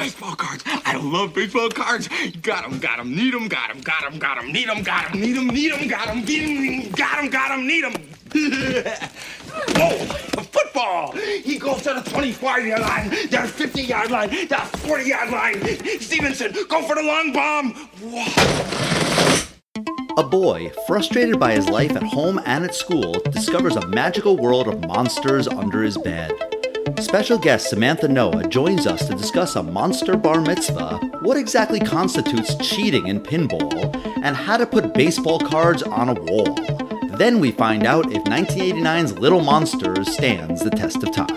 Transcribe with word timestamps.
baseball 0.00 0.34
cards. 0.34 0.64
I 0.66 0.96
love 0.96 1.34
baseball 1.34 1.68
cards. 1.68 2.08
Got 2.40 2.64
'em, 2.64 2.78
got 2.78 2.98
'em, 3.00 3.14
need 3.14 3.34
'em, 3.34 3.48
got 3.48 3.70
'em, 3.70 3.80
got 3.82 4.04
'em, 4.04 4.18
got 4.18 4.38
'em, 4.38 4.50
need 4.50 4.68
'em, 4.68 4.82
got 4.82 5.14
'em, 5.14 5.20
need 5.20 5.36
'em, 5.36 5.46
need 5.46 5.72
'em, 5.72 5.88
got 5.88 6.08
'em, 6.08 6.24
get 6.24 6.40
'em, 6.40 6.90
got 6.90 7.18
'em, 7.18 7.28
got 7.28 7.50
'em, 7.50 7.66
need 7.66 7.84
'em. 7.84 7.92
oh, 9.76 9.98
football. 10.52 11.12
He 11.12 11.58
goes 11.58 11.82
to 11.82 11.92
the 11.92 12.10
25-yard 12.10 12.80
line, 12.80 13.10
the 13.10 13.46
50-yard 13.46 14.10
line, 14.10 14.30
the 14.30 14.56
40-yard 14.86 15.30
line. 15.30 16.00
Stevenson, 16.00 16.54
go 16.68 16.80
for 16.82 16.94
the 16.94 17.02
long 17.02 17.32
bomb. 17.32 17.74
A 20.16 20.22
boy, 20.22 20.70
frustrated 20.86 21.38
by 21.38 21.52
his 21.52 21.68
life 21.68 21.94
at 21.94 22.02
home 22.02 22.40
and 22.46 22.64
at 22.64 22.74
school, 22.74 23.20
discovers 23.32 23.76
a 23.76 23.86
magical 23.88 24.38
world 24.38 24.66
of 24.66 24.80
monsters 24.86 25.46
under 25.46 25.82
his 25.82 25.98
bed. 25.98 26.49
Special 27.00 27.38
guest 27.38 27.70
Samantha 27.70 28.08
Noah 28.08 28.46
joins 28.46 28.86
us 28.86 29.06
to 29.08 29.14
discuss 29.14 29.56
a 29.56 29.62
monster 29.62 30.16
bar 30.16 30.40
mitzvah, 30.40 30.98
what 31.22 31.36
exactly 31.36 31.80
constitutes 31.80 32.54
cheating 32.56 33.06
in 33.06 33.20
pinball, 33.20 33.72
and 34.22 34.36
how 34.36 34.58
to 34.58 34.66
put 34.66 34.92
baseball 34.92 35.38
cards 35.38 35.82
on 35.82 36.10
a 36.10 36.14
wall. 36.14 36.54
Then 37.16 37.40
we 37.40 37.52
find 37.52 37.86
out 37.86 38.12
if 38.12 38.22
1989's 38.24 39.18
Little 39.18 39.40
Monsters 39.40 40.12
stands 40.12 40.62
the 40.62 40.70
test 40.70 41.02
of 41.02 41.12
time. 41.12 41.36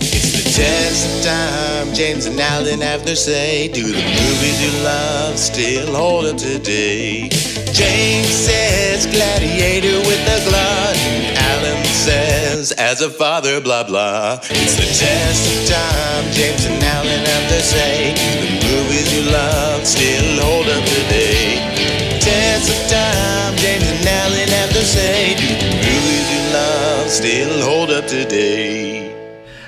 It's 0.00 0.44
the 0.44 0.50
test 0.54 1.18
of 1.18 1.24
time. 1.24 1.61
James 1.94 2.24
and 2.24 2.40
Alan 2.40 2.80
have 2.80 3.04
their 3.04 3.14
say. 3.14 3.68
Do 3.68 3.82
the 3.82 3.92
movies 3.92 4.58
you 4.64 4.72
love 4.82 5.38
still 5.38 5.94
hold 5.94 6.24
up 6.24 6.38
today? 6.38 7.28
James 7.70 8.28
says 8.28 9.04
gladiator 9.06 9.98
with 10.08 10.22
a 10.24 10.38
glut. 10.48 10.96
Alan 11.36 11.84
says 11.84 12.72
as 12.72 13.02
a 13.02 13.10
father, 13.10 13.60
blah 13.60 13.84
blah. 13.84 14.38
It's 14.48 14.76
the 14.76 14.88
test 14.88 15.44
of 15.52 15.58
time. 15.68 16.24
James 16.32 16.64
and 16.64 16.82
Alan 16.82 17.24
have 17.28 17.50
their 17.50 17.60
say. 17.60 18.14
Do 18.16 18.40
the 18.40 18.52
movies 18.72 19.08
you 19.14 19.30
love 19.30 19.86
still 19.86 20.42
hold 20.42 20.68
up 20.68 20.84
today? 20.96 21.60
Test 22.20 22.72
of 22.72 22.80
time. 22.88 23.54
James 23.56 23.84
and 23.84 24.08
Alan 24.08 24.48
have 24.48 24.72
their 24.72 24.82
say. 24.82 25.34
Do 25.36 25.46
the 25.46 25.70
movies 25.76 26.26
you 26.32 26.42
love 26.56 27.10
still 27.10 27.62
hold 27.68 27.90
up 27.90 28.06
today? 28.06 28.71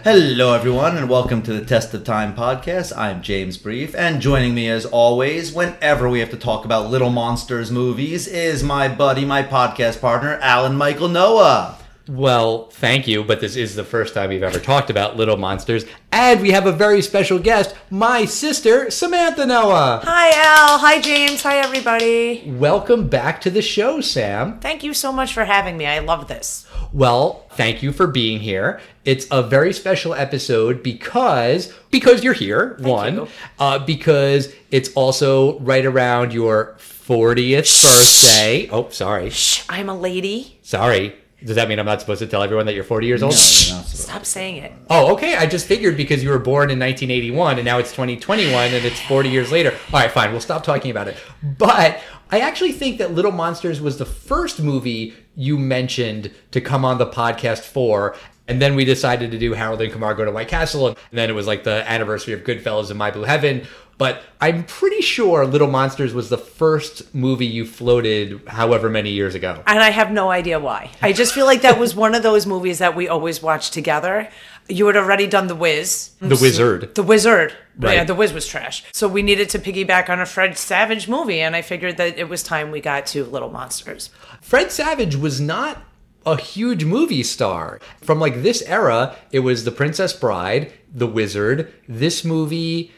Hello, 0.04 0.52
everyone, 0.52 0.98
and 0.98 1.08
welcome 1.08 1.40
to 1.40 1.54
the 1.54 1.64
Test 1.64 1.94
of 1.94 2.04
Time 2.04 2.36
podcast. 2.36 2.94
I'm 2.94 3.22
James 3.22 3.56
Brief, 3.56 3.94
and 3.94 4.20
joining 4.20 4.54
me 4.54 4.68
as 4.68 4.84
always, 4.84 5.50
whenever 5.54 6.10
we 6.10 6.20
have 6.20 6.28
to 6.28 6.36
talk 6.36 6.66
about 6.66 6.90
Little 6.90 7.08
Monsters 7.08 7.70
movies, 7.70 8.26
is 8.26 8.62
my 8.62 8.86
buddy, 8.86 9.24
my 9.24 9.42
podcast 9.42 10.02
partner, 10.02 10.38
Alan 10.42 10.76
Michael 10.76 11.08
Noah. 11.08 11.78
Well, 12.06 12.66
thank 12.68 13.08
you, 13.08 13.24
but 13.24 13.40
this 13.40 13.56
is 13.56 13.76
the 13.76 13.84
first 13.84 14.12
time 14.12 14.28
we've 14.28 14.42
ever 14.42 14.58
talked 14.58 14.90
about 14.90 15.16
Little 15.16 15.38
Monsters. 15.38 15.86
And 16.12 16.42
we 16.42 16.50
have 16.50 16.66
a 16.66 16.72
very 16.72 17.00
special 17.00 17.38
guest, 17.38 17.74
my 17.88 18.26
sister, 18.26 18.90
Samantha 18.90 19.46
Noah. 19.46 20.02
Hi, 20.04 20.28
Al. 20.28 20.78
Hi, 20.80 21.00
James. 21.00 21.42
Hi, 21.44 21.56
everybody. 21.56 22.44
Welcome 22.46 23.08
back 23.08 23.40
to 23.40 23.50
the 23.50 23.62
show, 23.62 24.02
Sam. 24.02 24.60
Thank 24.60 24.84
you 24.84 24.92
so 24.92 25.12
much 25.12 25.32
for 25.32 25.46
having 25.46 25.78
me. 25.78 25.86
I 25.86 26.00
love 26.00 26.28
this. 26.28 26.66
Well, 26.92 27.46
thank 27.52 27.82
you 27.82 27.90
for 27.90 28.06
being 28.06 28.38
here. 28.40 28.82
It's 29.06 29.26
a 29.30 29.42
very 29.42 29.72
special 29.72 30.12
episode 30.12 30.82
because 30.82 31.72
because 31.90 32.22
you're 32.22 32.34
here, 32.34 32.76
one, 32.80 33.14
you. 33.14 33.28
Uh, 33.58 33.78
because 33.78 34.54
it's 34.70 34.92
also 34.92 35.58
right 35.60 35.86
around 35.86 36.34
your 36.34 36.74
40th 36.78 37.82
birthday. 37.82 38.68
Oh, 38.70 38.90
sorry. 38.90 39.30
Shh, 39.30 39.64
I'm 39.70 39.88
a 39.88 39.98
lady. 39.98 40.58
Sorry. 40.60 41.16
Does 41.44 41.56
that 41.56 41.68
mean 41.68 41.78
I'm 41.78 41.86
not 41.86 42.00
supposed 42.00 42.20
to 42.20 42.26
tell 42.26 42.42
everyone 42.42 42.66
that 42.66 42.74
you're 42.74 42.84
40 42.84 43.06
years 43.06 43.22
old? 43.22 43.34
Stop 43.34 44.24
saying 44.24 44.56
it. 44.56 44.72
Oh, 44.88 45.12
okay. 45.12 45.36
I 45.36 45.46
just 45.46 45.66
figured 45.66 45.96
because 45.96 46.22
you 46.22 46.30
were 46.30 46.38
born 46.38 46.70
in 46.70 46.78
1981 46.78 47.58
and 47.58 47.64
now 47.64 47.78
it's 47.78 47.90
2021 47.90 48.72
and 48.72 48.84
it's 48.84 49.00
40 49.00 49.28
years 49.28 49.52
later. 49.52 49.72
All 49.92 50.00
right, 50.00 50.10
fine. 50.10 50.32
We'll 50.32 50.40
stop 50.40 50.64
talking 50.64 50.90
about 50.90 51.08
it. 51.08 51.16
But 51.42 52.00
I 52.30 52.40
actually 52.40 52.72
think 52.72 52.98
that 52.98 53.12
Little 53.12 53.32
Monsters 53.32 53.80
was 53.80 53.98
the 53.98 54.06
first 54.06 54.60
movie 54.60 55.14
you 55.36 55.58
mentioned 55.58 56.32
to 56.52 56.60
come 56.60 56.84
on 56.84 56.98
the 56.98 57.06
podcast 57.06 57.60
for. 57.60 58.16
And 58.46 58.60
then 58.60 58.74
we 58.74 58.84
decided 58.84 59.30
to 59.30 59.38
do 59.38 59.52
Harold 59.54 59.80
and 59.80 59.92
Kumar 59.92 60.14
Go 60.14 60.24
to 60.24 60.30
White 60.30 60.48
Castle. 60.48 60.88
And 60.88 60.96
then 61.12 61.30
it 61.30 61.34
was 61.34 61.46
like 61.46 61.64
the 61.64 61.90
anniversary 61.90 62.34
of 62.34 62.40
Goodfellas 62.40 62.90
and 62.90 62.98
My 62.98 63.10
Blue 63.10 63.24
Heaven. 63.24 63.66
But 63.96 64.22
I'm 64.40 64.64
pretty 64.64 65.00
sure 65.00 65.46
Little 65.46 65.70
Monsters 65.70 66.12
was 66.12 66.28
the 66.28 66.38
first 66.38 67.14
movie 67.14 67.46
you 67.46 67.64
floated 67.66 68.40
however 68.48 68.90
many 68.90 69.10
years 69.10 69.34
ago. 69.34 69.62
And 69.66 69.78
I 69.78 69.90
have 69.90 70.10
no 70.10 70.30
idea 70.30 70.58
why. 70.58 70.90
I 71.00 71.12
just 71.12 71.32
feel 71.32 71.46
like 71.46 71.62
that 71.62 71.78
was 71.78 71.94
one 71.96 72.14
of 72.14 72.22
those 72.22 72.46
movies 72.46 72.78
that 72.78 72.96
we 72.96 73.08
always 73.08 73.42
watched 73.42 73.72
together. 73.72 74.28
You 74.68 74.86
had 74.86 74.96
already 74.96 75.26
done 75.26 75.46
The 75.46 75.54
Wiz. 75.54 76.10
The 76.18 76.34
mm-hmm. 76.34 76.42
Wizard. 76.42 76.94
The 76.94 77.02
Wizard. 77.02 77.54
Right. 77.78 77.94
Yeah, 77.94 78.04
The 78.04 78.14
Wiz 78.14 78.32
was 78.32 78.46
trash. 78.46 78.84
So 78.92 79.06
we 79.06 79.22
needed 79.22 79.48
to 79.50 79.58
piggyback 79.58 80.08
on 80.08 80.20
a 80.20 80.26
Fred 80.26 80.56
Savage 80.58 81.08
movie. 81.08 81.40
And 81.40 81.54
I 81.54 81.62
figured 81.62 81.96
that 81.98 82.18
it 82.18 82.28
was 82.28 82.42
time 82.42 82.70
we 82.70 82.80
got 82.80 83.06
to 83.06 83.24
Little 83.24 83.50
Monsters. 83.50 84.10
Fred 84.40 84.72
Savage 84.72 85.16
was 85.16 85.40
not 85.40 85.82
a 86.26 86.36
huge 86.36 86.84
movie 86.84 87.22
star. 87.22 87.80
From 88.00 88.18
like 88.18 88.42
this 88.42 88.62
era, 88.62 89.16
it 89.30 89.40
was 89.40 89.64
The 89.64 89.70
Princess 89.70 90.12
Bride, 90.12 90.72
The 90.92 91.06
Wizard, 91.06 91.72
this 91.86 92.24
movie, 92.24 92.92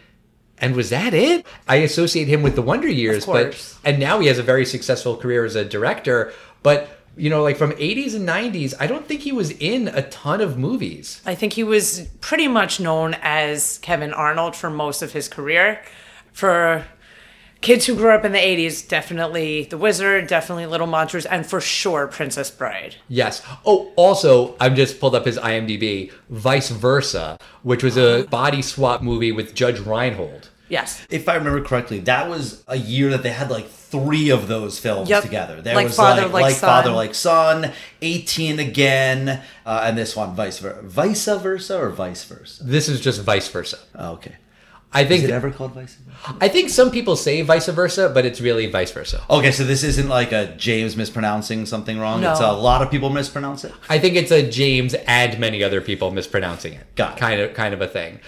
and 0.59 0.75
was 0.75 0.91
that 0.91 1.15
it? 1.15 1.47
I 1.69 1.77
associate 1.77 2.29
him 2.29 2.43
with 2.43 2.55
the 2.55 2.63
Wonder 2.63 2.89
Years, 2.89 3.27
but 3.27 3.53
course. 3.53 3.79
and 3.85 3.99
now 3.99 4.21
he 4.21 4.27
has 4.29 4.39
a 4.39 4.43
very 4.43 4.65
successful 4.65 5.17
career 5.17 5.45
as 5.45 5.55
a 5.55 5.65
director, 5.65 6.33
but 6.63 6.91
you 7.17 7.31
know, 7.31 7.43
like 7.43 7.57
from 7.57 7.73
80s 7.73 8.15
and 8.15 8.29
90s, 8.29 8.75
I 8.79 8.87
don't 8.87 9.07
think 9.07 9.23
he 9.23 9.33
was 9.33 9.51
in 9.53 9.89
a 9.89 10.03
ton 10.03 10.43
of 10.43 10.59
movies. 10.59 11.23
I 11.25 11.35
think 11.35 11.55
he 11.55 11.65
was 11.65 12.07
pretty 12.21 12.47
much 12.47 12.79
known 12.79 13.17
as 13.23 13.79
Kevin 13.79 14.13
Arnold 14.13 14.55
for 14.55 14.69
most 14.69 15.01
of 15.01 15.13
his 15.13 15.27
career. 15.27 15.81
For 16.33 16.85
kids 17.61 17.87
who 17.87 17.97
grew 17.97 18.11
up 18.15 18.25
in 18.25 18.33
the 18.33 18.39
80s, 18.39 18.87
definitely 18.87 19.65
The 19.65 19.79
Wizard, 19.79 20.27
definitely 20.29 20.67
Little 20.67 20.87
Monsters, 20.87 21.27
and 21.27 21.45
for 21.47 21.61
sure 21.61 22.07
Princess 22.07 22.51
Bride. 22.51 22.97
Yes. 23.09 23.43
Oh, 23.65 23.93
also, 23.97 24.55
I've 24.61 24.75
just 24.75 25.01
pulled 25.01 25.15
up 25.15 25.27
his 25.27 25.39
IMDb, 25.39 26.13
Vice 26.31 26.71
Versa, 26.71 27.39
which 27.63 27.83
was 27.83 27.97
a 27.97 28.25
body 28.31 28.63
swap 28.63 29.03
movie 29.03 29.33
with 29.33 29.55
Judge 29.55 29.81
Reinhold. 29.81 30.51
Yes. 30.69 31.07
If 31.11 31.29
I 31.29 31.37
remember 31.37 31.63
correctly, 31.63 32.01
that 32.01 32.29
was 32.29 32.65
a 32.67 32.77
year 32.77 33.11
that 33.11 33.23
they 33.23 33.31
had 33.31 33.51
like 33.51 33.69
three 33.69 34.31
of 34.31 34.49
those 34.49 34.81
films 34.81 35.09
Yep. 35.09 35.23
together. 35.23 35.63
There 35.63 35.77
Like 35.77 35.87
was 35.87 35.97
Father, 35.97 36.23
like, 36.23 36.33
Like 36.33 36.43
like 36.43 36.55
Father 36.57 36.91
Like 36.91 37.15
Son, 37.15 37.71
18 38.03 38.59
again, 38.59 39.43
uh, 39.65 39.83
and 39.85 39.97
this 39.97 40.17
one, 40.17 40.35
vice 40.35 40.59
versa. 40.59 40.83
Vice 40.83 41.25
versa 41.27 41.79
or 41.81 41.91
vice 41.91 42.25
versa? 42.25 42.65
This 42.65 42.89
is 42.89 43.01
just 43.01 43.23
Vice 43.23 43.47
Versa. 43.49 43.79
Oh, 43.95 44.13
okay. 44.15 44.35
I 44.93 45.05
think 45.05 45.25
Is 45.25 45.31
it 45.31 45.33
ever 45.33 45.51
called 45.51 45.73
vice 45.73 45.97
versa? 45.97 46.37
I 46.41 46.49
think 46.49 46.71
some 46.71 46.91
people 46.91 47.17
say 47.17 47.43
vice 47.43 47.67
versa, 47.69 48.09
but 48.09 48.25
it's 48.25 48.41
really 48.41 48.67
vice 48.67 48.93
versa. 48.93 49.23
Okay, 49.29 49.51
so 49.53 49.65
this 49.65 49.83
isn't 49.83 50.09
like 50.09 50.33
a 50.33 50.55
James 50.57 50.97
mispronouncing 50.97 51.67
something 51.67 51.99
wrong. 51.99 52.21
No. 52.21 52.31
It's 52.31 52.41
a 52.41 52.53
lot 52.53 52.83
of 52.83 52.91
people 52.91 53.11
mispronounce 53.11 53.65
it. 53.65 53.75
I 53.89 53.99
think 53.99 54.17
it's 54.17 54.31
a 54.31 54.49
James 54.49 54.95
and 54.95 55.39
many 55.39 55.63
other 55.63 55.81
people 55.81 56.11
mispronouncing 56.13 56.75
it. 56.75 56.95
Got 56.95 57.17
it. 57.17 57.21
Kind 57.21 57.41
of 57.41 57.55
kind 57.55 57.75
of 57.75 57.83
a 57.83 57.89
thing. 57.89 58.21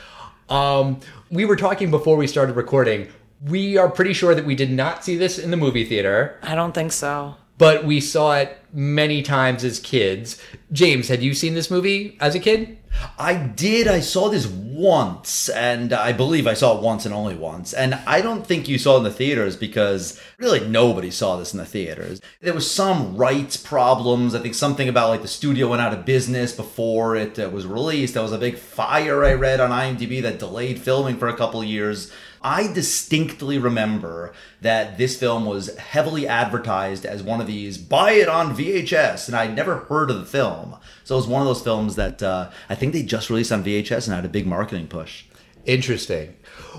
Um, 0.48 1.00
we 1.30 1.44
were 1.44 1.56
talking 1.56 1.90
before 1.90 2.16
we 2.16 2.26
started 2.26 2.56
recording. 2.56 3.08
We 3.44 3.76
are 3.76 3.88
pretty 3.88 4.12
sure 4.12 4.34
that 4.34 4.44
we 4.44 4.54
did 4.54 4.70
not 4.70 5.04
see 5.04 5.16
this 5.16 5.38
in 5.38 5.50
the 5.50 5.56
movie 5.56 5.84
theater, 5.84 6.38
I 6.42 6.54
don't 6.54 6.72
think 6.74 6.90
so. 6.92 7.36
But 7.58 7.84
we 7.84 8.00
saw 8.00 8.36
it 8.36 8.58
many 8.72 9.22
times 9.22 9.64
as 9.64 9.80
kids. 9.80 10.40
James, 10.72 11.08
had 11.08 11.22
you 11.22 11.34
seen 11.34 11.54
this 11.54 11.70
movie 11.70 12.16
as 12.20 12.34
a 12.34 12.40
kid? 12.40 12.78
I 13.18 13.34
did. 13.34 13.86
I 13.86 14.00
saw 14.00 14.28
this 14.28 14.46
once, 14.46 15.48
and 15.48 15.92
I 15.92 16.12
believe 16.12 16.46
I 16.46 16.54
saw 16.54 16.76
it 16.76 16.82
once 16.82 17.04
and 17.04 17.14
only 17.14 17.34
once. 17.34 17.72
And 17.72 17.94
I 18.06 18.20
don't 18.20 18.46
think 18.46 18.68
you 18.68 18.78
saw 18.78 18.94
it 18.94 18.98
in 18.98 19.04
the 19.04 19.10
theaters 19.10 19.56
because 19.56 20.20
really 20.38 20.66
nobody 20.66 21.10
saw 21.10 21.36
this 21.36 21.52
in 21.52 21.58
the 21.58 21.66
theaters. 21.66 22.20
There 22.40 22.54
was 22.54 22.70
some 22.70 23.16
rights 23.16 23.56
problems. 23.56 24.34
I 24.34 24.40
think 24.40 24.54
something 24.54 24.88
about 24.88 25.10
like 25.10 25.22
the 25.22 25.28
studio 25.28 25.68
went 25.68 25.82
out 25.82 25.92
of 25.92 26.04
business 26.04 26.52
before 26.52 27.16
it 27.16 27.38
uh, 27.38 27.50
was 27.50 27.66
released. 27.66 28.14
There 28.14 28.22
was 28.22 28.32
a 28.32 28.38
big 28.38 28.56
fire 28.56 29.24
I 29.24 29.34
read 29.34 29.60
on 29.60 29.70
IMDb 29.70 30.22
that 30.22 30.38
delayed 30.38 30.80
filming 30.80 31.18
for 31.18 31.28
a 31.28 31.36
couple 31.36 31.62
years. 31.62 32.12
I 32.42 32.72
distinctly 32.72 33.58
remember 33.58 34.32
that 34.60 34.98
this 34.98 35.18
film 35.18 35.44
was 35.44 35.76
heavily 35.76 36.26
advertised 36.26 37.04
as 37.04 37.22
one 37.22 37.40
of 37.40 37.46
these 37.46 37.78
buy 37.78 38.12
it 38.12 38.28
on 38.28 38.56
VHS, 38.56 39.28
and 39.28 39.36
I'd 39.36 39.56
never 39.56 39.78
heard 39.78 40.10
of 40.10 40.18
the 40.18 40.26
film. 40.26 40.76
So 41.04 41.14
it 41.14 41.18
was 41.18 41.26
one 41.26 41.42
of 41.42 41.48
those 41.48 41.62
films 41.62 41.96
that 41.96 42.22
uh, 42.22 42.50
I 42.68 42.74
think 42.74 42.92
they 42.92 43.02
just 43.02 43.30
released 43.30 43.52
on 43.52 43.64
VHS 43.64 44.06
and 44.06 44.14
had 44.14 44.24
a 44.24 44.28
big 44.28 44.46
marketing 44.46 44.88
push. 44.88 45.24
Interesting. 45.64 46.34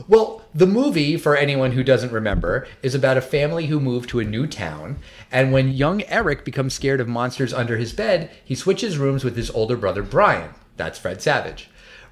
Well, 0.08 0.44
the 0.54 0.66
movie, 0.66 1.16
for 1.16 1.36
anyone 1.36 1.74
who 1.74 1.84
doesn't 1.84 2.12
remember, 2.12 2.68
is 2.82 2.96
about 2.96 3.18
a 3.18 3.22
family 3.22 3.68
who 3.68 3.80
move 3.80 4.08
to 4.08 4.20
a 4.20 4.24
new 4.24 4.48
town, 4.48 5.00
and 5.32 5.52
when 5.52 5.74
young 5.74 6.02
Eric 6.04 6.44
becomes 6.44 6.74
scared 6.74 7.00
of 7.00 7.08
monsters 7.08 7.54
under 7.54 7.78
his 7.78 7.94
bed, 7.94 8.32
he 8.44 8.56
switches 8.56 8.98
rooms 8.98 9.24
with 9.24 9.36
his 9.36 9.52
older 9.52 9.78
brother 9.78 10.02
Brian. 10.02 10.56
That's 10.76 10.98
Fred 10.98 11.22
Savage. 11.22 11.69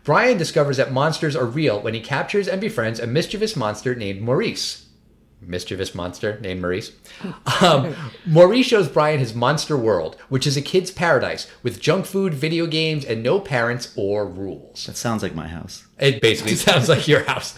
Brian 0.08 0.38
discovers 0.38 0.78
that 0.78 0.94
monsters 0.94 1.36
are 1.36 1.46
real 1.46 1.82
when 1.82 1.94
he 1.94 2.00
captures 2.00 2.48
and 2.48 2.62
befriends 2.62 2.98
a 2.98 3.06
mischievous 3.06 3.58
monster 3.58 3.94
named 3.94 4.22
Maurice. 4.22 4.88
mischievous 5.42 5.94
monster 5.94 6.40
named 6.40 6.62
Maurice. 6.62 6.94
Um, 7.62 7.94
Maurice 8.26 8.68
shows 8.68 8.88
Brian 8.88 9.20
his 9.20 9.34
monster 9.34 9.76
world, 9.76 10.16
which 10.30 10.48
is 10.48 10.56
a 10.56 10.62
kid's 10.62 10.92
paradise 10.92 11.52
with 11.62 11.82
junk 11.82 12.06
food, 12.06 12.34
video 12.34 12.68
games, 12.68 13.04
and 13.04 13.22
no 13.22 13.42
parents 13.42 13.94
or 13.98 14.26
rules. 14.26 14.86
That 14.86 14.96
sounds 14.96 15.24
like 15.24 15.36
my 15.36 15.50
house. 15.50 15.87
It 16.00 16.22
basically 16.22 16.56
sounds 16.68 16.90
like 16.90 17.08
your 17.08 17.24
house. 17.24 17.56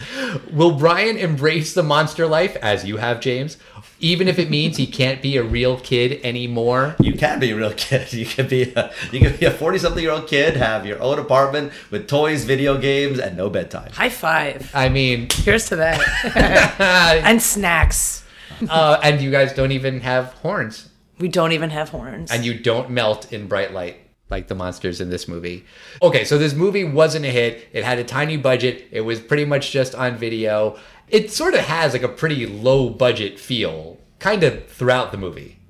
Will 0.52 0.72
Brian 0.72 1.16
embrace 1.16 1.74
the 1.74 1.82
monster 1.82 2.26
life 2.26 2.56
as 2.62 2.84
you 2.84 2.96
have, 2.96 3.20
James? 3.20 3.56
Even 4.02 4.28
if 4.28 4.38
it 4.38 4.48
means 4.48 4.78
he 4.78 4.86
can't 4.86 5.20
be 5.20 5.36
a 5.36 5.42
real 5.42 5.78
kid 5.78 6.20
anymore? 6.24 6.96
You 7.00 7.12
can 7.14 7.38
be 7.38 7.50
a 7.50 7.56
real 7.56 7.74
kid. 7.74 8.10
You 8.20 8.24
can 8.24 8.48
be 8.48 8.72
a 8.74 8.90
you 9.12 9.20
can 9.20 9.36
be 9.36 9.44
a 9.44 9.50
forty 9.50 9.78
something 9.78 10.02
year 10.02 10.12
old 10.12 10.26
kid, 10.26 10.56
have 10.56 10.86
your 10.86 11.00
own 11.02 11.18
apartment 11.18 11.72
with 11.90 12.08
toys, 12.08 12.44
video 12.44 12.78
games, 12.78 13.18
and 13.18 13.36
no 13.36 13.50
bedtime. 13.50 13.92
High 13.92 14.08
five. 14.08 14.70
I 14.74 14.88
mean, 14.88 15.28
Here's 15.30 15.68
to 15.68 15.76
that. 15.76 16.00
and 17.24 17.42
snacks. 17.42 18.24
uh, 18.70 18.98
and 19.02 19.20
you 19.20 19.30
guys 19.30 19.52
don't 19.52 19.72
even 19.72 20.00
have 20.00 20.32
horns. 20.34 20.88
We 21.18 21.28
don't 21.28 21.52
even 21.52 21.68
have 21.70 21.90
horns. 21.90 22.30
and 22.30 22.42
you 22.44 22.58
don't 22.58 22.88
melt 22.90 23.30
in 23.32 23.46
bright 23.48 23.74
light 23.74 23.98
like 24.30 24.48
the 24.48 24.54
monsters 24.54 25.00
in 25.00 25.10
this 25.10 25.26
movie. 25.28 25.64
Okay, 26.02 26.24
so 26.24 26.38
this 26.38 26.54
movie 26.54 26.84
wasn't 26.84 27.24
a 27.24 27.30
hit. 27.30 27.68
It 27.72 27.84
had 27.84 27.98
a 27.98 28.04
tiny 28.04 28.36
budget. 28.36 28.88
It 28.90 29.02
was 29.02 29.20
pretty 29.20 29.44
much 29.44 29.70
just 29.70 29.94
on 29.94 30.16
video. 30.16 30.78
It 31.08 31.32
sort 31.32 31.54
of 31.54 31.60
has 31.60 31.92
like 31.92 32.02
a 32.02 32.08
pretty 32.08 32.46
low 32.46 32.90
budget 32.90 33.38
feel 33.40 33.98
kind 34.18 34.42
of 34.44 34.66
throughout 34.68 35.12
the 35.12 35.18
movie. 35.18 35.60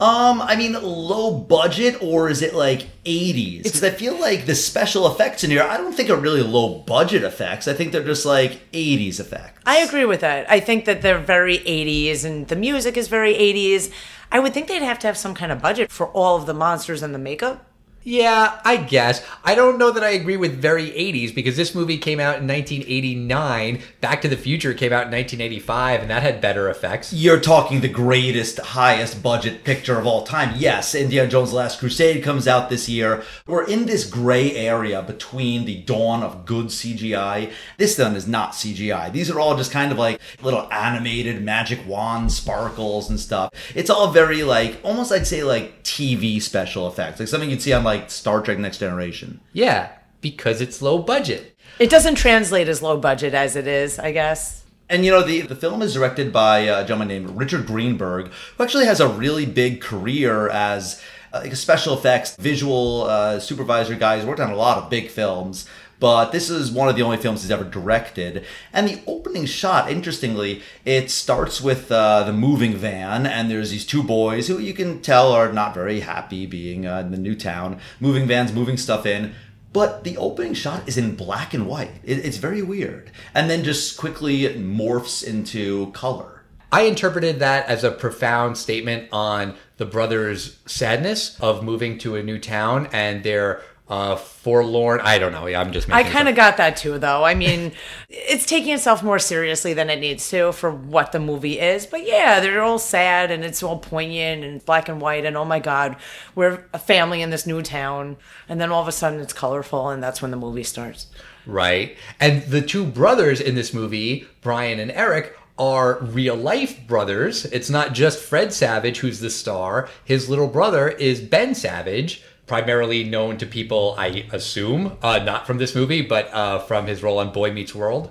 Um, 0.00 0.42
I 0.42 0.56
mean, 0.56 0.72
low 0.72 1.38
budget, 1.38 2.02
or 2.02 2.28
is 2.28 2.42
it 2.42 2.52
like 2.52 2.88
80s? 3.04 3.62
Because 3.62 3.84
I 3.84 3.90
feel 3.90 4.20
like 4.20 4.44
the 4.44 4.54
special 4.54 5.06
effects 5.06 5.44
in 5.44 5.50
here, 5.50 5.62
I 5.62 5.76
don't 5.76 5.92
think 5.92 6.10
are 6.10 6.16
really 6.16 6.42
low 6.42 6.80
budget 6.80 7.22
effects. 7.22 7.68
I 7.68 7.74
think 7.74 7.92
they're 7.92 8.02
just 8.02 8.26
like 8.26 8.60
80s 8.72 9.20
effects. 9.20 9.62
I 9.64 9.78
agree 9.78 10.04
with 10.04 10.20
that. 10.20 10.50
I 10.50 10.58
think 10.58 10.84
that 10.86 11.00
they're 11.00 11.20
very 11.20 11.58
80s 11.58 12.24
and 12.24 12.48
the 12.48 12.56
music 12.56 12.96
is 12.96 13.06
very 13.06 13.34
80s. 13.34 13.90
I 14.32 14.40
would 14.40 14.52
think 14.52 14.66
they'd 14.66 14.82
have 14.82 14.98
to 14.98 15.06
have 15.06 15.16
some 15.16 15.32
kind 15.32 15.52
of 15.52 15.62
budget 15.62 15.92
for 15.92 16.08
all 16.08 16.36
of 16.36 16.46
the 16.46 16.54
monsters 16.54 17.02
and 17.02 17.14
the 17.14 17.18
makeup. 17.18 17.64
Yeah, 18.06 18.60
I 18.66 18.76
guess. 18.76 19.24
I 19.44 19.54
don't 19.54 19.78
know 19.78 19.90
that 19.90 20.04
I 20.04 20.10
agree 20.10 20.36
with 20.36 20.60
very 20.60 20.90
80s 20.90 21.34
because 21.34 21.56
this 21.56 21.74
movie 21.74 21.96
came 21.96 22.20
out 22.20 22.38
in 22.38 22.46
1989. 22.46 23.80
Back 24.02 24.20
to 24.20 24.28
the 24.28 24.36
Future 24.36 24.74
came 24.74 24.92
out 24.92 25.06
in 25.06 25.12
1985 25.12 26.02
and 26.02 26.10
that 26.10 26.22
had 26.22 26.42
better 26.42 26.68
effects. 26.68 27.14
You're 27.14 27.40
talking 27.40 27.80
the 27.80 27.88
greatest, 27.88 28.58
highest 28.58 29.22
budget 29.22 29.64
picture 29.64 29.98
of 29.98 30.06
all 30.06 30.22
time. 30.24 30.54
Yes, 30.58 30.94
Indiana 30.94 31.30
Jones 31.30 31.54
Last 31.54 31.80
Crusade 31.80 32.22
comes 32.22 32.46
out 32.46 32.68
this 32.68 32.90
year. 32.90 33.24
We're 33.46 33.66
in 33.66 33.86
this 33.86 34.04
gray 34.04 34.54
area 34.54 35.00
between 35.00 35.64
the 35.64 35.76
dawn 35.76 36.22
of 36.22 36.44
good 36.44 36.66
CGI. 36.66 37.52
This 37.78 37.98
one 37.98 38.16
is 38.16 38.28
not 38.28 38.52
CGI. 38.52 39.12
These 39.12 39.30
are 39.30 39.40
all 39.40 39.56
just 39.56 39.72
kind 39.72 39.90
of 39.90 39.96
like 39.98 40.20
little 40.42 40.70
animated 40.70 41.42
magic 41.42 41.80
wand 41.86 42.32
sparkles 42.32 43.08
and 43.08 43.18
stuff. 43.18 43.50
It's 43.74 43.88
all 43.88 44.10
very 44.10 44.42
like, 44.42 44.78
almost 44.84 45.10
I'd 45.10 45.26
say 45.26 45.42
like 45.42 45.82
TV 45.84 46.42
special 46.42 46.86
effects, 46.86 47.18
like 47.18 47.28
something 47.30 47.48
you'd 47.48 47.62
see 47.62 47.72
on 47.72 47.82
like 47.82 47.93
Star 48.08 48.42
Trek 48.42 48.58
Next 48.58 48.78
Generation. 48.78 49.40
Yeah, 49.52 49.92
because 50.20 50.60
it's 50.60 50.80
low 50.80 50.98
budget. 50.98 51.56
It 51.78 51.90
doesn't 51.90 52.14
translate 52.14 52.68
as 52.68 52.82
low 52.82 52.96
budget 52.96 53.34
as 53.34 53.56
it 53.56 53.66
is, 53.66 53.98
I 53.98 54.12
guess. 54.12 54.64
And 54.88 55.04
you 55.04 55.10
know, 55.10 55.22
the, 55.22 55.42
the 55.42 55.56
film 55.56 55.82
is 55.82 55.94
directed 55.94 56.32
by 56.32 56.58
a 56.60 56.82
gentleman 56.82 57.08
named 57.08 57.30
Richard 57.30 57.66
Greenberg, 57.66 58.30
who 58.56 58.64
actually 58.64 58.86
has 58.86 59.00
a 59.00 59.08
really 59.08 59.46
big 59.46 59.80
career 59.80 60.48
as 60.50 61.02
uh, 61.32 61.40
a 61.44 61.56
special 61.56 61.94
effects 61.94 62.36
visual 62.36 63.04
uh, 63.04 63.40
supervisor 63.40 63.94
guy. 63.96 64.18
He's 64.18 64.26
worked 64.26 64.40
on 64.40 64.50
a 64.50 64.56
lot 64.56 64.78
of 64.78 64.90
big 64.90 65.10
films, 65.10 65.66
but 66.00 66.32
this 66.32 66.50
is 66.50 66.70
one 66.70 66.88
of 66.88 66.96
the 66.96 67.02
only 67.02 67.16
films 67.16 67.42
he's 67.42 67.50
ever 67.50 67.64
directed. 67.64 68.44
And 68.72 68.88
the 68.88 69.00
opening 69.06 69.46
shot, 69.46 69.90
interestingly, 69.90 70.62
it 70.84 71.10
starts 71.10 71.60
with 71.60 71.90
uh, 71.90 72.24
the 72.24 72.32
moving 72.32 72.74
van, 72.74 73.26
and 73.26 73.50
there's 73.50 73.70
these 73.70 73.86
two 73.86 74.02
boys 74.02 74.48
who 74.48 74.58
you 74.58 74.74
can 74.74 75.00
tell 75.00 75.32
are 75.32 75.52
not 75.52 75.74
very 75.74 76.00
happy 76.00 76.46
being 76.46 76.86
uh, 76.86 77.00
in 77.00 77.10
the 77.10 77.18
new 77.18 77.34
town. 77.34 77.78
Moving 78.00 78.26
vans, 78.26 78.52
moving 78.52 78.76
stuff 78.76 79.06
in. 79.06 79.34
But 79.72 80.04
the 80.04 80.16
opening 80.18 80.54
shot 80.54 80.88
is 80.88 80.96
in 80.96 81.16
black 81.16 81.52
and 81.52 81.66
white. 81.66 81.90
It, 82.04 82.24
it's 82.24 82.36
very 82.36 82.62
weird. 82.62 83.10
And 83.34 83.50
then 83.50 83.64
just 83.64 83.98
quickly 83.98 84.42
morphs 84.54 85.24
into 85.24 85.90
color. 85.90 86.44
I 86.70 86.82
interpreted 86.82 87.38
that 87.38 87.66
as 87.66 87.84
a 87.84 87.90
profound 87.90 88.58
statement 88.58 89.08
on 89.12 89.54
the 89.76 89.86
brothers' 89.86 90.58
sadness 90.66 91.38
of 91.40 91.62
moving 91.62 91.98
to 91.98 92.16
a 92.16 92.22
new 92.22 92.38
town 92.38 92.88
and 92.92 93.22
their 93.22 93.62
uh, 93.86 94.16
forlorn. 94.16 95.00
I 95.00 95.18
don't 95.18 95.32
know. 95.32 95.46
Yeah, 95.46 95.60
I'm 95.60 95.72
just. 95.72 95.90
I 95.90 96.04
kind 96.04 96.28
of 96.28 96.34
got 96.34 96.56
that 96.56 96.76
too, 96.76 96.98
though. 96.98 97.22
I 97.22 97.34
mean, 97.34 97.72
it's 98.08 98.46
taking 98.46 98.72
itself 98.72 99.02
more 99.02 99.18
seriously 99.18 99.74
than 99.74 99.90
it 99.90 100.00
needs 100.00 100.28
to 100.30 100.52
for 100.52 100.70
what 100.70 101.12
the 101.12 101.20
movie 101.20 101.60
is. 101.60 101.84
But 101.84 102.06
yeah, 102.06 102.40
they're 102.40 102.62
all 102.62 102.78
sad 102.78 103.30
and 103.30 103.44
it's 103.44 103.62
all 103.62 103.78
poignant 103.78 104.42
and 104.42 104.64
black 104.64 104.88
and 104.88 105.00
white. 105.00 105.26
And 105.26 105.36
oh 105.36 105.44
my 105.44 105.58
God, 105.58 105.96
we're 106.34 106.64
a 106.72 106.78
family 106.78 107.20
in 107.20 107.28
this 107.30 107.46
new 107.46 107.60
town. 107.60 108.16
And 108.48 108.58
then 108.60 108.72
all 108.72 108.80
of 108.80 108.88
a 108.88 108.92
sudden 108.92 109.20
it's 109.20 109.34
colorful, 109.34 109.90
and 109.90 110.02
that's 110.02 110.22
when 110.22 110.30
the 110.30 110.36
movie 110.38 110.64
starts. 110.64 111.08
right. 111.46 111.96
And 112.18 112.42
the 112.44 112.62
two 112.62 112.86
brothers 112.86 113.40
in 113.40 113.54
this 113.54 113.74
movie, 113.74 114.26
Brian 114.40 114.80
and 114.80 114.90
Eric. 114.90 115.36
Are 115.56 116.00
real 116.00 116.34
life 116.34 116.84
brothers. 116.88 117.44
It's 117.44 117.70
not 117.70 117.92
just 117.92 118.18
Fred 118.18 118.52
Savage 118.52 118.98
who's 118.98 119.20
the 119.20 119.30
star. 119.30 119.88
His 120.04 120.28
little 120.28 120.48
brother 120.48 120.88
is 120.88 121.20
Ben 121.20 121.54
Savage, 121.54 122.24
primarily 122.46 123.04
known 123.04 123.36
to 123.38 123.46
people, 123.46 123.94
I 123.98 124.26
assume, 124.32 124.96
uh, 125.02 125.18
not 125.18 125.46
from 125.46 125.58
this 125.58 125.74
movie, 125.74 126.02
but 126.02 126.32
uh, 126.32 126.58
from 126.58 126.86
his 126.86 127.02
role 127.02 127.18
on 127.18 127.32
Boy 127.32 127.52
Meets 127.52 127.74
World. 127.74 128.10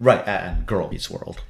Right, 0.00 0.26
and 0.26 0.66
Girl 0.66 0.88
Meets 0.88 1.10
World. 1.10 1.42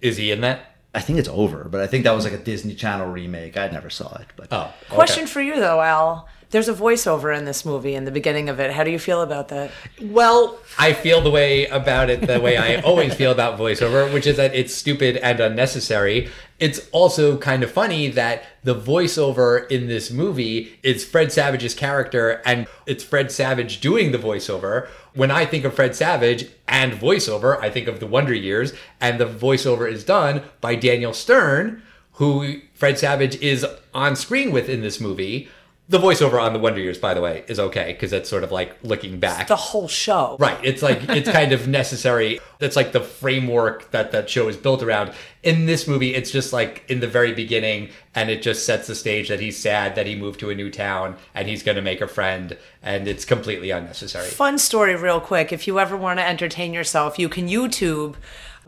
Is 0.00 0.16
he 0.16 0.30
in 0.30 0.40
that? 0.42 0.76
I 0.94 1.00
think 1.00 1.18
it's 1.18 1.28
over, 1.28 1.64
but 1.64 1.80
I 1.80 1.86
think 1.86 2.04
that 2.04 2.12
was 2.12 2.24
like 2.24 2.32
a 2.32 2.38
Disney 2.38 2.74
Channel 2.74 3.06
remake. 3.08 3.56
I 3.56 3.68
never 3.68 3.90
saw 3.90 4.16
it, 4.16 4.26
but 4.36 4.48
Oh, 4.50 4.72
okay. 4.86 4.94
Question 4.94 5.26
for 5.26 5.40
you, 5.40 5.56
though, 5.56 5.80
Al. 5.80 6.28
There's 6.50 6.68
a 6.68 6.74
voiceover 6.74 7.36
in 7.36 7.44
this 7.44 7.66
movie 7.66 7.94
in 7.94 8.06
the 8.06 8.10
beginning 8.10 8.48
of 8.48 8.58
it. 8.58 8.72
How 8.72 8.82
do 8.82 8.90
you 8.90 8.98
feel 8.98 9.20
about 9.20 9.48
that? 9.48 9.70
Well, 10.00 10.58
I 10.78 10.94
feel 10.94 11.20
the 11.20 11.30
way 11.30 11.66
about 11.66 12.08
it 12.08 12.26
the 12.26 12.40
way 12.40 12.56
I 12.56 12.80
always 12.80 13.12
feel 13.14 13.32
about 13.32 13.58
voiceover, 13.58 14.10
which 14.12 14.26
is 14.26 14.38
that 14.38 14.54
it's 14.54 14.74
stupid 14.74 15.18
and 15.18 15.40
unnecessary. 15.40 16.30
It's 16.58 16.88
also 16.90 17.36
kind 17.36 17.62
of 17.62 17.70
funny 17.70 18.08
that 18.08 18.44
the 18.64 18.74
voiceover 18.74 19.70
in 19.70 19.88
this 19.88 20.10
movie 20.10 20.78
is 20.82 21.04
Fred 21.04 21.30
Savage's 21.32 21.74
character 21.74 22.40
and 22.46 22.66
it's 22.86 23.04
Fred 23.04 23.30
Savage 23.30 23.80
doing 23.80 24.12
the 24.12 24.18
voiceover. 24.18 24.88
When 25.14 25.30
I 25.30 25.44
think 25.44 25.66
of 25.66 25.74
Fred 25.74 25.94
Savage 25.94 26.46
and 26.66 26.94
voiceover, 26.94 27.60
I 27.60 27.68
think 27.68 27.88
of 27.88 28.00
the 28.00 28.06
Wonder 28.06 28.34
Years, 28.34 28.72
and 29.00 29.20
the 29.20 29.26
voiceover 29.26 29.90
is 29.90 30.02
done 30.02 30.42
by 30.62 30.76
Daniel 30.76 31.12
Stern, 31.12 31.82
who 32.12 32.62
Fred 32.72 32.98
Savage 32.98 33.36
is 33.42 33.66
on 33.92 34.16
screen 34.16 34.50
with 34.50 34.68
in 34.70 34.80
this 34.80 34.98
movie. 34.98 35.48
The 35.90 35.98
voiceover 35.98 36.38
on 36.38 36.52
the 36.52 36.58
Wonder 36.58 36.80
Years, 36.80 36.98
by 36.98 37.14
the 37.14 37.22
way, 37.22 37.44
is 37.48 37.58
okay 37.58 37.92
because 37.94 38.12
it's 38.12 38.28
sort 38.28 38.44
of 38.44 38.52
like 38.52 38.76
looking 38.82 39.18
back. 39.18 39.48
The 39.48 39.56
whole 39.56 39.88
show. 39.88 40.36
Right. 40.38 40.58
It's 40.62 40.82
like 40.82 41.00
it's 41.08 41.30
kind 41.30 41.52
of 41.52 41.66
necessary. 41.66 42.40
That's 42.58 42.76
like 42.76 42.92
the 42.92 43.00
framework 43.00 43.90
that 43.92 44.12
that 44.12 44.28
show 44.28 44.48
is 44.48 44.56
built 44.56 44.82
around. 44.82 45.12
In 45.42 45.64
this 45.64 45.88
movie, 45.88 46.14
it's 46.14 46.30
just 46.30 46.52
like 46.52 46.84
in 46.88 47.00
the 47.00 47.06
very 47.06 47.32
beginning, 47.32 47.88
and 48.14 48.28
it 48.28 48.42
just 48.42 48.66
sets 48.66 48.86
the 48.86 48.94
stage 48.94 49.28
that 49.28 49.40
he's 49.40 49.56
sad 49.56 49.94
that 49.94 50.06
he 50.06 50.14
moved 50.14 50.40
to 50.40 50.50
a 50.50 50.54
new 50.54 50.70
town 50.70 51.16
and 51.34 51.48
he's 51.48 51.62
going 51.62 51.76
to 51.76 51.82
make 51.82 52.02
a 52.02 52.08
friend, 52.08 52.58
and 52.82 53.08
it's 53.08 53.24
completely 53.24 53.70
unnecessary. 53.70 54.28
Fun 54.28 54.58
story, 54.58 54.94
real 54.94 55.20
quick. 55.20 55.52
If 55.52 55.66
you 55.66 55.80
ever 55.80 55.96
want 55.96 56.18
to 56.18 56.26
entertain 56.26 56.74
yourself, 56.74 57.18
you 57.18 57.30
can 57.30 57.48
YouTube 57.48 58.16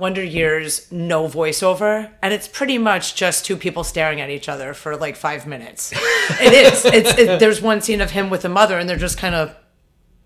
Wonder 0.00 0.24
Years 0.24 0.90
no 0.90 1.28
voiceover, 1.28 2.10
and 2.22 2.34
it's 2.34 2.48
pretty 2.48 2.78
much 2.78 3.14
just 3.14 3.44
two 3.44 3.56
people 3.56 3.84
staring 3.84 4.20
at 4.20 4.30
each 4.30 4.48
other 4.48 4.74
for 4.74 4.96
like 4.96 5.14
five 5.14 5.46
minutes. 5.46 5.92
it 6.40 6.52
is. 6.52 6.84
It's. 6.86 7.18
It, 7.18 7.38
there's 7.38 7.60
one 7.60 7.80
scene 7.82 8.00
of 8.00 8.10
him 8.10 8.30
with 8.30 8.42
the 8.42 8.48
mother, 8.48 8.78
and 8.78 8.88
they're 8.88 8.96
just 8.96 9.18
kind 9.18 9.34
of 9.34 9.54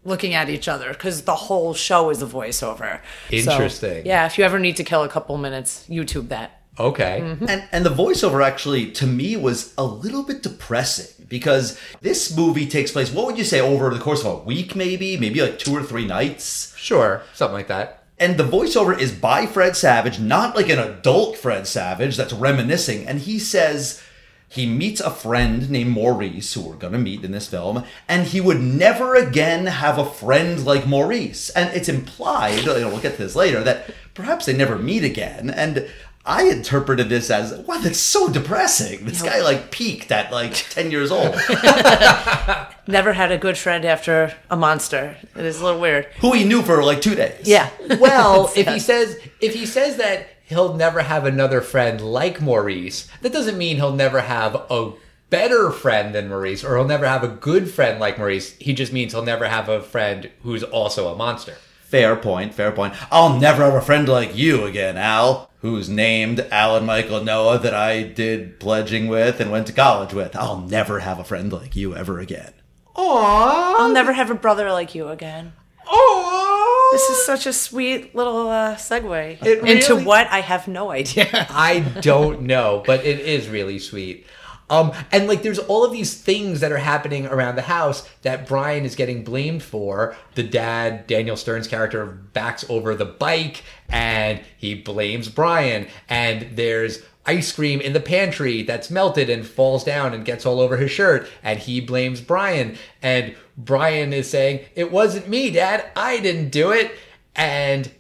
looking 0.05 0.35
at 0.35 0.49
each 0.49 0.69
other 0.69 0.93
because 0.93 1.23
the 1.23 1.35
whole 1.35 1.75
show 1.75 2.11
is 2.11 2.23
a 2.23 2.27
voiceover. 2.27 3.01
So, 3.31 3.37
Interesting. 3.37 4.07
yeah, 4.07 4.27
if 4.27 4.39
you 4.39 4.45
ever 4.45 4.59
need 4.59 4.77
to 4.77 4.85
kill 4.85 5.03
a 5.03 5.09
couple 5.09 5.37
minutes, 5.39 5.87
YouTube 5.89 6.29
that. 6.29 6.61
Okay. 6.79 7.21
Mm-hmm. 7.23 7.49
and 7.49 7.69
and 7.71 7.87
the 7.87 7.91
voiceover 7.91 8.45
actually 8.45 8.91
to 8.93 9.07
me 9.07 9.37
was 9.37 9.75
a 9.79 9.85
little 9.85 10.25
bit 10.25 10.43
depressing 10.43 11.27
because 11.29 11.79
this 12.01 12.37
movie 12.37 12.67
takes 12.67 12.91
place. 12.91 13.13
What 13.13 13.27
would 13.27 13.39
you 13.39 13.45
say 13.45 13.61
over 13.61 13.91
the 13.91 14.01
course 14.01 14.21
of 14.25 14.27
a 14.27 14.37
week, 14.39 14.75
maybe, 14.75 15.17
maybe 15.17 15.41
like 15.41 15.59
two 15.59 15.75
or 15.75 15.83
three 15.83 16.07
nights? 16.07 16.77
Sure. 16.77 17.23
Something 17.35 17.55
like 17.55 17.69
that. 17.69 18.04
And 18.19 18.37
the 18.37 18.45
voiceover 18.45 18.99
is 18.99 19.13
by 19.13 19.47
Fred 19.47 19.77
Savage, 19.77 20.21
not 20.21 20.55
like 20.55 20.69
an 20.69 20.79
adult 20.79 21.37
Fred 21.37 21.67
Savage 21.67 22.17
that's 22.17 22.33
reminiscing. 22.33 23.07
And 23.07 23.21
he 23.21 23.39
says 23.39 24.03
he 24.49 24.67
meets 24.67 25.01
a 25.01 25.11
friend 25.11 25.69
named 25.69 25.91
Maurice, 25.91 26.55
who 26.55 26.61
we're 26.61 26.77
going 26.77 26.93
to 26.93 26.99
meet 26.99 27.25
in 27.25 27.33
this 27.33 27.49
film, 27.49 27.85
and 28.09 28.29
he 28.29 28.41
would 28.41 28.61
never 28.61 29.17
again 29.17 29.67
have 29.67 29.99
a 29.99 30.09
friend 30.09 30.65
like 30.65 30.87
Maurice. 30.87 31.51
And 31.51 31.75
it's 31.77 31.89
implied, 31.89 32.61
you 32.61 32.67
know, 32.67 32.89
we'll 32.89 33.01
get 33.01 33.17
to 33.17 33.23
this 33.23 33.35
later, 33.35 33.65
that 33.65 33.91
perhaps 34.15 34.47
they 34.47 34.53
never 34.53 34.79
meet 34.79 35.03
again. 35.03 35.51
And 35.51 35.89
I 36.27 36.45
interpreted 36.45 37.11
this 37.11 37.31
as, 37.31 37.53
wow, 37.53 37.79
that's 37.79 37.99
so 38.01 38.29
depressing. 38.31 39.05
This 39.05 39.21
guy 39.23 39.43
like 39.43 39.71
peaked 39.71 40.11
at 40.11 40.33
like 40.33 40.53
10 40.71 40.91
years 40.91 41.11
old. 41.11 41.35
Never 42.87 43.13
had 43.13 43.31
a 43.33 43.39
good 43.39 43.57
friend 43.59 43.85
after 43.85 44.35
a 44.51 44.57
monster. 44.57 45.17
It 45.37 45.45
is 45.45 45.61
a 45.61 45.65
little 45.65 45.81
weird. 45.81 46.07
who 46.21 46.33
he 46.33 46.45
knew 46.45 46.63
for 46.63 46.83
like 46.83 47.01
two 47.03 47.15
days. 47.15 47.47
Yeah. 47.47 47.71
Well, 47.99 48.51
if 48.57 48.67
he 48.67 48.79
says 48.79 49.19
if 49.41 49.55
he 49.55 49.67
says 49.67 49.97
that 49.97 50.27
he'll 50.45 50.75
never 50.75 51.01
have 51.03 51.25
another 51.25 51.61
friend 51.61 52.01
like 52.01 52.41
Maurice. 52.41 53.09
That 53.23 53.33
doesn't 53.33 53.57
mean 53.57 53.77
he'll 53.77 53.95
never 53.95 54.21
have 54.21 54.55
a 54.71 54.93
better 55.31 55.71
friend 55.71 56.15
than 56.15 56.29
Maurice 56.29 56.63
or 56.65 56.77
he'll 56.77 56.87
never 56.87 57.07
have 57.07 57.25
a 57.25 57.29
good 57.29 57.71
friend 57.71 57.99
like 58.01 58.19
Maurice. 58.19 58.55
He 58.59 58.73
just 58.75 58.93
means 58.93 59.13
he'll 59.13 59.23
never 59.23 59.47
have 59.47 59.69
a 59.69 59.83
friend 59.83 60.31
who's 60.43 60.63
also 60.63 61.13
a 61.13 61.17
monster. 61.17 61.55
Fair 61.83 62.17
point, 62.17 62.53
fair 62.55 62.73
point. 62.73 62.95
I'll 63.11 63.39
never 63.39 63.63
have 63.65 63.75
a 63.75 63.81
friend 63.81 64.09
like 64.09 64.37
you 64.37 64.65
again, 64.65 64.97
Al, 64.99 65.51
who's 65.65 65.89
named 65.89 66.47
Alan 66.51 66.85
Michael 66.85 67.25
Noah 67.25 67.59
that 67.59 67.73
I 67.73 68.03
did 68.03 68.61
pledging 68.61 69.09
with 69.09 69.41
and 69.41 69.51
went 69.51 69.67
to 69.69 69.73
college 69.73 70.13
with. 70.13 70.37
I'll 70.37 70.61
never 70.61 71.01
have 71.01 71.19
a 71.19 71.25
friend 71.25 71.51
like 71.51 71.75
you 71.75 71.97
ever 71.97 72.21
again. 72.21 72.53
Aww. 72.95 73.81
I'll 73.81 73.91
never 73.91 74.13
have 74.13 74.31
a 74.31 74.35
brother 74.35 74.71
like 74.71 74.95
you 74.95 75.09
again. 75.09 75.55
Aww. 75.87 76.93
This 76.93 77.09
is 77.09 77.25
such 77.25 77.47
a 77.47 77.53
sweet 77.55 78.15
little 78.15 78.49
uh, 78.49 78.77
segue 78.77 79.43
It 79.43 79.65
into 79.67 80.05
what 80.05 80.27
I 80.27 80.43
have 80.43 80.69
no 80.69 80.91
idea. 80.91 81.29
I 81.49 81.81
don't 82.03 82.43
know, 82.43 82.83
but 82.87 83.03
it 83.07 83.21
is 83.21 83.49
really 83.49 83.79
sweet. 83.79 84.27
Um, 84.71 84.93
and 85.13 85.27
like, 85.29 85.43
there's 85.43 85.59
all 85.59 85.85
of 85.85 85.93
these 85.93 86.21
things 86.21 86.61
that 86.61 86.73
are 86.73 86.79
happening 86.79 87.27
around 87.27 87.57
the 87.57 87.63
house 87.63 88.09
that 88.23 88.47
Brian 88.47 88.85
is 88.85 88.95
getting 88.95 89.23
blamed 89.23 89.63
for. 89.63 90.17
The 90.35 90.43
dad, 90.43 91.07
Daniel 91.07 91.37
Stern's 91.37 91.69
character, 91.69 92.07
backs 92.07 92.65
over 92.69 92.95
the 92.95 93.05
bike 93.05 93.63
and 93.89 94.41
he 94.57 94.75
blames 94.75 95.29
Brian. 95.29 95.87
And 96.09 96.57
there's 96.57 97.03
ice 97.27 97.53
cream 97.53 97.81
in 97.81 97.93
the 97.93 98.01
pantry 98.01 98.63
that's 98.63 98.91
melted 98.91 99.31
and 99.31 99.47
falls 99.47 99.85
down 99.85 100.15
and 100.15 100.25
gets 100.25 100.47
all 100.47 100.61
over 100.61 100.77
his 100.77 100.91
shirt. 100.91 101.29
And 101.43 101.59
he 101.59 101.81
blames 101.81 102.21
Brian. 102.21 102.77
And 103.03 103.35
Brian 103.57 104.13
is 104.13 104.31
saying, 104.31 104.67
It 104.75 104.91
wasn't 104.91 105.29
me, 105.29 105.51
dad. 105.51 105.87
I 105.95 106.21
didn't 106.21 106.51
do 106.51 106.71
it. 106.71 106.93
And 107.37 107.91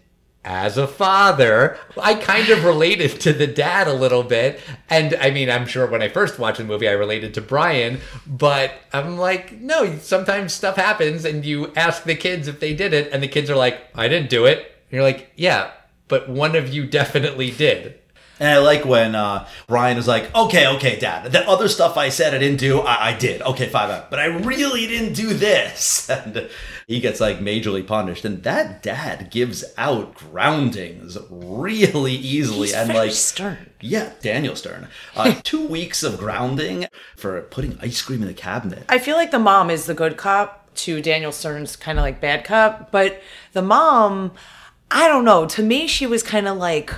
as 0.44 0.76
a 0.76 0.86
father, 0.86 1.78
I 2.00 2.14
kind 2.14 2.50
of 2.50 2.64
related 2.64 3.20
to 3.22 3.32
the 3.32 3.46
dad 3.46 3.88
a 3.88 3.92
little 3.94 4.22
bit. 4.22 4.60
And 4.90 5.14
I 5.14 5.30
mean, 5.30 5.48
I'm 5.48 5.66
sure 5.66 5.86
when 5.86 6.02
I 6.02 6.08
first 6.08 6.38
watched 6.38 6.58
the 6.58 6.64
movie, 6.64 6.88
I 6.88 6.92
related 6.92 7.34
to 7.34 7.40
Brian, 7.40 8.00
but 8.26 8.72
I'm 8.92 9.16
like, 9.16 9.52
no, 9.60 9.96
sometimes 9.98 10.52
stuff 10.52 10.76
happens 10.76 11.24
and 11.24 11.44
you 11.44 11.72
ask 11.74 12.04
the 12.04 12.14
kids 12.14 12.46
if 12.48 12.60
they 12.60 12.74
did 12.74 12.92
it, 12.92 13.12
and 13.12 13.22
the 13.22 13.28
kids 13.28 13.48
are 13.50 13.56
like, 13.56 13.80
I 13.94 14.08
didn't 14.08 14.30
do 14.30 14.44
it. 14.44 14.58
And 14.58 14.92
you're 14.92 15.02
like, 15.02 15.32
yeah, 15.36 15.70
but 16.08 16.28
one 16.28 16.54
of 16.54 16.72
you 16.72 16.86
definitely 16.86 17.50
did. 17.50 17.98
And 18.40 18.48
I 18.48 18.58
like 18.58 18.84
when 18.84 19.14
uh, 19.14 19.46
Brian 19.68 19.96
is 19.96 20.08
like, 20.08 20.34
okay, 20.34 20.66
okay, 20.74 20.98
dad, 20.98 21.30
that 21.32 21.46
other 21.46 21.68
stuff 21.68 21.96
I 21.96 22.08
said 22.08 22.34
I 22.34 22.38
didn't 22.38 22.58
do, 22.58 22.80
I, 22.80 23.10
I 23.10 23.16
did. 23.16 23.42
Okay, 23.42 23.68
fine, 23.68 23.88
fine. 23.88 24.02
But 24.10 24.18
I 24.18 24.26
really 24.26 24.86
didn't 24.86 25.14
do 25.14 25.34
this. 25.34 26.10
And 26.24 26.48
he 26.86 27.00
gets 27.00 27.20
like 27.20 27.38
majorly 27.38 27.86
punished. 27.86 28.24
And 28.24 28.42
that 28.42 28.82
dad 28.82 29.30
gives 29.30 29.64
out 29.76 30.14
groundings 30.14 31.16
really 31.30 32.12
easily. 32.14 32.68
He's 32.68 32.76
and 32.76 32.94
like, 32.94 33.12
stern. 33.12 33.70
yeah, 33.80 34.12
Daniel 34.22 34.56
Stern. 34.56 34.88
Uh, 35.16 35.34
two 35.44 35.66
weeks 35.66 36.02
of 36.02 36.18
grounding 36.18 36.86
for 37.16 37.40
putting 37.42 37.78
ice 37.80 38.00
cream 38.02 38.22
in 38.22 38.28
the 38.28 38.34
cabinet. 38.34 38.84
I 38.88 38.98
feel 38.98 39.16
like 39.16 39.30
the 39.30 39.38
mom 39.38 39.70
is 39.70 39.86
the 39.86 39.94
good 39.94 40.16
cop 40.16 40.68
to 40.76 41.00
Daniel 41.00 41.32
Stern's 41.32 41.76
kind 41.76 41.98
of 41.98 42.02
like 42.02 42.20
bad 42.20 42.44
cop, 42.44 42.90
but 42.90 43.22
the 43.52 43.62
mom, 43.62 44.32
I 44.90 45.08
don't 45.08 45.24
know. 45.24 45.46
To 45.46 45.62
me, 45.62 45.86
she 45.86 46.06
was 46.06 46.22
kind 46.22 46.48
of 46.48 46.56
like 46.56 46.92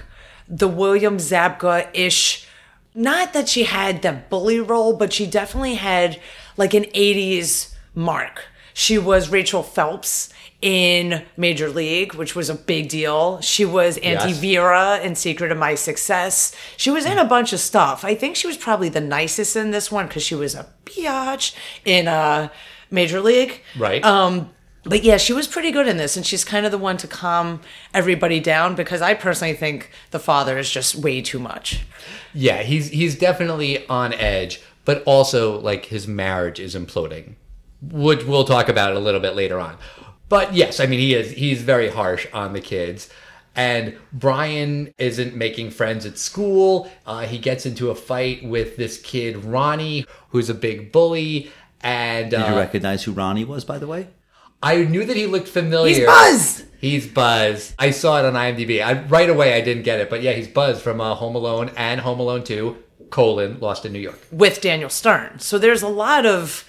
the 0.48 0.68
William 0.68 1.18
Zabka 1.18 1.88
ish. 1.94 2.46
Not 2.94 3.32
that 3.34 3.48
she 3.48 3.64
had 3.64 4.02
that 4.02 4.30
bully 4.30 4.58
role, 4.60 4.96
but 4.96 5.12
she 5.12 5.26
definitely 5.26 5.74
had 5.74 6.18
like 6.56 6.72
an 6.72 6.84
80s 6.84 7.74
mark. 7.94 8.44
She 8.72 8.96
was 8.98 9.28
Rachel 9.30 9.62
Phelps 9.62 10.30
in 10.62 11.22
Major 11.36 11.68
League, 11.68 12.14
which 12.14 12.34
was 12.34 12.48
a 12.48 12.54
big 12.54 12.88
deal. 12.88 13.40
She 13.42 13.64
was 13.64 13.98
Auntie 13.98 14.30
Yes. 14.30 14.38
Vera 14.38 14.98
in 15.02 15.14
Secret 15.14 15.52
of 15.52 15.58
My 15.58 15.74
Success. 15.74 16.54
She 16.76 16.90
was 16.90 17.04
in 17.04 17.18
a 17.18 17.24
bunch 17.24 17.52
of 17.52 17.60
stuff. 17.60 18.04
I 18.04 18.14
think 18.14 18.36
she 18.36 18.46
was 18.46 18.56
probably 18.56 18.88
the 18.88 19.00
nicest 19.00 19.56
in 19.56 19.70
this 19.70 19.92
one 19.92 20.06
because 20.06 20.22
she 20.22 20.34
was 20.34 20.54
a 20.54 20.66
biatch 20.86 21.54
in 21.84 22.08
uh, 22.08 22.48
Major 22.90 23.20
League. 23.20 23.60
Right. 23.78 24.02
Um, 24.04 24.50
but 24.88 25.02
yeah, 25.02 25.16
she 25.16 25.32
was 25.32 25.48
pretty 25.48 25.72
good 25.72 25.88
in 25.88 25.96
this, 25.96 26.16
and 26.16 26.24
she's 26.24 26.44
kind 26.44 26.64
of 26.64 26.72
the 26.72 26.78
one 26.78 26.96
to 26.98 27.08
calm 27.08 27.60
everybody 27.92 28.38
down 28.38 28.76
because 28.76 29.02
I 29.02 29.14
personally 29.14 29.54
think 29.54 29.90
the 30.12 30.20
father 30.20 30.56
is 30.58 30.70
just 30.70 30.94
way 30.94 31.20
too 31.20 31.40
much. 31.40 31.84
Yeah, 32.32 32.62
he's 32.62 32.88
he's 32.90 33.18
definitely 33.18 33.86
on 33.88 34.12
edge, 34.12 34.60
but 34.84 35.02
also 35.04 35.60
like 35.60 35.86
his 35.86 36.06
marriage 36.06 36.60
is 36.60 36.76
imploding, 36.76 37.34
which 37.82 38.24
we'll 38.24 38.44
talk 38.44 38.68
about 38.68 38.94
a 38.94 39.00
little 39.00 39.20
bit 39.20 39.34
later 39.34 39.58
on. 39.58 39.76
But 40.28 40.54
yes, 40.54 40.78
I 40.78 40.86
mean 40.86 41.00
he 41.00 41.14
is 41.14 41.32
he's 41.32 41.62
very 41.62 41.88
harsh 41.88 42.26
on 42.32 42.52
the 42.52 42.60
kids. 42.60 43.10
And 43.56 43.96
Brian 44.12 44.92
isn't 44.98 45.34
making 45.34 45.70
friends 45.70 46.04
at 46.04 46.18
school. 46.18 46.90
Uh, 47.06 47.22
he 47.22 47.38
gets 47.38 47.64
into 47.64 47.88
a 47.88 47.94
fight 47.94 48.44
with 48.44 48.76
this 48.76 49.00
kid 49.00 49.46
Ronnie, 49.46 50.04
who's 50.28 50.50
a 50.50 50.54
big 50.54 50.92
bully. 50.92 51.50
And 51.80 52.30
Did 52.30 52.40
you 52.40 52.54
uh, 52.54 52.56
recognize 52.56 53.04
who 53.04 53.12
Ronnie 53.12 53.46
was, 53.46 53.64
by 53.64 53.78
the 53.78 53.86
way? 53.86 54.08
I 54.62 54.84
knew 54.84 55.04
that 55.04 55.16
he 55.16 55.26
looked 55.26 55.48
familiar. 55.48 55.94
He's 55.94 56.06
Buzz. 56.06 56.64
He's 56.80 57.06
Buzz. 57.06 57.74
I 57.78 57.90
saw 57.90 58.18
it 58.18 58.24
on 58.24 58.34
IMDb. 58.34 58.84
I, 58.84 59.02
right 59.04 59.28
away, 59.30 59.54
I 59.54 59.60
didn't 59.60 59.84
get 59.84 60.00
it, 60.00 60.10
but 60.10 60.22
yeah, 60.22 60.32
he's 60.32 60.48
Buzz 60.48 60.80
from 60.80 61.00
uh, 61.00 61.14
Home 61.14 61.34
Alone 61.34 61.70
and 61.76 62.00
Home 62.00 62.20
Alone 62.20 62.44
Two: 62.44 62.76
colon 63.10 63.58
Lost 63.60 63.84
in 63.86 63.92
New 63.92 63.98
York. 64.00 64.18
with 64.30 64.60
Daniel 64.60 64.90
Stern. 64.90 65.38
So 65.38 65.58
there's 65.58 65.82
a 65.82 65.88
lot 65.88 66.26
of 66.26 66.68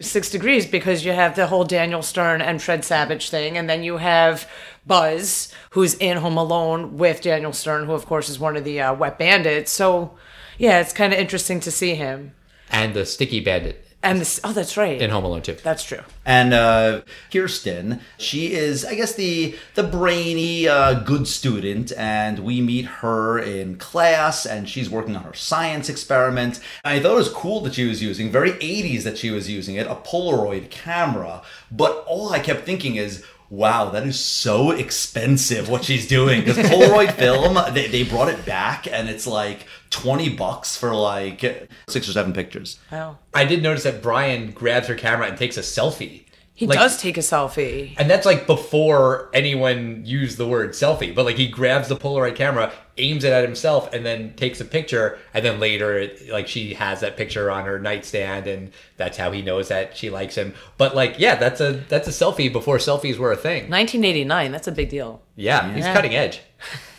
six 0.00 0.30
degrees 0.30 0.66
because 0.66 1.04
you 1.04 1.12
have 1.12 1.36
the 1.36 1.46
whole 1.46 1.64
Daniel 1.64 2.02
Stern 2.02 2.40
and 2.42 2.60
Fred 2.60 2.84
Savage 2.84 3.30
thing, 3.30 3.56
and 3.56 3.68
then 3.70 3.82
you 3.82 3.98
have 3.98 4.48
Buzz, 4.86 5.52
who's 5.70 5.94
in 5.94 6.18
Home 6.18 6.36
Alone 6.36 6.96
with 6.98 7.20
Daniel 7.22 7.52
Stern, 7.52 7.86
who 7.86 7.92
of 7.92 8.06
course 8.06 8.28
is 8.28 8.38
one 8.38 8.56
of 8.56 8.64
the 8.64 8.80
uh, 8.80 8.94
Wet 8.94 9.18
Bandits. 9.18 9.70
So 9.70 10.16
yeah, 10.58 10.80
it's 10.80 10.92
kind 10.92 11.12
of 11.12 11.18
interesting 11.18 11.60
to 11.60 11.70
see 11.70 11.94
him. 11.94 12.34
and 12.70 12.94
the 12.94 13.06
Sticky 13.06 13.40
Bandit 13.40 13.83
And 14.04 14.20
this, 14.20 14.38
oh, 14.44 14.52
that's 14.52 14.76
right. 14.76 15.00
in 15.00 15.08
Home 15.08 15.24
Alone 15.24 15.40
Two. 15.40 15.54
that's 15.54 15.82
true. 15.82 16.02
And 16.26 16.52
uh, 16.52 17.00
Kirsten, 17.32 18.00
she 18.18 18.52
is, 18.52 18.84
I 18.84 18.94
guess, 18.94 19.14
the 19.14 19.56
the 19.74 19.82
brainy, 19.82 20.68
uh, 20.68 21.00
good 21.00 21.26
student, 21.26 21.90
and 21.96 22.40
we 22.40 22.60
meet 22.60 22.84
her 22.84 23.38
in 23.38 23.76
class, 23.76 24.44
and 24.44 24.68
she's 24.68 24.90
working 24.90 25.16
on 25.16 25.24
her 25.24 25.32
science 25.32 25.88
experiment. 25.88 26.60
I 26.84 27.00
thought 27.00 27.12
it 27.12 27.16
was 27.16 27.30
cool 27.30 27.60
that 27.62 27.74
she 27.74 27.86
was 27.86 28.02
using, 28.02 28.30
very 28.30 28.52
80s 28.52 29.04
that 29.04 29.16
she 29.16 29.30
was 29.30 29.48
using 29.48 29.76
it, 29.76 29.86
a 29.86 29.94
Polaroid 29.94 30.68
camera. 30.68 31.40
But 31.72 32.04
all 32.06 32.30
I 32.30 32.40
kept 32.40 32.66
thinking 32.66 32.96
is, 32.96 33.24
wow, 33.48 33.88
that 33.90 34.06
is 34.06 34.20
so 34.20 34.70
expensive 34.70 35.68
what 35.68 35.84
she's 35.84 36.06
doing. 36.06 36.40
Because 36.40 36.58
Polaroid 36.58 37.12
film, 37.16 37.58
they, 37.72 37.86
they 37.86 38.02
brought 38.02 38.28
it 38.28 38.44
back, 38.44 38.86
and 38.86 39.08
it's 39.08 39.26
like 39.26 39.66
20 39.94 40.30
bucks 40.30 40.76
for 40.76 40.92
like 40.94 41.40
six 41.88 42.08
or 42.08 42.12
seven 42.12 42.32
pictures. 42.32 42.80
Wow. 42.90 43.18
I 43.32 43.44
did 43.44 43.62
notice 43.62 43.84
that 43.84 44.02
Brian 44.02 44.50
grabs 44.50 44.88
her 44.88 44.96
camera 44.96 45.28
and 45.28 45.38
takes 45.38 45.56
a 45.56 45.60
selfie. 45.60 46.22
He 46.56 46.66
Like- 46.68 46.78
does 46.78 47.00
take 47.00 47.16
a 47.16 47.20
selfie. 47.20 47.94
And 47.96 48.08
that's 48.10 48.26
like 48.26 48.46
before 48.46 49.28
anyone 49.34 50.02
used 50.04 50.36
the 50.38 50.46
word 50.46 50.70
selfie. 50.70 51.12
But 51.14 51.24
like 51.24 51.36
he 51.36 51.46
grabs 51.48 51.88
the 51.88 51.96
Polaroid 51.96 52.34
camera, 52.36 52.72
aims 52.96 53.24
it 53.24 53.32
at 53.32 53.42
himself, 53.44 53.92
and 53.92 54.04
then 54.06 54.34
takes 54.34 54.60
a 54.60 54.64
picture. 54.64 55.18
And 55.32 55.44
then 55.44 55.58
later, 55.58 55.98
it, 55.98 56.28
like 56.28 56.46
she 56.48 56.74
has 56.74 57.00
that 57.00 57.16
picture 57.16 57.50
on 57.50 57.64
her 57.66 57.78
nightstand, 57.80 58.46
and 58.46 58.70
that's 58.96 59.16
how 59.16 59.32
he 59.32 59.42
knows 59.42 59.66
that 59.68 59.96
she 59.96 60.10
likes 60.10 60.36
him. 60.36 60.54
But 60.76 60.94
like, 60.94 61.18
yeah, 61.18 61.34
that's 61.36 61.60
a 61.60 61.72
that's 61.88 62.06
a 62.06 62.12
selfie 62.12 62.52
before 62.52 62.78
selfies 62.78 63.16
were 63.18 63.32
a 63.32 63.36
thing. 63.36 63.68
1989. 63.70 64.52
That's 64.52 64.68
a 64.68 64.72
big 64.72 64.90
deal. 64.90 65.22
Yeah, 65.36 65.72
he's 65.74 65.84
cutting 65.86 66.14
edge. 66.14 66.40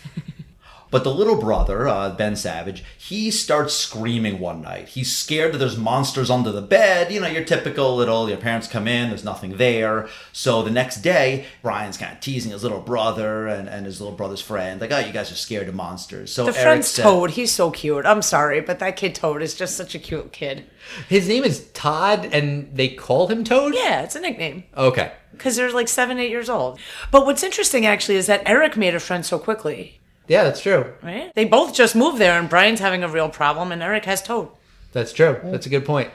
But 0.90 1.02
the 1.02 1.12
little 1.12 1.36
brother, 1.36 1.88
uh, 1.88 2.10
Ben 2.10 2.36
Savage, 2.36 2.84
he 2.96 3.30
starts 3.30 3.74
screaming 3.74 4.38
one 4.38 4.62
night. 4.62 4.88
He's 4.88 5.14
scared 5.14 5.52
that 5.52 5.58
there's 5.58 5.76
monsters 5.76 6.30
under 6.30 6.52
the 6.52 6.62
bed. 6.62 7.10
You 7.12 7.20
know, 7.20 7.26
your 7.26 7.44
typical 7.44 7.96
little, 7.96 8.28
your 8.28 8.38
parents 8.38 8.68
come 8.68 8.86
in, 8.86 9.08
there's 9.08 9.24
nothing 9.24 9.56
there. 9.56 10.08
So 10.32 10.62
the 10.62 10.70
next 10.70 10.98
day, 11.02 11.46
Brian's 11.62 11.96
kind 11.96 12.12
of 12.12 12.20
teasing 12.20 12.52
his 12.52 12.62
little 12.62 12.80
brother 12.80 13.48
and, 13.48 13.68
and 13.68 13.84
his 13.84 14.00
little 14.00 14.16
brother's 14.16 14.40
friend. 14.40 14.80
Like, 14.80 14.92
oh, 14.92 14.98
you 15.00 15.12
guys 15.12 15.32
are 15.32 15.36
scared 15.36 15.68
of 15.68 15.74
monsters. 15.74 16.32
So 16.32 16.44
The 16.44 16.52
Eric 16.52 16.62
friend's 16.62 16.88
said- 16.88 17.02
Toad. 17.02 17.30
He's 17.30 17.50
so 17.52 17.70
cute. 17.72 18.06
I'm 18.06 18.22
sorry, 18.22 18.60
but 18.60 18.78
that 18.78 18.96
kid 18.96 19.14
Toad 19.16 19.42
is 19.42 19.54
just 19.54 19.76
such 19.76 19.94
a 19.94 19.98
cute 19.98 20.32
kid. 20.32 20.64
His 21.08 21.26
name 21.26 21.42
is 21.42 21.68
Todd, 21.72 22.28
and 22.32 22.70
they 22.76 22.88
call 22.90 23.26
him 23.26 23.42
Toad. 23.42 23.74
Yeah, 23.74 24.02
it's 24.02 24.14
a 24.14 24.20
nickname. 24.20 24.64
Okay. 24.76 25.12
because 25.32 25.56
they're 25.56 25.72
like 25.72 25.88
seven, 25.88 26.18
eight 26.18 26.30
years 26.30 26.48
old. 26.48 26.78
But 27.10 27.26
what's 27.26 27.42
interesting 27.42 27.84
actually 27.86 28.16
is 28.16 28.26
that 28.26 28.42
Eric 28.46 28.76
made 28.76 28.94
a 28.94 29.00
friend 29.00 29.26
so 29.26 29.38
quickly, 29.38 30.00
Yeah, 30.28 30.44
that's 30.44 30.60
true. 30.60 30.92
right? 31.02 31.32
They 31.34 31.44
both 31.44 31.74
just 31.74 31.94
moved 31.94 32.18
there, 32.18 32.38
and 32.38 32.48
Brian's 32.48 32.80
having 32.80 33.04
a 33.04 33.08
real 33.08 33.28
problem, 33.28 33.72
and 33.72 33.82
Eric 33.82 34.04
has 34.06 34.22
Toad. 34.22 34.48
That's 34.92 35.12
true. 35.12 35.38
That's 35.44 35.66
a 35.66 35.68
good 35.68 35.84
point. 35.84 36.10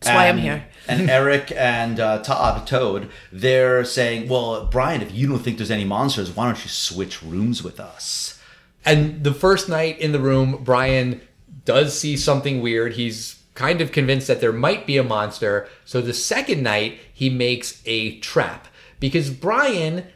That's 0.00 0.14
why 0.14 0.28
I'm 0.28 0.38
here. 0.38 0.66
and 0.88 1.08
Eric 1.08 1.52
and 1.52 1.98
uh, 1.98 2.22
Todd, 2.22 2.66
Toad, 2.66 3.10
they're 3.32 3.84
saying, 3.84 4.28
well, 4.28 4.66
Brian, 4.66 5.02
if 5.02 5.12
you 5.12 5.26
don't 5.26 5.38
think 5.38 5.56
there's 5.56 5.70
any 5.70 5.84
monsters, 5.84 6.30
why 6.34 6.44
don't 6.44 6.62
you 6.62 6.68
switch 6.68 7.22
rooms 7.22 7.62
with 7.62 7.80
us? 7.80 8.40
And 8.84 9.24
the 9.24 9.34
first 9.34 9.68
night 9.68 9.98
in 9.98 10.12
the 10.12 10.20
room, 10.20 10.60
Brian 10.62 11.20
does 11.64 11.98
see 11.98 12.16
something 12.16 12.60
weird. 12.60 12.92
He's 12.92 13.42
kind 13.54 13.80
of 13.80 13.90
convinced 13.90 14.28
that 14.28 14.40
there 14.40 14.52
might 14.52 14.86
be 14.86 14.98
a 14.98 15.02
monster. 15.02 15.68
So 15.84 16.00
the 16.00 16.14
second 16.14 16.62
night, 16.62 16.98
he 17.12 17.30
makes 17.30 17.82
a 17.86 18.18
trap 18.20 18.68
because 19.00 19.30
Brian 19.30 20.06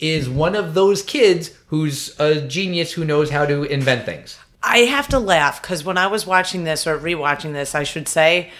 is 0.00 0.28
one 0.28 0.56
of 0.56 0.74
those 0.74 1.02
kids 1.02 1.50
who's 1.68 2.18
a 2.18 2.40
genius 2.40 2.92
who 2.92 3.04
knows 3.04 3.30
how 3.30 3.46
to 3.46 3.62
invent 3.64 4.04
things. 4.04 4.38
I 4.62 4.78
have 4.78 5.08
to 5.08 5.18
laugh 5.18 5.62
because 5.62 5.84
when 5.84 5.96
I 5.96 6.06
was 6.06 6.26
watching 6.26 6.64
this 6.64 6.86
or 6.86 6.98
rewatching 6.98 7.52
this, 7.52 7.74
I 7.74 7.82
should 7.82 8.08
say, 8.08 8.50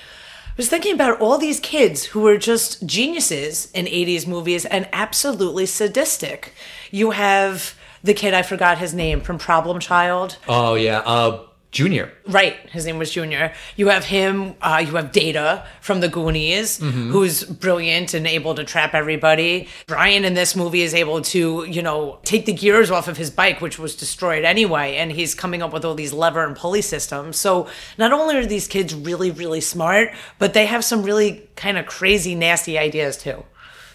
I 0.46 0.52
was 0.56 0.68
thinking 0.68 0.94
about 0.94 1.20
all 1.20 1.38
these 1.38 1.60
kids 1.60 2.04
who 2.06 2.20
were 2.20 2.38
just 2.38 2.86
geniuses 2.86 3.70
in 3.72 3.86
80s 3.86 4.26
movies 4.26 4.64
and 4.64 4.88
absolutely 4.92 5.66
sadistic. 5.66 6.52
You 6.90 7.12
have 7.12 7.74
the 8.02 8.14
kid, 8.14 8.34
I 8.34 8.42
forgot 8.42 8.78
his 8.78 8.94
name, 8.94 9.20
from 9.20 9.38
Problem 9.38 9.78
Child. 9.78 10.38
Oh 10.48 10.74
yeah, 10.74 11.00
uh, 11.00 11.44
Junior. 11.72 12.12
Right, 12.26 12.56
his 12.70 12.84
name 12.84 12.98
was 12.98 13.12
Junior. 13.12 13.52
You 13.76 13.88
have 13.88 14.04
him. 14.04 14.54
Uh, 14.60 14.84
you 14.84 14.96
have 14.96 15.12
Data 15.12 15.64
from 15.80 16.00
the 16.00 16.08
Goonies, 16.08 16.78
who's 16.78 17.44
brilliant 17.44 18.12
and 18.12 18.26
able 18.26 18.56
to 18.56 18.64
trap 18.64 18.92
everybody. 18.92 19.68
Brian 19.86 20.24
in 20.24 20.34
this 20.34 20.56
movie 20.56 20.82
is 20.82 20.94
able 20.94 21.22
to, 21.22 21.64
you 21.68 21.80
know, 21.80 22.18
take 22.24 22.46
the 22.46 22.52
gears 22.52 22.90
off 22.90 23.06
of 23.06 23.16
his 23.16 23.30
bike, 23.30 23.60
which 23.60 23.78
was 23.78 23.94
destroyed 23.94 24.44
anyway, 24.44 24.96
and 24.96 25.12
he's 25.12 25.32
coming 25.32 25.62
up 25.62 25.72
with 25.72 25.84
all 25.84 25.94
these 25.94 26.12
lever 26.12 26.44
and 26.44 26.56
pulley 26.56 26.82
systems. 26.82 27.36
So 27.36 27.68
not 27.96 28.12
only 28.12 28.36
are 28.36 28.46
these 28.46 28.66
kids 28.66 28.92
really, 28.92 29.30
really 29.30 29.60
smart, 29.60 30.10
but 30.40 30.54
they 30.54 30.66
have 30.66 30.84
some 30.84 31.04
really 31.04 31.48
kind 31.54 31.78
of 31.78 31.86
crazy, 31.86 32.34
nasty 32.34 32.78
ideas 32.78 33.16
too. 33.16 33.44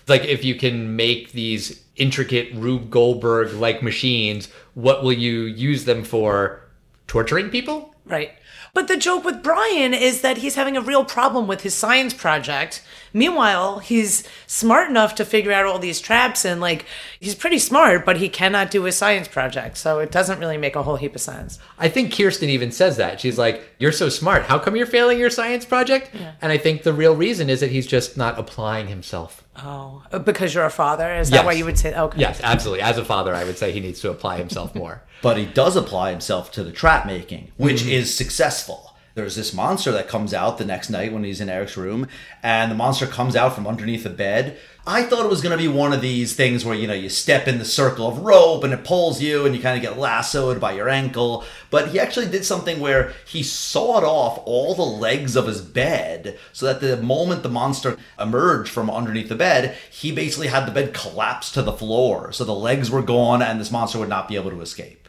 Like 0.08 0.24
if 0.24 0.46
you 0.46 0.56
can 0.56 0.96
make 0.96 1.34
these 1.34 1.82
intricate 1.98 2.54
Rube 2.54 2.90
Goldberg 2.90 3.54
like 3.54 3.84
machines, 3.84 4.50
what 4.76 5.04
will 5.04 5.14
you 5.14 5.42
use 5.42 5.84
them 5.84 6.04
for? 6.06 6.62
Torturing 7.08 7.50
people? 7.50 7.96
Right. 8.06 8.32
But 8.74 8.88
the 8.88 8.98
joke 8.98 9.24
with 9.24 9.42
Brian 9.42 9.94
is 9.94 10.22
that 10.22 10.38
he's 10.38 10.56
having 10.56 10.78
a 10.78 10.82
real 10.82 11.06
problem 11.06 11.48
with 11.48 11.62
his 11.62 11.74
science 11.74 12.14
project. 12.14 12.84
Meanwhile, 13.16 13.80
he's 13.80 14.28
smart 14.46 14.90
enough 14.90 15.16
to 15.16 15.24
figure 15.24 15.54
out 15.54 15.66
all 15.66 15.80
these 15.80 16.02
traps 16.02 16.44
and 16.44 16.60
like 16.60 16.86
he's 17.18 17.34
pretty 17.34 17.60
smart, 17.60 18.06
but 18.06 18.18
he 18.18 18.28
cannot 18.28 18.70
do 18.70 18.84
his 18.84 18.98
science 18.98 19.30
project. 19.30 19.78
So 19.78 20.00
it 20.00 20.12
doesn't 20.12 20.38
really 20.38 20.58
make 20.58 20.76
a 20.76 20.84
whole 20.84 20.98
heap 20.98 21.16
of 21.16 21.22
sense. 21.22 21.58
I 21.80 21.88
think 21.88 22.14
Kirsten 22.14 22.50
even 22.50 22.74
says 22.74 22.98
that. 22.98 23.22
She's 23.22 23.38
like, 23.38 23.64
You're 23.80 23.94
so 23.94 24.10
smart. 24.10 24.44
How 24.44 24.60
come 24.60 24.76
you're 24.76 24.86
failing 24.86 25.18
your 25.18 25.30
science 25.30 25.64
project? 25.64 26.12
And 26.42 26.52
I 26.52 26.58
think 26.58 26.84
the 26.84 26.92
real 26.92 27.16
reason 27.16 27.50
is 27.50 27.62
that 27.62 27.72
he's 27.72 27.88
just 27.88 28.18
not 28.18 28.38
applying 28.38 28.88
himself. 28.88 29.46
Oh, 29.56 30.04
uh, 30.12 30.20
because 30.20 30.54
you're 30.54 30.66
a 30.66 30.70
father? 30.70 31.16
Is 31.16 31.30
that 31.30 31.46
why 31.46 31.54
you 31.54 31.64
would 31.64 31.80
say 31.80 31.96
okay? 31.98 32.20
Yes, 32.20 32.42
absolutely. 32.44 32.82
As 32.82 32.98
a 32.98 33.06
father, 33.06 33.34
I 33.34 33.46
would 33.46 33.58
say 33.58 33.72
he 33.72 33.80
needs 33.80 34.02
to 34.02 34.12
apply 34.12 34.40
himself 34.40 34.76
more. 34.76 35.04
but 35.22 35.38
he 35.38 35.46
does 35.46 35.78
apply 35.78 36.12
himself 36.12 36.52
to 36.52 36.66
the 36.66 36.72
trap 36.74 37.06
making, 37.06 37.54
which 37.56 37.84
mm-hmm. 37.84 37.92
is 37.92 38.14
successful. 38.14 38.92
There's 39.16 39.38
this 39.38 39.54
monster 39.54 39.94
that 39.94 40.10
comes 40.10 40.34
out 40.34 40.58
the 40.58 40.66
next 40.66 40.90
night 40.90 41.14
when 41.14 41.24
he's 41.24 41.40
in 41.40 41.48
Eric's 41.48 41.78
room, 41.78 42.06
and 42.44 42.70
the 42.70 42.76
monster 42.76 43.08
comes 43.08 43.34
out 43.34 43.56
from 43.56 43.66
underneath 43.66 44.04
the 44.04 44.10
bed. 44.10 44.58
I 44.86 45.04
thought 45.04 45.24
it 45.24 45.30
was 45.30 45.42
going 45.42 45.58
to 45.58 45.64
be 45.64 45.70
one 45.70 45.94
of 45.94 46.02
these 46.02 46.36
things 46.36 46.66
where 46.66 46.76
you 46.76 46.86
know 46.86 46.94
you 46.94 47.08
step 47.08 47.48
in 47.48 47.58
the 47.58 47.64
circle 47.64 48.10
of 48.10 48.20
rope 48.20 48.66
and 48.66 48.74
it 48.74 48.84
pulls 48.84 49.22
you 49.22 49.46
and 49.46 49.56
you 49.56 49.62
kind 49.62 49.78
of 49.78 49.82
get 49.82 49.98
lassoed 49.98 50.60
by 50.60 50.74
your 50.74 50.90
ankle. 50.90 51.46
But 51.70 51.92
he 51.92 52.00
actually 52.00 52.28
did 52.28 52.44
something 52.44 52.82
where 52.82 53.14
he 53.26 53.42
sawed 53.42 54.04
off 54.04 54.44
all 54.44 54.76
the 54.76 54.82
legs 54.82 55.38
of 55.38 55.48
his 55.48 55.62
bed 55.62 56.38
so 56.52 56.66
that 56.66 56.82
the 56.82 56.98
moment 56.98 57.42
the 57.42 57.48
monster 57.48 57.98
emerged 58.20 58.70
from 58.70 58.90
underneath 58.90 59.30
the 59.30 59.36
bed, 59.36 59.78
he 59.90 60.12
basically 60.12 60.48
had 60.48 60.68
the 60.68 60.74
bed 60.74 60.94
collapse 60.94 61.54
to 61.54 61.62
the 61.62 61.72
floor. 61.72 62.34
So 62.34 62.44
the 62.44 62.54
legs 62.54 62.92
were 62.92 63.02
gone 63.02 63.42
and 63.42 63.62
this 63.62 63.72
monster 63.72 63.98
would 63.98 64.10
not 64.10 64.28
be 64.28 64.36
able 64.36 64.52
to 64.52 64.62
escape. 64.62 65.08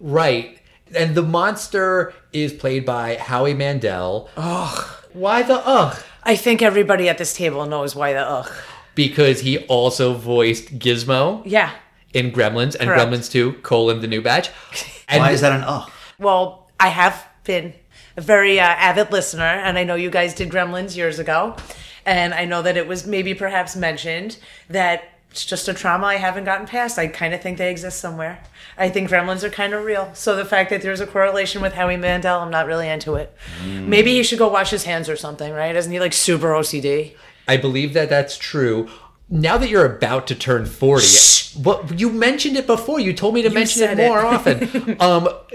Right. 0.00 0.58
And 0.94 1.14
the 1.14 1.22
monster 1.22 2.12
is 2.32 2.52
played 2.52 2.84
by 2.84 3.16
Howie 3.16 3.54
Mandel. 3.54 4.28
Ugh. 4.36 4.84
Why 5.12 5.42
the 5.42 5.60
ugh? 5.64 5.96
I 6.22 6.36
think 6.36 6.62
everybody 6.62 7.08
at 7.08 7.18
this 7.18 7.34
table 7.34 7.66
knows 7.66 7.94
why 7.94 8.12
the 8.12 8.20
ugh. 8.20 8.50
Because 8.94 9.40
he 9.40 9.58
also 9.66 10.14
voiced 10.14 10.78
Gizmo 10.78 11.42
Yeah. 11.46 11.70
in 12.12 12.30
Gremlins 12.30 12.74
and 12.78 12.88
Correct. 12.90 13.10
Gremlins 13.10 13.30
2, 13.30 13.54
colon 13.62 14.00
the 14.00 14.06
new 14.06 14.20
batch. 14.22 14.50
And 15.08 15.20
Why 15.20 15.32
is 15.32 15.40
that 15.42 15.52
an 15.52 15.64
ugh? 15.66 15.90
Well, 16.18 16.70
I 16.80 16.88
have 16.88 17.26
been 17.44 17.74
a 18.16 18.20
very 18.20 18.60
uh, 18.60 18.64
avid 18.64 19.10
listener, 19.12 19.42
and 19.44 19.78
I 19.78 19.84
know 19.84 19.94
you 19.94 20.10
guys 20.10 20.34
did 20.34 20.50
Gremlins 20.50 20.96
years 20.96 21.18
ago, 21.18 21.56
and 22.06 22.32
I 22.34 22.44
know 22.44 22.62
that 22.62 22.76
it 22.76 22.86
was 22.86 23.06
maybe 23.06 23.34
perhaps 23.34 23.74
mentioned 23.76 24.38
that 24.68 25.04
it's 25.32 25.46
just 25.46 25.66
a 25.66 25.72
trauma 25.72 26.08
I 26.08 26.16
haven't 26.16 26.44
gotten 26.44 26.66
past. 26.66 26.98
I 26.98 27.06
kind 27.06 27.32
of 27.32 27.40
think 27.40 27.56
they 27.56 27.70
exist 27.70 27.98
somewhere. 27.98 28.42
I 28.76 28.90
think 28.90 29.08
Gremlins 29.08 29.42
are 29.42 29.48
kind 29.48 29.72
of 29.72 29.82
real. 29.82 30.10
So 30.12 30.36
the 30.36 30.44
fact 30.44 30.68
that 30.68 30.82
there's 30.82 31.00
a 31.00 31.06
correlation 31.06 31.62
with 31.62 31.72
Howie 31.72 31.96
Mandel, 31.96 32.40
I'm 32.40 32.50
not 32.50 32.66
really 32.66 32.86
into 32.86 33.14
it. 33.14 33.34
Maybe 33.64 34.12
he 34.12 34.24
should 34.24 34.38
go 34.38 34.48
wash 34.48 34.68
his 34.68 34.84
hands 34.84 35.08
or 35.08 35.16
something, 35.16 35.50
right? 35.50 35.74
Isn't 35.74 35.90
he 35.90 36.00
like 36.00 36.12
super 36.12 36.48
OCD? 36.48 37.14
I 37.48 37.56
believe 37.56 37.94
that 37.94 38.10
that's 38.10 38.36
true. 38.36 38.90
Now 39.30 39.56
that 39.56 39.70
you're 39.70 39.86
about 39.86 40.26
to 40.26 40.34
turn 40.34 40.66
40, 40.66 41.62
what 41.62 41.98
you 41.98 42.10
mentioned 42.10 42.58
it 42.58 42.66
before. 42.66 43.00
You 43.00 43.14
told 43.14 43.32
me 43.32 43.40
to 43.40 43.48
mention 43.48 43.84
it 43.84 43.86
said 43.86 44.00
it. 44.00 44.08
more 44.08 44.18
often. 44.18 44.96
um, 45.00 45.30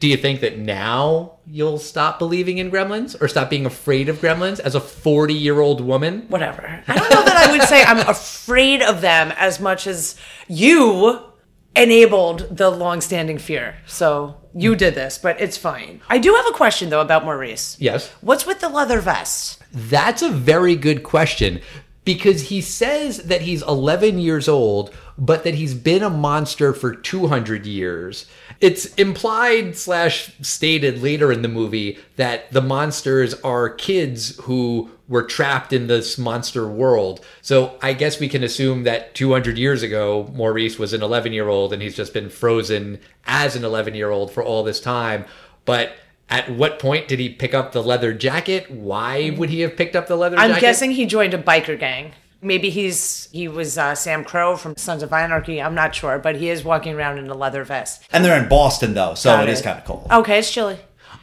do 0.00 0.08
you 0.08 0.16
think 0.16 0.40
that 0.40 0.58
now 0.58 1.33
you'll 1.46 1.78
stop 1.78 2.18
believing 2.18 2.58
in 2.58 2.70
gremlins 2.70 3.20
or 3.20 3.28
stop 3.28 3.50
being 3.50 3.66
afraid 3.66 4.08
of 4.08 4.16
gremlins 4.16 4.60
as 4.60 4.74
a 4.74 4.80
40 4.80 5.34
year 5.34 5.60
old 5.60 5.80
woman? 5.80 6.26
whatever. 6.28 6.82
I 6.88 6.96
don't 6.96 7.10
know 7.10 7.24
that 7.24 7.36
I 7.36 7.52
would 7.52 7.68
say 7.68 7.82
I'm 7.82 8.06
afraid 8.08 8.82
of 8.82 9.00
them 9.00 9.32
as 9.36 9.60
much 9.60 9.86
as 9.86 10.16
you 10.48 11.20
enabled 11.76 12.56
the 12.56 12.70
long-standing 12.70 13.38
fear. 13.38 13.76
So 13.86 14.36
you 14.54 14.76
did 14.76 14.94
this, 14.94 15.18
but 15.18 15.40
it's 15.40 15.56
fine. 15.56 16.00
I 16.08 16.18
do 16.18 16.34
have 16.34 16.46
a 16.46 16.52
question 16.52 16.90
though 16.90 17.00
about 17.00 17.24
Maurice. 17.24 17.76
Yes. 17.80 18.08
What's 18.20 18.46
with 18.46 18.60
the 18.60 18.68
leather 18.68 19.00
vest? 19.00 19.62
That's 19.72 20.22
a 20.22 20.30
very 20.30 20.76
good 20.76 21.02
question 21.02 21.60
because 22.04 22.42
he 22.42 22.60
says 22.60 23.18
that 23.24 23.42
he's 23.42 23.62
11 23.62 24.18
years 24.18 24.48
old, 24.48 24.94
but 25.16 25.44
that 25.44 25.54
he's 25.54 25.74
been 25.74 26.02
a 26.02 26.10
monster 26.10 26.72
for 26.72 26.94
200 26.94 27.66
years. 27.66 28.26
It's 28.60 28.86
implied 28.94 29.76
slash 29.76 30.32
stated 30.40 31.02
later 31.02 31.30
in 31.30 31.42
the 31.42 31.48
movie 31.48 31.98
that 32.16 32.50
the 32.52 32.62
monsters 32.62 33.34
are 33.42 33.68
kids 33.68 34.36
who 34.42 34.90
were 35.06 35.22
trapped 35.22 35.72
in 35.72 35.86
this 35.86 36.18
monster 36.18 36.66
world. 36.66 37.24
So 37.42 37.78
I 37.82 37.92
guess 37.92 38.18
we 38.18 38.28
can 38.28 38.42
assume 38.42 38.84
that 38.84 39.14
200 39.14 39.58
years 39.58 39.82
ago, 39.82 40.30
Maurice 40.34 40.78
was 40.78 40.92
an 40.92 41.02
11 41.02 41.32
year 41.32 41.48
old 41.48 41.72
and 41.72 41.82
he's 41.82 41.96
just 41.96 42.14
been 42.14 42.30
frozen 42.30 42.98
as 43.26 43.54
an 43.54 43.64
11 43.64 43.94
year 43.94 44.10
old 44.10 44.32
for 44.32 44.42
all 44.42 44.64
this 44.64 44.80
time. 44.80 45.26
But 45.64 45.92
at 46.30 46.50
what 46.50 46.78
point 46.78 47.06
did 47.06 47.18
he 47.18 47.28
pick 47.28 47.54
up 47.54 47.72
the 47.72 47.82
leather 47.82 48.14
jacket? 48.14 48.70
Why 48.70 49.30
would 49.30 49.50
he 49.50 49.60
have 49.60 49.76
picked 49.76 49.94
up 49.94 50.06
the 50.06 50.16
leather 50.16 50.36
jacket? 50.36 50.44
I'm 50.44 50.50
jacket? 50.52 50.60
guessing 50.62 50.90
he 50.92 51.06
joined 51.06 51.34
a 51.34 51.42
biker 51.42 51.78
gang. 51.78 52.12
Maybe 52.44 52.70
he's 52.70 53.28
he 53.32 53.48
was 53.48 53.76
uh, 53.78 53.94
Sam 53.94 54.22
Crow 54.24 54.56
from 54.56 54.76
Sons 54.76 55.02
of 55.02 55.12
Anarchy. 55.12 55.60
I'm 55.60 55.74
not 55.74 55.94
sure, 55.94 56.18
but 56.18 56.36
he 56.36 56.50
is 56.50 56.62
walking 56.62 56.94
around 56.94 57.18
in 57.18 57.28
a 57.28 57.34
leather 57.34 57.64
vest. 57.64 58.04
And 58.12 58.24
they're 58.24 58.40
in 58.40 58.48
Boston 58.48 58.94
though, 58.94 59.14
so 59.14 59.30
Got 59.30 59.48
it 59.48 59.52
is 59.52 59.62
kind 59.62 59.78
of 59.78 59.84
cold. 59.84 60.06
Okay, 60.10 60.38
it's 60.38 60.52
chilly. 60.52 60.78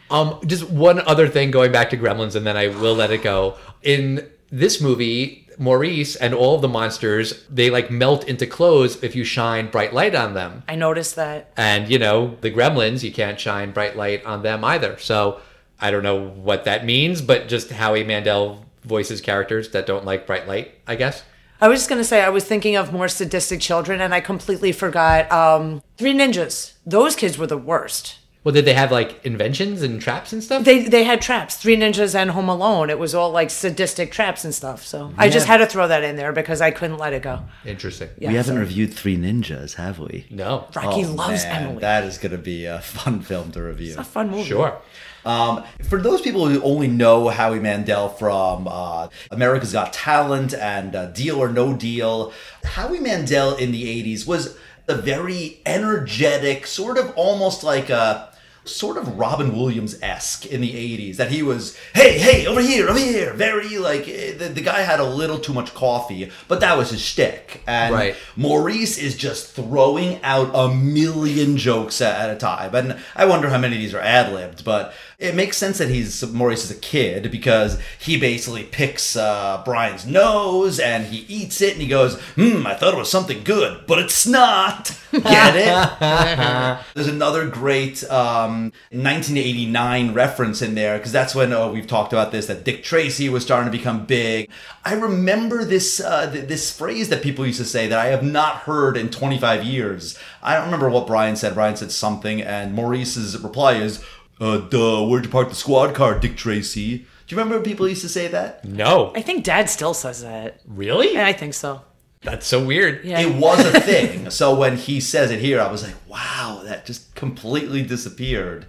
Um, 0.10 0.40
just 0.46 0.70
one 0.70 1.00
other 1.00 1.30
thing 1.30 1.52
going 1.52 1.72
back 1.72 1.90
to 1.92 1.98
Gremlins, 1.98 2.36
and 2.36 2.46
then 2.46 2.58
I 2.58 2.68
will 2.68 2.96
let 2.96 3.12
it 3.12 3.24
go. 3.24 3.58
In 3.82 4.30
this 4.52 4.82
movie, 4.82 5.48
Maurice 5.58 6.16
and 6.16 6.34
all 6.34 6.56
of 6.56 6.62
the 6.62 6.68
monsters, 6.68 7.46
they 7.50 7.70
like 7.70 7.92
melt 7.92 8.28
into 8.28 8.46
clothes 8.46 9.02
if 9.04 9.16
you 9.16 9.24
shine 9.24 9.70
bright 9.70 9.94
light 9.94 10.16
on 10.16 10.34
them. 10.34 10.64
I 10.68 10.76
noticed 10.76 11.16
that. 11.16 11.54
And, 11.56 11.90
you 11.90 12.00
know, 12.00 12.36
the 12.42 12.52
gremlins, 12.52 13.04
you 13.04 13.12
can't 13.14 13.40
shine 13.40 13.72
bright 13.72 13.96
light 13.96 14.26
on 14.26 14.44
them 14.44 14.66
either. 14.66 14.98
So 14.98 15.40
I 15.80 15.92
don't 15.92 16.04
know 16.04 16.30
what 16.30 16.66
that 16.66 16.84
means, 16.84 17.22
but 17.22 17.48
just 17.48 17.72
Howie 17.72 18.04
Mandel 18.04 18.66
voices 18.84 19.22
characters 19.22 19.70
that 19.72 19.86
don't 19.86 20.06
like 20.06 20.26
bright 20.28 20.48
light, 20.48 20.74
I 20.88 20.96
guess. 20.96 21.24
I 21.60 21.68
was 21.68 21.80
just 21.80 21.90
gonna 21.90 22.04
say 22.04 22.22
I 22.24 22.30
was 22.30 22.44
thinking 22.44 22.76
of 22.76 22.92
more 22.92 23.08
sadistic 23.08 23.62
children, 23.62 24.02
and 24.02 24.14
I 24.14 24.20
completely 24.22 24.72
forgot 24.72 25.32
um, 25.32 25.84
Three 25.98 26.14
Ninjas. 26.14 26.74
Those 26.86 27.16
kids 27.16 27.38
were 27.38 27.48
the 27.48 27.58
worst. 27.58 28.18
Well, 28.44 28.56
did 28.56 28.66
they 28.66 28.74
have 28.74 28.92
like 28.92 29.24
inventions 29.24 29.84
and 29.84 30.02
traps 30.02 30.34
and 30.34 30.44
stuff? 30.44 30.64
They 30.64 30.88
they 30.88 31.04
had 31.04 31.22
traps. 31.22 31.58
Three 31.58 31.78
Ninjas 31.78 32.16
and 32.16 32.32
Home 32.32 32.50
Alone. 32.50 32.90
It 32.90 32.98
was 32.98 33.14
all 33.14 33.30
like 33.30 33.52
sadistic 33.52 34.12
traps 34.12 34.44
and 34.44 34.52
stuff. 34.56 34.84
So 34.84 35.14
I 35.16 35.30
just 35.30 35.46
had 35.46 35.58
to 35.58 35.68
throw 35.68 35.88
that 35.88 36.04
in 36.04 36.16
there 36.16 36.34
because 36.34 36.60
I 36.60 36.72
couldn't 36.72 36.98
let 36.98 37.14
it 37.14 37.22
go. 37.22 37.44
Interesting. 37.64 38.10
Yeah, 38.18 38.30
we 38.30 38.36
haven't 38.38 38.56
sorry. 38.56 38.66
reviewed 38.66 38.96
Three 38.96 39.16
Ninjas, 39.16 39.76
have 39.76 40.00
we? 40.00 40.26
No. 40.32 40.68
Rocky 40.76 41.06
Oh, 41.06 41.12
loves 41.12 41.44
man, 41.44 41.62
Emily. 41.66 41.82
That 41.82 42.04
is 42.06 42.18
going 42.18 42.32
to 42.32 42.40
be 42.40 42.66
a 42.66 42.80
fun 42.82 43.22
film 43.22 43.52
to 43.52 43.62
review. 43.62 43.94
a 44.00 44.04
fun 44.04 44.32
movie. 44.32 44.46
Sure. 44.50 44.82
Um, 45.26 45.64
for 45.84 46.02
those 46.02 46.22
people 46.22 46.48
who 46.48 46.62
only 46.64 46.88
know 46.88 47.30
Howie 47.30 47.60
Mandel 47.60 48.10
from 48.10 48.68
uh, 48.68 49.08
America's 49.30 49.74
Got 49.74 49.94
Talent 49.94 50.54
and 50.54 50.96
uh, 50.96 51.06
Deal 51.08 51.38
or 51.38 51.50
No 51.50 51.74
Deal, 51.76 52.34
Howie 52.64 53.00
Mandel 53.00 53.56
in 53.56 53.72
the 53.72 53.84
80s 54.04 54.26
was 54.26 54.58
a 54.88 54.96
very 54.96 55.62
energetic, 55.66 56.66
sort 56.68 56.98
of 56.98 57.14
almost 57.16 57.64
like 57.64 57.90
a 57.90 58.30
sort 58.64 58.96
of 58.96 59.18
Robin 59.18 59.56
Williams 59.56 59.98
esque 60.04 60.46
in 60.46 60.62
the 60.62 60.72
80s. 60.72 61.16
That 61.18 61.32
he 61.32 61.42
was, 61.42 61.76
hey, 61.96 62.20
hey, 62.20 62.46
over 62.46 62.62
here, 62.62 62.88
over 62.90 63.00
here. 63.00 63.34
Very 63.34 63.78
like, 63.80 64.08
eh, 64.08 64.34
the, 64.38 64.50
the 64.50 64.62
guy 64.62 64.82
had 64.82 65.00
a 65.00 65.04
little 65.04 65.40
too 65.40 65.54
much 65.54 65.74
coffee, 65.74 66.32
but 66.48 66.60
that 66.60 66.78
was 66.78 66.92
his 66.92 67.02
shtick. 67.02 67.64
And 67.66 67.94
Right. 67.94 68.16
Maurice 68.36 68.98
is 69.00 69.18
just 69.18 69.54
throwing 69.56 70.22
out 70.24 70.52
a 70.54 70.72
million 70.74 71.58
jokes 71.58 72.02
at 72.02 72.30
a 72.30 72.36
time. 72.36 72.76
And 72.76 73.00
I 73.16 73.26
wonder 73.26 73.50
how 73.50 73.58
many 73.58 73.76
of 73.76 73.82
these 73.82 73.94
are 73.96 74.00
ad 74.00 74.32
libbed, 74.32 74.64
but 74.64 74.94
It 75.22 75.36
makes 75.36 75.56
sense 75.56 75.78
that 75.78 75.90
he's 75.90 76.26
Maurice 76.32 76.64
is 76.64 76.72
a 76.72 76.80
kid 76.80 77.32
because 77.32 77.80
he 78.00 78.20
basically 78.20 78.64
picks 78.64 79.16
uh, 79.16 79.62
Brian's 79.64 80.06
nose 80.06 80.80
and 80.80 81.06
he 81.06 81.20
eats 81.34 81.62
it 81.62 81.74
and 81.74 81.82
he 81.82 81.88
goes, 81.88 82.20
"Hmm, 82.36 82.66
I 82.66 82.74
thought 82.74 82.96
it 82.96 82.98
was 82.98 83.12
something 83.12 83.44
good, 83.44 83.86
but 83.86 84.00
it's 84.00 84.26
not." 84.26 84.98
Get 85.12 85.56
it? 85.56 86.80
There's 86.96 87.08
another 87.08 87.48
great 87.48 88.04
um, 88.06 88.72
1989 88.92 90.14
reference 90.14 90.62
in 90.62 90.74
there 90.74 90.98
because 90.98 91.12
that's 91.12 91.36
when 91.36 91.54
oh, 91.54 91.72
we've 91.72 91.86
talked 91.86 92.14
about 92.14 92.32
this 92.32 92.48
that 92.48 92.64
Dick 92.64 92.84
Tracy 92.84 93.30
was 93.30 93.44
starting 93.44 93.72
to 93.72 93.78
become 93.78 94.06
big. 94.06 94.50
I 94.84 94.94
remember 94.94 95.64
this 95.66 96.00
uh, 96.00 96.32
th- 96.32 96.48
this 96.48 96.76
phrase 96.76 97.10
that 97.10 97.22
people 97.22 97.46
used 97.46 97.60
to 97.60 97.66
say 97.66 97.88
that 97.88 98.00
I 98.00 98.08
have 98.08 98.24
not 98.24 98.58
heard 98.62 98.98
in 98.98 99.10
25 99.10 99.64
years. 99.66 100.18
I 100.42 100.56
don't 100.56 100.66
remember 100.66 100.90
what 100.90 101.06
Brian 101.06 101.36
said. 101.36 101.54
Brian 101.54 101.76
said 101.76 101.92
something, 101.92 102.42
and 102.42 102.74
Maurice's 102.74 103.38
reply 103.38 103.74
is, 103.74 104.04
uh, 104.42 104.58
"Duh, 104.58 105.06
where'd 105.06 105.24
you 105.24 105.32
park 105.32 105.48
the 105.48 105.56
squad 105.56 105.96
car, 105.96 106.20
Dick 106.20 106.36
Tracy?" 106.36 106.98
Do 106.98 107.36
you 107.36 107.38
remember 107.38 107.56
when 107.56 107.64
people 107.64 107.88
used 107.88 108.02
to 108.02 108.10
say 108.10 108.28
that? 108.28 108.66
No. 108.66 109.14
I 109.16 109.22
think 109.22 109.46
Dad 109.46 109.70
still 109.70 109.94
says 109.94 110.22
that. 110.22 110.60
Really? 110.68 111.14
Yeah, 111.14 111.28
I 111.28 111.32
think 111.32 111.54
so. 111.54 111.84
That's 112.24 112.46
so 112.46 112.64
weird. 112.64 113.06
Yeah. 113.06 113.22
It 113.22 113.36
was 113.36 113.66
a 113.66 113.80
thing. 113.80 114.30
so 114.30 114.54
when 114.54 114.76
he 114.76 115.00
says 115.00 115.32
it 115.32 115.40
here, 115.40 115.62
I 115.62 115.72
was 115.72 115.84
like, 115.84 115.96
"Wow, 116.10 116.62
that 116.66 116.86
just 116.86 117.16
completely 117.16 117.84
disappeared." 117.84 118.66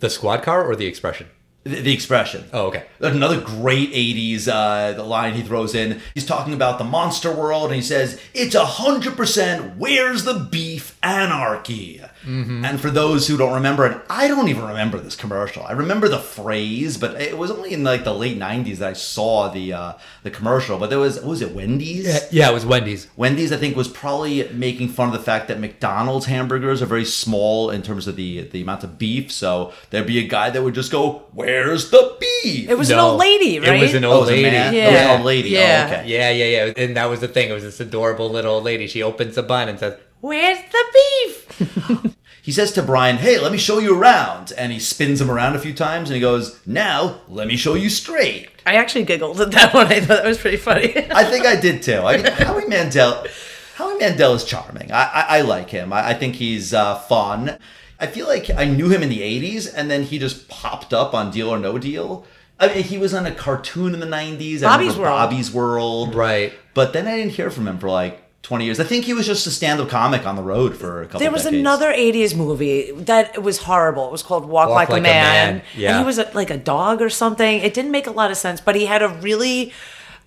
The 0.00 0.10
squad 0.10 0.42
car 0.42 0.62
or 0.62 0.76
the 0.76 0.86
expression? 0.86 1.28
The, 1.64 1.80
the 1.80 1.94
expression. 1.94 2.44
Oh, 2.52 2.66
okay. 2.66 2.84
Another 3.00 3.40
great 3.40 3.90
80s 3.92 4.48
uh, 4.48 4.92
the 4.92 5.02
line 5.02 5.32
he 5.32 5.42
throws 5.42 5.74
in. 5.74 6.00
He's 6.12 6.26
talking 6.26 6.52
about 6.52 6.76
the 6.76 6.84
monster 6.84 7.32
world 7.34 7.66
and 7.66 7.74
he 7.74 7.80
says, 7.80 8.20
It's 8.34 8.54
a 8.54 8.64
100% 8.64 9.78
where's 9.78 10.24
the 10.24 10.46
beef 10.50 10.98
anarchy. 11.02 12.02
And 12.26 12.80
for 12.80 12.90
those 12.90 13.28
who 13.28 13.36
don't 13.36 13.54
remember 13.54 13.86
it, 13.86 14.00
I 14.08 14.28
don't 14.28 14.48
even 14.48 14.64
remember 14.64 14.98
this 14.98 15.14
commercial. 15.16 15.62
I 15.64 15.72
remember 15.72 16.08
the 16.08 16.18
phrase, 16.18 16.96
but 16.96 17.20
it 17.20 17.36
was 17.36 17.50
only 17.50 17.72
in 17.72 17.84
like 17.84 18.04
the 18.04 18.14
late 18.14 18.38
90s 18.38 18.78
that 18.78 18.88
I 18.90 18.92
saw 18.94 19.48
the 19.48 19.72
uh, 19.72 19.92
the 20.22 20.30
commercial. 20.30 20.78
But 20.78 20.90
there 20.90 20.98
was, 20.98 21.16
what 21.16 21.26
was 21.26 21.42
it, 21.42 21.54
Wendy's? 21.54 22.06
Yeah, 22.32 22.50
it 22.50 22.54
was 22.54 22.64
Wendy's. 22.64 23.08
Wendy's, 23.16 23.52
I 23.52 23.56
think, 23.56 23.76
was 23.76 23.88
probably 23.88 24.48
making 24.50 24.88
fun 24.88 25.08
of 25.08 25.12
the 25.12 25.18
fact 25.20 25.48
that 25.48 25.60
McDonald's 25.60 26.26
hamburgers 26.26 26.80
are 26.82 26.86
very 26.86 27.04
small 27.04 27.70
in 27.70 27.82
terms 27.82 28.08
of 28.08 28.16
the 28.16 28.42
the 28.48 28.62
amount 28.62 28.84
of 28.84 28.98
beef. 28.98 29.30
So 29.30 29.72
there'd 29.90 30.06
be 30.06 30.18
a 30.18 30.26
guy 30.26 30.50
that 30.50 30.62
would 30.62 30.74
just 30.74 30.90
go, 30.90 31.24
"Where's 31.32 31.90
the 31.90 32.16
beef?" 32.18 32.68
It 32.70 32.78
was 32.78 32.90
an 32.90 32.98
old 32.98 33.20
lady, 33.20 33.58
right? 33.60 33.74
It 33.78 33.82
was 33.82 33.94
an 33.94 34.04
Oh, 34.04 34.12
old 34.12 34.16
it 34.16 34.20
was 34.20 34.30
a 34.30 34.42
lady. 34.42 34.76
Yeah. 34.76 34.88
It 34.88 34.92
was 34.92 35.00
an 35.00 35.10
old 35.16 35.26
lady. 35.26 35.48
Yeah. 35.50 35.88
Oh, 35.90 35.94
okay. 35.94 36.08
Yeah, 36.08 36.30
yeah, 36.30 36.64
yeah. 36.66 36.72
And 36.76 36.96
that 36.96 37.06
was 37.06 37.20
the 37.20 37.28
thing. 37.28 37.50
It 37.50 37.54
was 37.54 37.62
this 37.64 37.80
adorable 37.80 38.30
little 38.30 38.54
old 38.54 38.64
lady. 38.64 38.86
She 38.86 39.02
opens 39.02 39.34
the 39.34 39.42
bun 39.42 39.68
and 39.68 39.78
says, 39.78 39.98
Where's 40.24 40.58
the 40.72 40.84
beef? 40.94 42.14
He 42.42 42.52
says 42.52 42.72
to 42.72 42.82
Brian, 42.82 43.16
"Hey, 43.16 43.38
let 43.38 43.52
me 43.52 43.56
show 43.58 43.78
you 43.78 43.98
around," 43.98 44.52
and 44.58 44.70
he 44.70 44.78
spins 44.78 45.18
him 45.18 45.30
around 45.30 45.56
a 45.56 45.58
few 45.58 45.72
times, 45.72 46.10
and 46.10 46.14
he 46.14 46.20
goes, 46.20 46.60
"Now 46.66 47.20
let 47.26 47.46
me 47.46 47.56
show 47.56 47.72
you 47.72 47.88
straight." 47.88 48.48
I 48.66 48.74
actually 48.74 49.04
giggled 49.04 49.40
at 49.40 49.50
that 49.52 49.72
one. 49.78 49.86
I 49.86 50.00
thought 50.00 50.22
that 50.22 50.26
was 50.26 50.36
pretty 50.36 50.58
funny. 50.58 50.94
I 51.10 51.24
think 51.24 51.46
I 51.46 51.56
did 51.56 51.82
too. 51.82 52.00
I 52.00 52.16
mean, 52.18 52.26
Howie 52.26 52.66
Mandel, 52.66 53.24
Howie 53.76 53.94
Mandel 53.98 54.34
is 54.34 54.44
charming. 54.44 54.92
I, 54.92 55.04
I, 55.04 55.38
I 55.38 55.40
like 55.40 55.70
him. 55.70 55.90
I, 55.90 56.10
I 56.10 56.14
think 56.14 56.34
he's 56.34 56.74
uh, 56.74 56.96
fun. 56.96 57.56
I 57.98 58.06
feel 58.06 58.26
like 58.26 58.50
I 58.50 58.66
knew 58.66 58.90
him 58.90 59.02
in 59.02 59.08
the 59.08 59.20
'80s, 59.20 59.72
and 59.74 59.90
then 59.90 60.02
he 60.02 60.18
just 60.18 60.46
popped 60.50 60.92
up 60.92 61.14
on 61.14 61.30
Deal 61.30 61.48
or 61.48 61.58
No 61.58 61.78
Deal. 61.78 62.26
I 62.60 62.68
mean, 62.68 62.84
he 62.84 62.98
was 62.98 63.14
on 63.14 63.24
a 63.24 63.34
cartoon 63.34 63.94
in 63.94 64.00
the 64.00 64.06
'90s. 64.06 64.58
I 64.62 64.76
Bobby's 64.76 64.96
remember 64.96 65.02
World. 65.02 65.30
Bobby's 65.30 65.50
World, 65.52 66.14
Right. 66.14 66.52
But 66.74 66.92
then 66.92 67.06
I 67.06 67.16
didn't 67.16 67.32
hear 67.32 67.50
from 67.50 67.66
him 67.68 67.78
for 67.78 67.88
like 67.88 68.23
20 68.44 68.64
years. 68.66 68.78
I 68.78 68.84
think 68.84 69.06
he 69.06 69.14
was 69.14 69.26
just 69.26 69.46
a 69.46 69.50
stand-up 69.50 69.88
comic 69.88 70.26
on 70.26 70.36
the 70.36 70.42
road 70.42 70.76
for 70.76 71.00
a 71.00 71.06
couple. 71.06 71.16
Of 71.16 71.20
years. 71.20 71.20
There 71.20 71.32
was 71.32 71.42
decades. 71.44 71.60
another 71.60 71.92
'80s 71.92 72.36
movie 72.36 72.92
that 72.92 73.42
was 73.42 73.58
horrible. 73.58 74.06
It 74.06 74.12
was 74.12 74.22
called 74.22 74.44
Walk, 74.44 74.68
like, 74.68 74.90
Like 74.90 74.98
a 74.98 75.00
a 75.00 75.02
Man, 75.02 75.54
Man, 75.56 75.62
yeah. 75.74 75.90
and 75.90 75.98
he 75.98 76.04
was 76.04 76.18
a, 76.18 76.30
like 76.34 76.50
a 76.50 76.58
dog 76.58 77.00
or 77.02 77.10
something. 77.10 77.60
It 77.60 77.74
didn't 77.74 77.90
make 77.90 78.06
a 78.06 78.10
lot 78.12 78.30
of 78.30 78.36
sense, 78.36 78.60
but 78.60 78.76
he 78.76 78.84
had 78.86 79.02
a 79.02 79.08
really 79.08 79.72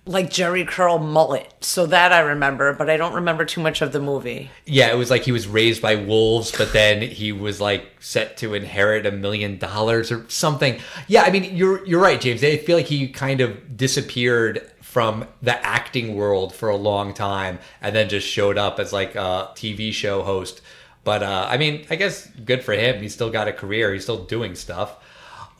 like 0.04 0.30
Jheri 0.30 0.66
curl 0.66 0.98
mullet. 0.98 1.52
So 1.60 1.86
that 1.86 2.12
I 2.12 2.20
remember, 2.20 2.72
but 2.72 2.90
I 2.90 2.96
don't 2.96 3.14
remember 3.14 3.44
too 3.44 3.60
much 3.60 3.82
of 3.82 3.92
the 3.92 4.00
movie. 4.00 4.50
Yeah, 4.66 4.90
it 4.90 4.96
was 4.96 5.10
like 5.10 5.22
he 5.22 5.32
was 5.32 5.46
raised 5.46 5.80
by 5.80 5.94
wolves, 5.94 6.50
but 6.56 6.72
then 6.72 7.02
he 7.02 7.30
was 7.30 7.60
like 7.60 7.86
set 8.00 8.36
to 8.38 8.54
inherit 8.54 9.06
a 9.06 9.12
million 9.12 9.58
dollars 9.58 10.10
or 10.10 10.28
something. 10.28 10.80
Yeah, 11.06 11.22
I 11.22 11.30
mean, 11.30 11.54
you're 11.56 11.86
you're 11.86 12.00
right, 12.00 12.20
James. 12.20 12.42
I 12.42 12.56
feel 12.56 12.76
like 12.76 12.86
he 12.86 13.08
kind 13.08 13.40
of 13.40 13.76
disappeared 13.76 14.68
from 14.88 15.28
the 15.42 15.54
acting 15.66 16.16
world 16.16 16.54
for 16.54 16.70
a 16.70 16.76
long 16.76 17.12
time, 17.12 17.58
and 17.82 17.94
then 17.94 18.08
just 18.08 18.26
showed 18.26 18.56
up 18.56 18.80
as 18.80 18.90
like 18.90 19.14
a 19.14 19.50
TV 19.54 19.92
show 19.92 20.22
host. 20.22 20.62
But 21.04 21.22
uh, 21.22 21.46
I 21.46 21.58
mean, 21.58 21.84
I 21.90 21.96
guess 21.96 22.26
good 22.26 22.64
for 22.64 22.72
him. 22.72 23.02
He's 23.02 23.12
still 23.12 23.28
got 23.28 23.48
a 23.48 23.52
career. 23.52 23.92
He's 23.92 24.04
still 24.04 24.24
doing 24.24 24.54
stuff. 24.54 24.96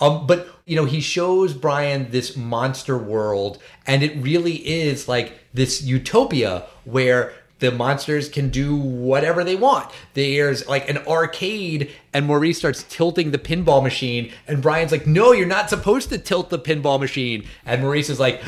Um, 0.01 0.27
but 0.27 0.49
you 0.65 0.77
know, 0.77 0.87
he 0.87 1.03
shows 1.03 1.53
Brian 1.53 2.11
this 2.11 2.39
monster 2.39 2.97
world, 2.97 3.59
and 3.87 4.03
it 4.03 4.17
really 4.17 4.67
is 4.67 5.09
like 5.09 5.39
this 5.53 5.83
utopia 5.83 6.65
where 6.87 7.35
the 7.59 7.71
monsters 7.71 8.31
can 8.31 8.49
do 8.49 8.77
whatever 8.77 9.45
they 9.45 9.57
want. 9.57 9.91
There's 10.15 10.67
like 10.67 10.89
an 10.89 10.99
arcade, 11.07 11.91
and 12.15 12.25
Maurice 12.25 12.57
starts 12.57 12.83
tilting 12.89 13.31
the 13.31 13.39
pinball 13.39 13.83
machine, 13.83 14.33
and 14.47 14.63
Brian's 14.63 14.91
like, 14.91 15.07
"No, 15.07 15.33
you're 15.33 15.47
not 15.47 15.69
supposed 15.69 16.09
to 16.09 16.17
tilt 16.17 16.49
the 16.49 16.59
pinball 16.59 16.99
machine." 16.99 17.45
And 17.67 17.83
Maurice 17.83 18.09
is 18.09 18.19
like, 18.19 18.43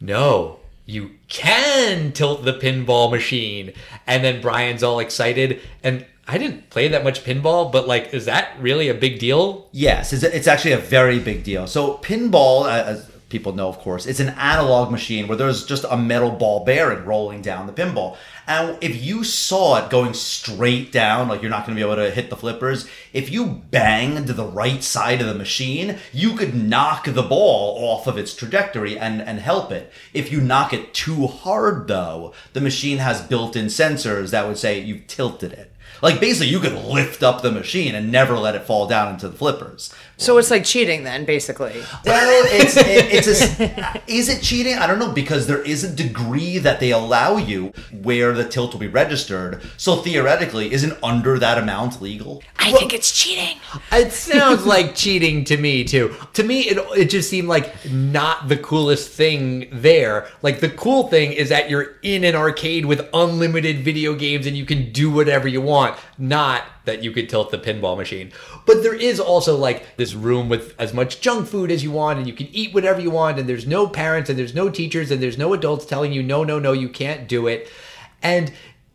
"No, 0.00 0.60
you 0.86 1.12
can 1.28 2.12
tilt 2.12 2.44
the 2.44 2.54
pinball 2.54 3.10
machine." 3.10 3.72
And 4.06 4.24
then 4.24 4.40
Brian's 4.40 4.82
all 4.82 4.98
excited, 4.98 5.60
and 5.82 6.06
I 6.26 6.36
didn't 6.36 6.68
play 6.68 6.88
that 6.88 7.04
much 7.04 7.24
pinball, 7.24 7.72
but 7.72 7.88
like, 7.88 8.12
is 8.12 8.26
that 8.26 8.50
really 8.60 8.90
a 8.90 8.94
big 8.94 9.18
deal? 9.18 9.66
Yes, 9.72 10.12
it's, 10.12 10.46
actually 10.46 10.72
a 10.72 10.78
very 10.78 11.18
big 11.18 11.42
deal. 11.42 11.66
So 11.66 11.96
pinball, 11.98 12.66
uh, 12.66 13.00
people 13.28 13.52
know, 13.52 13.68
of 13.68 13.78
course, 13.78 14.06
it's 14.06 14.20
an 14.20 14.30
analog 14.30 14.90
machine 14.90 15.28
where 15.28 15.36
there's 15.36 15.66
just 15.66 15.84
a 15.90 15.96
metal 15.96 16.30
ball 16.30 16.64
bearing 16.64 17.04
rolling 17.04 17.42
down 17.42 17.66
the 17.66 17.72
pinball. 17.72 18.16
And 18.46 18.78
if 18.80 19.02
you 19.02 19.24
saw 19.24 19.76
it 19.84 19.90
going 19.90 20.14
straight 20.14 20.90
down, 20.90 21.28
like 21.28 21.42
you're 21.42 21.50
not 21.50 21.66
going 21.66 21.76
to 21.76 21.84
be 21.84 21.86
able 21.86 22.02
to 22.02 22.10
hit 22.10 22.30
the 22.30 22.36
flippers, 22.36 22.88
if 23.12 23.30
you 23.30 23.62
banged 23.70 24.28
the 24.28 24.46
right 24.46 24.82
side 24.82 25.20
of 25.20 25.26
the 25.26 25.34
machine, 25.34 25.98
you 26.12 26.34
could 26.34 26.54
knock 26.54 27.04
the 27.04 27.22
ball 27.22 27.76
off 27.84 28.06
of 28.06 28.16
its 28.16 28.34
trajectory 28.34 28.98
and, 28.98 29.20
and 29.20 29.40
help 29.40 29.70
it. 29.70 29.92
If 30.14 30.32
you 30.32 30.40
knock 30.40 30.72
it 30.72 30.94
too 30.94 31.26
hard, 31.26 31.88
though, 31.88 32.32
the 32.54 32.60
machine 32.62 32.98
has 32.98 33.20
built 33.20 33.56
in 33.56 33.66
sensors 33.66 34.30
that 34.30 34.46
would 34.46 34.58
say 34.58 34.80
you've 34.80 35.06
tilted 35.06 35.52
it. 35.52 35.67
Like 36.02 36.20
basically, 36.20 36.48
you 36.48 36.60
could 36.60 36.74
lift 36.74 37.22
up 37.22 37.42
the 37.42 37.50
machine 37.50 37.94
and 37.94 38.12
never 38.12 38.38
let 38.38 38.54
it 38.54 38.64
fall 38.64 38.86
down 38.86 39.12
into 39.14 39.28
the 39.28 39.36
flippers. 39.36 39.92
So 40.16 40.38
it's 40.38 40.50
like 40.50 40.64
cheating 40.64 41.04
then, 41.04 41.24
basically. 41.24 41.80
Well, 42.04 42.46
it's 42.50 42.76
it, 42.76 42.86
it's 42.86 43.60
a, 43.60 44.02
is 44.06 44.28
it 44.28 44.42
cheating? 44.42 44.76
I 44.78 44.86
don't 44.86 44.98
know 44.98 45.12
because 45.12 45.46
there 45.46 45.62
is 45.62 45.84
a 45.84 45.94
degree 45.94 46.58
that 46.58 46.80
they 46.80 46.90
allow 46.92 47.36
you 47.36 47.72
where 48.02 48.32
the 48.32 48.48
tilt 48.48 48.72
will 48.72 48.80
be 48.80 48.88
registered. 48.88 49.62
So 49.76 49.96
theoretically, 49.96 50.72
isn't 50.72 50.98
under 51.02 51.38
that 51.38 51.58
amount 51.58 52.02
legal? 52.02 52.42
I 52.58 52.72
think 52.72 52.92
it's 52.92 53.12
cheating. 53.12 53.58
It 53.92 54.12
sounds 54.12 54.66
like 54.66 54.94
cheating 54.94 55.44
to 55.44 55.56
me 55.56 55.84
too. 55.84 56.14
To 56.34 56.42
me, 56.42 56.62
it 56.62 56.78
it 56.96 57.10
just 57.10 57.30
seemed 57.30 57.48
like 57.48 57.90
not 57.90 58.48
the 58.48 58.56
coolest 58.56 59.10
thing 59.10 59.68
there. 59.72 60.26
Like 60.42 60.60
the 60.60 60.68
cool 60.68 61.08
thing 61.08 61.32
is 61.32 61.48
that 61.48 61.70
you're 61.70 61.96
in 62.02 62.24
an 62.24 62.34
arcade 62.34 62.84
with 62.86 63.08
unlimited 63.14 63.84
video 63.84 64.14
games 64.14 64.46
and 64.46 64.56
you 64.56 64.66
can 64.66 64.92
do 64.92 65.10
whatever 65.10 65.48
you 65.48 65.60
want. 65.60 65.87
Not 66.18 66.64
that 66.84 67.02
you 67.02 67.12
could 67.12 67.28
tilt 67.28 67.50
the 67.50 67.58
pinball 67.58 67.96
machine. 67.96 68.32
But 68.66 68.82
there 68.82 68.94
is 68.94 69.20
also 69.20 69.56
like 69.56 69.96
this 69.96 70.14
room 70.14 70.48
with 70.48 70.74
as 70.78 70.92
much 70.92 71.20
junk 71.20 71.46
food 71.46 71.70
as 71.70 71.84
you 71.84 71.90
want 71.90 72.18
and 72.18 72.26
you 72.26 72.34
can 72.34 72.48
eat 72.52 72.74
whatever 72.74 73.00
you 73.00 73.10
want 73.10 73.38
and 73.38 73.48
there's 73.48 73.66
no 73.66 73.86
parents 73.86 74.28
and 74.28 74.38
there's 74.38 74.54
no 74.54 74.68
teachers 74.68 75.10
and 75.10 75.22
there's 75.22 75.38
no 75.38 75.52
adults 75.52 75.86
telling 75.86 76.12
you 76.12 76.22
no 76.22 76.44
no 76.44 76.58
no 76.58 76.72
you 76.72 76.88
can't 76.88 77.28
do 77.28 77.46
it. 77.46 77.70
And 78.22 78.52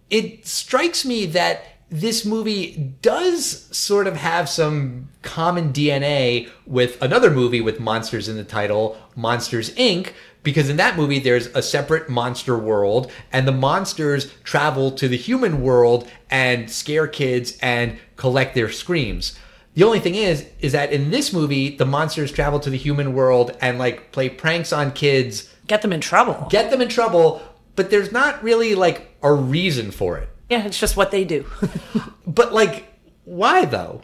it 0.09 0.45
strikes 0.45 1.05
me 1.05 1.25
that 1.27 1.65
this 1.89 2.25
movie 2.25 2.95
does 3.03 3.67
sort 3.75 4.07
of 4.07 4.15
have 4.15 4.49
some 4.49 5.09
common 5.21 5.71
DNA 5.71 6.49
with 6.65 6.99
another 7.01 7.29
movie 7.29 7.61
with 7.61 7.79
monsters 7.79 8.27
in 8.27 8.35
the 8.35 8.43
title, 8.43 8.97
Monsters 9.15 9.69
Inc., 9.75 10.11
because 10.43 10.69
in 10.69 10.77
that 10.77 10.95
movie 10.97 11.19
there's 11.19 11.47
a 11.47 11.61
separate 11.61 12.09
monster 12.09 12.57
world 12.57 13.11
and 13.31 13.47
the 13.47 13.51
monsters 13.51 14.31
travel 14.43 14.91
to 14.91 15.07
the 15.07 15.17
human 15.17 15.61
world 15.61 16.09
and 16.29 16.69
scare 16.69 17.07
kids 17.07 17.57
and 17.61 17.97
collect 18.17 18.53
their 18.55 18.69
screams. 18.69 19.37
The 19.75 19.83
only 19.83 19.99
thing 19.99 20.15
is 20.15 20.45
is 20.59 20.73
that 20.73 20.91
in 20.93 21.09
this 21.11 21.33
movie 21.33 21.75
the 21.75 21.85
monsters 21.85 22.31
travel 22.31 22.59
to 22.59 22.69
the 22.69 22.77
human 22.77 23.13
world 23.13 23.57
and 23.61 23.79
like 23.79 24.11
play 24.11 24.29
pranks 24.29 24.71
on 24.71 24.91
kids, 24.91 25.49
Get 25.67 25.81
them 25.81 25.93
in 25.93 26.01
trouble. 26.01 26.47
get 26.49 26.69
them 26.71 26.81
in 26.81 26.89
trouble, 26.89 27.41
but 27.75 27.89
there's 27.89 28.11
not 28.11 28.43
really 28.43 28.75
like 28.75 29.15
a 29.23 29.33
reason 29.33 29.91
for 29.91 30.17
it. 30.17 30.29
yeah, 30.49 30.65
it's 30.65 30.79
just 30.79 30.95
what 30.97 31.09
they 31.11 31.23
do. 31.23 31.45
But 32.27 32.53
like, 32.53 32.85
why 33.25 33.65
though? 33.65 34.01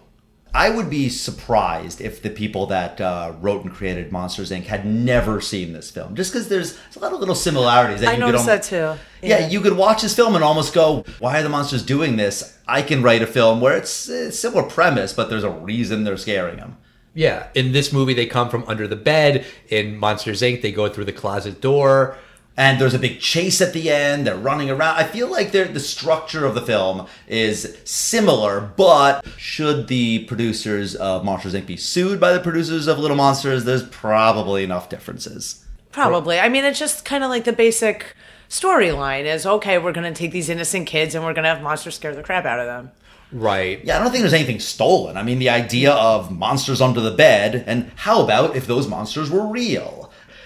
I 0.53 0.69
would 0.69 0.89
be 0.89 1.09
surprised 1.09 2.01
if 2.01 2.21
the 2.21 2.29
people 2.29 2.65
that 2.67 2.99
uh, 2.99 3.33
wrote 3.39 3.63
and 3.63 3.73
created 3.73 4.12
Monsters 4.12 4.49
Inc. 4.51 4.63
had 4.63 4.85
never 4.85 5.41
seen 5.41 5.73
this 5.73 5.91
film, 5.91 6.15
just 6.15 6.33
because 6.33 6.49
there's, 6.49 6.73
there's 6.75 6.95
a 6.95 6.99
lot 6.99 7.13
of 7.13 7.19
little 7.19 7.35
similarities. 7.35 8.01
That 8.01 8.09
I 8.09 8.13
you 8.13 8.19
noticed 8.19 8.45
could 8.45 8.63
that 8.63 8.73
al- 8.73 8.95
too. 8.95 9.01
Yeah. 9.21 9.47
you 9.47 9.62
could 9.62 9.73
watch 9.77 10.01
this 10.01 10.15
film 10.15 10.35
and 10.35 10.43
almost 10.43 10.73
go, 10.73 11.03
"Why 11.19 11.39
are 11.39 11.43
the 11.43 11.49
monsters 11.49 11.83
doing 11.83 12.17
this?" 12.17 12.57
I 12.67 12.81
can 12.81 13.03
write 13.03 13.21
a 13.21 13.27
film 13.27 13.62
where 13.62 13.77
it's 13.77 14.09
a 14.09 14.31
similar 14.31 14.63
premise, 14.63 15.13
but 15.13 15.29
there's 15.29 15.43
a 15.43 15.51
reason 15.51 16.03
they're 16.03 16.17
scaring 16.17 16.57
them. 16.57 16.77
Yeah. 17.13 17.47
In 17.55 17.71
this 17.71 17.91
movie, 17.91 18.13
they 18.13 18.25
come 18.25 18.49
from 18.49 18.63
under 18.67 18.88
the 18.88 18.95
bed. 18.95 19.45
In 19.69 19.97
Monsters 19.97 20.41
Inc., 20.41 20.62
they 20.62 20.71
go 20.71 20.88
through 20.89 21.05
the 21.05 21.12
closet 21.12 21.62
door. 21.62 22.17
And 22.59 22.79
there's 22.79 22.93
a 22.93 22.99
big 22.99 23.21
chase 23.21 23.61
at 23.61 23.71
the 23.71 23.89
end. 23.89 24.27
They're 24.27 24.35
running 24.35 24.69
around. 24.69 24.97
I 24.97 25.05
feel 25.05 25.31
like 25.31 25.53
the 25.53 25.79
structure 25.79 26.45
of 26.45 26.55
the 26.55 26.61
film 26.61 27.07
is 27.25 27.77
similar, 27.85 28.59
but 28.59 29.25
should 29.37 29.87
the 29.87 30.25
producers 30.25 30.93
of 30.93 31.23
Monsters 31.23 31.53
Inc. 31.53 31.65
be 31.65 31.77
sued 31.77 32.19
by 32.19 32.33
the 32.33 32.41
producers 32.41 32.87
of 32.87 32.99
Little 32.99 33.15
Monsters? 33.15 33.63
There's 33.63 33.87
probably 33.87 34.65
enough 34.65 34.89
differences. 34.89 35.63
Probably. 35.93 36.37
I 36.37 36.49
mean, 36.49 36.65
it's 36.65 36.77
just 36.77 37.05
kind 37.05 37.23
of 37.23 37.29
like 37.29 37.45
the 37.45 37.53
basic 37.53 38.13
storyline 38.49 39.23
is 39.23 39.45
okay, 39.45 39.77
we're 39.77 39.93
going 39.93 40.13
to 40.13 40.17
take 40.17 40.31
these 40.31 40.49
innocent 40.49 40.85
kids 40.85 41.15
and 41.15 41.23
we're 41.23 41.33
going 41.33 41.43
to 41.43 41.49
have 41.49 41.63
monsters 41.63 41.95
scare 41.95 42.13
the 42.13 42.23
crap 42.23 42.43
out 42.43 42.59
of 42.59 42.65
them. 42.65 42.91
Right. 43.31 43.85
Yeah, 43.85 43.97
I 43.97 44.03
don't 44.03 44.11
think 44.11 44.23
there's 44.23 44.33
anything 44.33 44.59
stolen. 44.59 45.15
I 45.15 45.23
mean, 45.23 45.39
the 45.39 45.49
idea 45.49 45.91
of 45.93 46.31
monsters 46.31 46.81
under 46.81 46.99
the 46.99 47.11
bed, 47.11 47.63
and 47.67 47.91
how 47.95 48.23
about 48.23 48.55
if 48.55 48.67
those 48.67 48.87
monsters 48.87 49.29
were 49.31 49.47
real? 49.47 49.98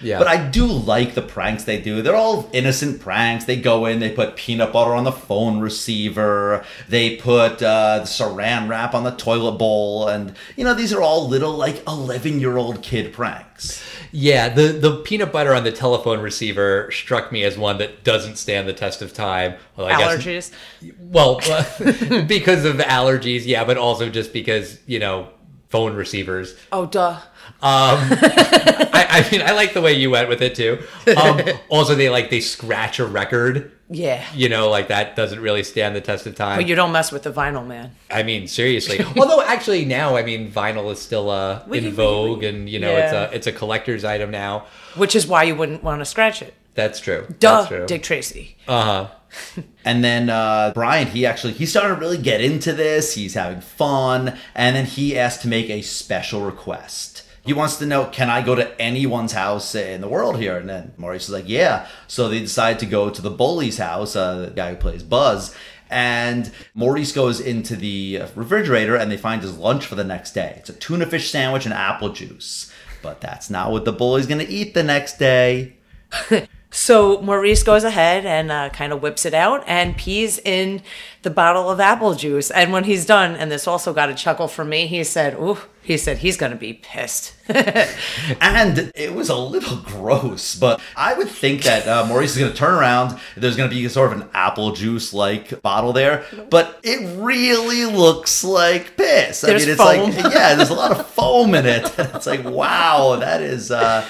Yeah. 0.04 0.18
But 0.18 0.28
I 0.28 0.48
do 0.48 0.66
like 0.66 1.14
the 1.14 1.22
pranks 1.22 1.64
they 1.64 1.80
do. 1.80 2.02
They're 2.02 2.14
all 2.14 2.48
innocent 2.52 3.00
pranks. 3.00 3.44
They 3.46 3.56
go 3.56 3.86
in, 3.86 3.98
they 4.00 4.10
put 4.10 4.36
peanut 4.36 4.72
butter 4.72 4.92
on 4.94 5.04
the 5.04 5.12
phone 5.12 5.60
receiver, 5.60 6.64
they 6.88 7.16
put 7.16 7.62
uh, 7.62 8.02
saran 8.04 8.68
wrap 8.68 8.94
on 8.94 9.04
the 9.04 9.10
toilet 9.12 9.52
bowl, 9.58 10.08
and, 10.08 10.34
you 10.56 10.64
know, 10.64 10.74
these 10.74 10.92
are 10.92 11.00
all 11.02 11.28
little, 11.28 11.52
like, 11.52 11.82
11 11.86 12.40
year 12.40 12.56
old 12.56 12.82
kid 12.82 13.12
pranks. 13.12 13.82
Yeah, 14.12 14.48
the, 14.48 14.68
the 14.68 14.96
peanut 14.98 15.32
butter 15.32 15.54
on 15.54 15.64
the 15.64 15.72
telephone 15.72 16.20
receiver 16.20 16.90
struck 16.92 17.32
me 17.32 17.42
as 17.42 17.58
one 17.58 17.78
that 17.78 18.04
doesn't 18.04 18.36
stand 18.36 18.68
the 18.68 18.72
test 18.72 19.02
of 19.02 19.12
time. 19.12 19.54
Well, 19.76 19.86
I 19.88 19.98
guess- 19.98 20.24
Allergies. 20.24 20.52
well, 20.98 21.36
because 22.26 22.64
of 22.64 22.76
allergies, 22.76 23.42
yeah, 23.44 23.64
but 23.64 23.76
also 23.76 24.08
just 24.10 24.32
because, 24.32 24.78
you 24.86 24.98
know, 25.00 25.30
phone 25.68 25.94
receivers. 25.96 26.54
Oh, 26.70 26.86
duh. 26.86 27.18
I, 27.62 29.06
I 29.26 29.30
mean, 29.30 29.42
I 29.42 29.52
like 29.52 29.74
the 29.74 29.80
way 29.80 29.92
you 29.92 30.10
went 30.10 30.28
with 30.28 30.42
it 30.42 30.54
too. 30.54 30.78
Um, 31.16 31.40
also, 31.68 31.94
they 31.94 32.08
like 32.10 32.30
they 32.30 32.40
scratch 32.40 32.98
a 32.98 33.06
record. 33.06 33.72
Yeah. 33.90 34.24
You 34.34 34.48
know, 34.48 34.70
like 34.70 34.88
that 34.88 35.14
doesn't 35.16 35.40
really 35.40 35.62
stand 35.62 35.94
the 35.94 36.00
test 36.00 36.26
of 36.26 36.34
time. 36.34 36.58
But 36.58 36.66
you 36.66 36.74
don't 36.74 36.92
mess 36.92 37.12
with 37.12 37.22
the 37.22 37.32
vinyl, 37.32 37.66
man. 37.66 37.94
I 38.10 38.22
mean, 38.22 38.48
seriously. 38.48 39.00
Although, 39.16 39.42
actually, 39.42 39.84
now 39.84 40.16
I 40.16 40.22
mean, 40.22 40.50
vinyl 40.50 40.90
is 40.90 41.00
still 41.00 41.30
uh, 41.30 41.64
in 41.70 41.92
vogue, 41.92 42.42
and 42.42 42.68
you 42.68 42.78
know, 42.78 42.90
Yeah. 42.90 43.04
it's 43.04 43.12
a 43.32 43.36
it's 43.36 43.46
a 43.46 43.52
collector's 43.52 44.04
item 44.04 44.30
now. 44.30 44.66
Which 44.96 45.14
is 45.16 45.26
why 45.26 45.44
you 45.44 45.54
wouldn't 45.54 45.82
want 45.82 46.00
to 46.00 46.04
scratch 46.04 46.42
it. 46.42 46.54
That's 46.74 46.98
true. 47.00 47.26
Duh, 47.38 47.56
That's 47.56 47.68
true. 47.68 47.86
Dick 47.86 48.02
Tracy. 48.02 48.56
Uh 48.66 48.82
huh. 48.82 49.08
And 49.84 50.02
then 50.04 50.30
uh, 50.30 50.70
Brian, 50.74 51.08
he 51.08 51.26
actually 51.26 51.54
he 51.54 51.66
started 51.66 51.96
to 51.96 52.00
really 52.00 52.18
get 52.18 52.40
into 52.40 52.72
this. 52.72 53.14
He's 53.14 53.34
having 53.34 53.60
fun, 53.60 54.36
and 54.54 54.76
then 54.76 54.86
he 54.86 55.18
asked 55.18 55.42
to 55.42 55.48
make 55.48 55.68
a 55.70 55.82
special 55.82 56.42
request. 56.42 57.23
He 57.44 57.52
wants 57.52 57.76
to 57.76 57.86
know, 57.86 58.06
can 58.06 58.30
I 58.30 58.42
go 58.42 58.54
to 58.54 58.80
anyone's 58.80 59.32
house 59.32 59.74
in 59.74 60.00
the 60.00 60.08
world 60.08 60.38
here? 60.38 60.56
And 60.56 60.68
then 60.68 60.92
Maurice 60.96 61.24
is 61.24 61.30
like, 61.30 61.48
yeah. 61.48 61.86
So 62.08 62.28
they 62.28 62.40
decide 62.40 62.78
to 62.78 62.86
go 62.86 63.10
to 63.10 63.20
the 63.20 63.30
bully's 63.30 63.78
house, 63.78 64.16
uh, 64.16 64.46
the 64.46 64.50
guy 64.50 64.70
who 64.70 64.76
plays 64.76 65.02
Buzz. 65.02 65.54
And 65.90 66.50
Maurice 66.74 67.12
goes 67.12 67.40
into 67.40 67.76
the 67.76 68.22
refrigerator 68.34 68.96
and 68.96 69.10
they 69.10 69.18
find 69.18 69.42
his 69.42 69.58
lunch 69.58 69.86
for 69.86 69.94
the 69.94 70.04
next 70.04 70.32
day. 70.32 70.54
It's 70.56 70.70
a 70.70 70.72
tuna 70.72 71.06
fish 71.06 71.30
sandwich 71.30 71.66
and 71.66 71.74
apple 71.74 72.08
juice. 72.08 72.72
But 73.02 73.20
that's 73.20 73.50
not 73.50 73.70
what 73.70 73.84
the 73.84 73.92
bully's 73.92 74.26
gonna 74.26 74.46
eat 74.48 74.72
the 74.72 74.82
next 74.82 75.18
day. 75.18 75.76
So 76.74 77.22
Maurice 77.22 77.62
goes 77.62 77.84
ahead 77.84 78.26
and 78.26 78.50
uh, 78.50 78.68
kind 78.70 78.92
of 78.92 79.00
whips 79.00 79.24
it 79.24 79.32
out 79.32 79.62
and 79.68 79.96
pees 79.96 80.40
in 80.40 80.82
the 81.22 81.30
bottle 81.30 81.70
of 81.70 81.78
apple 81.78 82.14
juice. 82.16 82.50
And 82.50 82.72
when 82.72 82.82
he's 82.82 83.06
done, 83.06 83.36
and 83.36 83.48
this 83.48 83.68
also 83.68 83.92
got 83.92 84.10
a 84.10 84.14
chuckle 84.14 84.48
from 84.48 84.70
me, 84.70 84.88
he 84.88 85.04
said, 85.04 85.34
"Ooh," 85.34 85.58
he 85.82 85.96
said 85.96 86.18
he's 86.18 86.36
gonna 86.36 86.56
be 86.56 86.74
pissed. 86.74 87.32
And 88.40 88.90
it 88.94 89.14
was 89.14 89.28
a 89.28 89.36
little 89.36 89.76
gross, 89.76 90.56
but 90.56 90.80
I 90.96 91.14
would 91.14 91.28
think 91.28 91.62
that 91.62 91.86
uh, 91.86 92.06
Maurice 92.06 92.32
is 92.32 92.38
going 92.38 92.50
to 92.50 92.56
turn 92.56 92.74
around. 92.74 93.20
There's 93.36 93.56
going 93.56 93.68
to 93.68 93.74
be 93.74 93.86
sort 93.88 94.12
of 94.12 94.20
an 94.20 94.28
apple 94.32 94.72
juice 94.72 95.12
like 95.12 95.60
bottle 95.62 95.92
there, 95.92 96.24
but 96.50 96.80
it 96.82 97.18
really 97.18 97.84
looks 97.84 98.42
like 98.42 98.96
piss. 98.96 99.42
There's 99.42 99.62
I 99.62 99.66
mean, 99.66 99.72
it's 99.72 99.82
foam. 99.82 100.24
like, 100.24 100.34
yeah, 100.34 100.54
there's 100.54 100.70
a 100.70 100.74
lot 100.74 100.90
of 100.92 101.06
foam 101.06 101.54
in 101.54 101.66
it. 101.66 101.92
It's 102.14 102.26
like, 102.26 102.44
wow, 102.44 103.16
that 103.20 103.42
is. 103.42 103.70
Uh, 103.70 104.06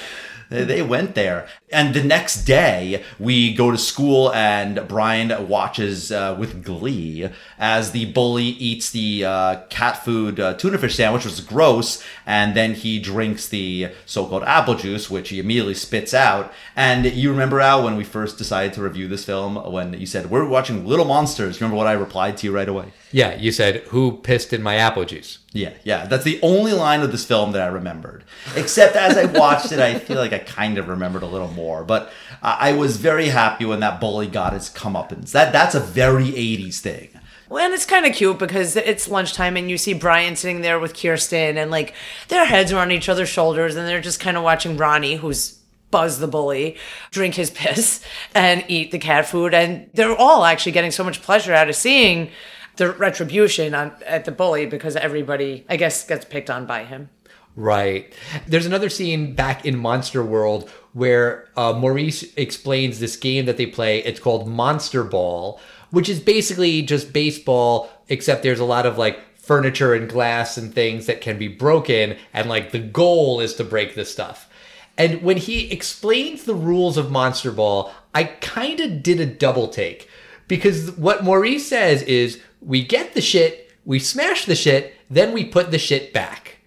they 0.48 0.82
went 0.82 1.14
there. 1.14 1.46
And 1.72 1.94
the 1.94 2.02
next 2.02 2.44
day, 2.44 3.02
we 3.18 3.52
go 3.54 3.70
to 3.70 3.78
school, 3.78 4.32
and 4.32 4.86
Brian 4.86 5.48
watches 5.48 6.12
uh, 6.12 6.36
with 6.38 6.64
glee 6.64 7.28
as 7.58 7.90
the 7.90 8.06
bully 8.06 8.44
eats 8.44 8.90
the 8.90 9.24
uh, 9.24 9.60
cat 9.70 10.04
food 10.04 10.38
uh, 10.38 10.54
tuna 10.54 10.78
fish 10.78 10.96
sandwich, 10.96 11.24
which 11.24 11.34
is 11.34 11.40
gross, 11.40 12.02
and 12.26 12.56
then 12.56 12.74
he 12.74 12.98
drinks 12.98 13.48
the 13.48 13.88
so 14.06 14.26
called 14.26 14.44
apple 14.44 14.74
juice, 14.74 15.10
which 15.10 15.30
he 15.30 15.38
immediately 15.38 15.74
spits 15.74 16.14
out. 16.14 16.52
And 16.76 17.06
you 17.06 17.30
remember, 17.30 17.60
Al, 17.60 17.84
when 17.84 17.96
we 17.96 18.04
first 18.04 18.38
decided 18.38 18.72
to 18.74 18.82
review 18.82 19.08
this 19.08 19.24
film, 19.24 19.56
when 19.72 19.94
you 19.94 20.06
said, 20.06 20.30
We're 20.30 20.46
watching 20.46 20.86
Little 20.86 21.04
Monsters, 21.04 21.60
remember 21.60 21.76
what 21.76 21.86
I 21.86 21.92
replied 21.92 22.36
to 22.38 22.46
you 22.46 22.54
right 22.54 22.68
away? 22.68 22.92
Yeah, 23.14 23.36
you 23.36 23.52
said 23.52 23.76
who 23.90 24.16
pissed 24.16 24.52
in 24.52 24.60
my 24.60 24.74
apple 24.74 25.04
juice. 25.04 25.38
Yeah, 25.52 25.74
yeah. 25.84 26.04
That's 26.06 26.24
the 26.24 26.40
only 26.42 26.72
line 26.72 27.00
of 27.00 27.12
this 27.12 27.24
film 27.24 27.52
that 27.52 27.62
I 27.62 27.68
remembered. 27.68 28.24
Except 28.56 28.96
as 28.96 29.16
I 29.16 29.26
watched 29.26 29.70
it, 29.70 29.78
I 29.78 30.00
feel 30.00 30.16
like 30.16 30.32
I 30.32 30.40
kind 30.40 30.78
of 30.78 30.88
remembered 30.88 31.22
a 31.22 31.28
little 31.28 31.52
more. 31.52 31.84
But 31.84 32.10
I 32.42 32.70
I 32.70 32.72
was 32.72 32.96
very 32.96 33.28
happy 33.28 33.66
when 33.66 33.78
that 33.78 34.00
bully 34.00 34.26
got 34.26 34.52
his 34.52 34.68
comeuppance. 34.68 35.30
That 35.30 35.52
that's 35.52 35.76
a 35.76 35.80
very 35.80 36.32
'80s 36.32 36.80
thing. 36.80 37.10
Well, 37.48 37.64
and 37.64 37.72
it's 37.72 37.86
kind 37.86 38.04
of 38.04 38.16
cute 38.16 38.40
because 38.40 38.74
it's 38.74 39.06
lunchtime 39.06 39.56
and 39.56 39.70
you 39.70 39.78
see 39.78 39.94
Brian 39.94 40.34
sitting 40.34 40.62
there 40.62 40.80
with 40.80 41.00
Kirsten 41.00 41.56
and 41.56 41.70
like 41.70 41.94
their 42.26 42.44
heads 42.44 42.72
are 42.72 42.80
on 42.80 42.90
each 42.90 43.08
other's 43.08 43.28
shoulders 43.28 43.76
and 43.76 43.86
they're 43.86 44.00
just 44.00 44.18
kind 44.18 44.36
of 44.36 44.42
watching 44.42 44.76
Ronnie, 44.76 45.14
who's 45.14 45.60
Buzz 45.92 46.18
the 46.18 46.26
bully, 46.26 46.76
drink 47.12 47.36
his 47.36 47.52
piss 47.52 48.04
and 48.34 48.64
eat 48.66 48.90
the 48.90 48.98
cat 48.98 49.28
food. 49.28 49.54
And 49.54 49.88
they're 49.94 50.16
all 50.16 50.44
actually 50.44 50.72
getting 50.72 50.90
so 50.90 51.04
much 51.04 51.22
pleasure 51.22 51.54
out 51.54 51.68
of 51.68 51.76
seeing 51.76 52.32
the 52.76 52.92
retribution 52.92 53.74
on, 53.74 53.92
at 54.06 54.24
the 54.24 54.32
bully 54.32 54.66
because 54.66 54.96
everybody, 54.96 55.64
I 55.68 55.76
guess, 55.76 56.06
gets 56.06 56.24
picked 56.24 56.50
on 56.50 56.66
by 56.66 56.84
him. 56.84 57.10
Right. 57.56 58.12
There's 58.48 58.66
another 58.66 58.88
scene 58.88 59.34
back 59.34 59.64
in 59.64 59.78
Monster 59.78 60.24
World 60.24 60.68
where 60.92 61.48
uh, 61.56 61.72
Maurice 61.72 62.24
explains 62.36 62.98
this 62.98 63.16
game 63.16 63.46
that 63.46 63.56
they 63.56 63.66
play. 63.66 63.98
It's 64.00 64.18
called 64.18 64.48
Monster 64.48 65.04
Ball, 65.04 65.60
which 65.90 66.08
is 66.08 66.18
basically 66.18 66.82
just 66.82 67.12
baseball, 67.12 67.90
except 68.08 68.42
there's 68.42 68.60
a 68.60 68.64
lot 68.64 68.86
of 68.86 68.98
like 68.98 69.20
furniture 69.36 69.94
and 69.94 70.08
glass 70.08 70.56
and 70.56 70.74
things 70.74 71.06
that 71.06 71.20
can 71.20 71.38
be 71.38 71.46
broken. 71.46 72.16
And 72.32 72.48
like 72.48 72.72
the 72.72 72.80
goal 72.80 73.40
is 73.40 73.54
to 73.54 73.64
break 73.64 73.94
this 73.94 74.10
stuff. 74.10 74.50
And 74.96 75.22
when 75.22 75.36
he 75.36 75.70
explains 75.72 76.44
the 76.44 76.54
rules 76.54 76.96
of 76.96 77.10
Monster 77.10 77.52
Ball, 77.52 77.92
I 78.14 78.24
kind 78.24 78.80
of 78.80 79.02
did 79.02 79.20
a 79.20 79.26
double 79.26 79.68
take 79.68 80.08
because 80.48 80.92
what 80.92 81.24
Maurice 81.24 81.68
says 81.68 82.02
is 82.02 82.40
we 82.60 82.84
get 82.84 83.14
the 83.14 83.20
shit, 83.20 83.70
we 83.84 83.98
smash 83.98 84.44
the 84.44 84.54
shit, 84.54 84.94
then 85.10 85.32
we 85.32 85.44
put 85.44 85.70
the 85.70 85.78
shit 85.78 86.12
back. 86.12 86.58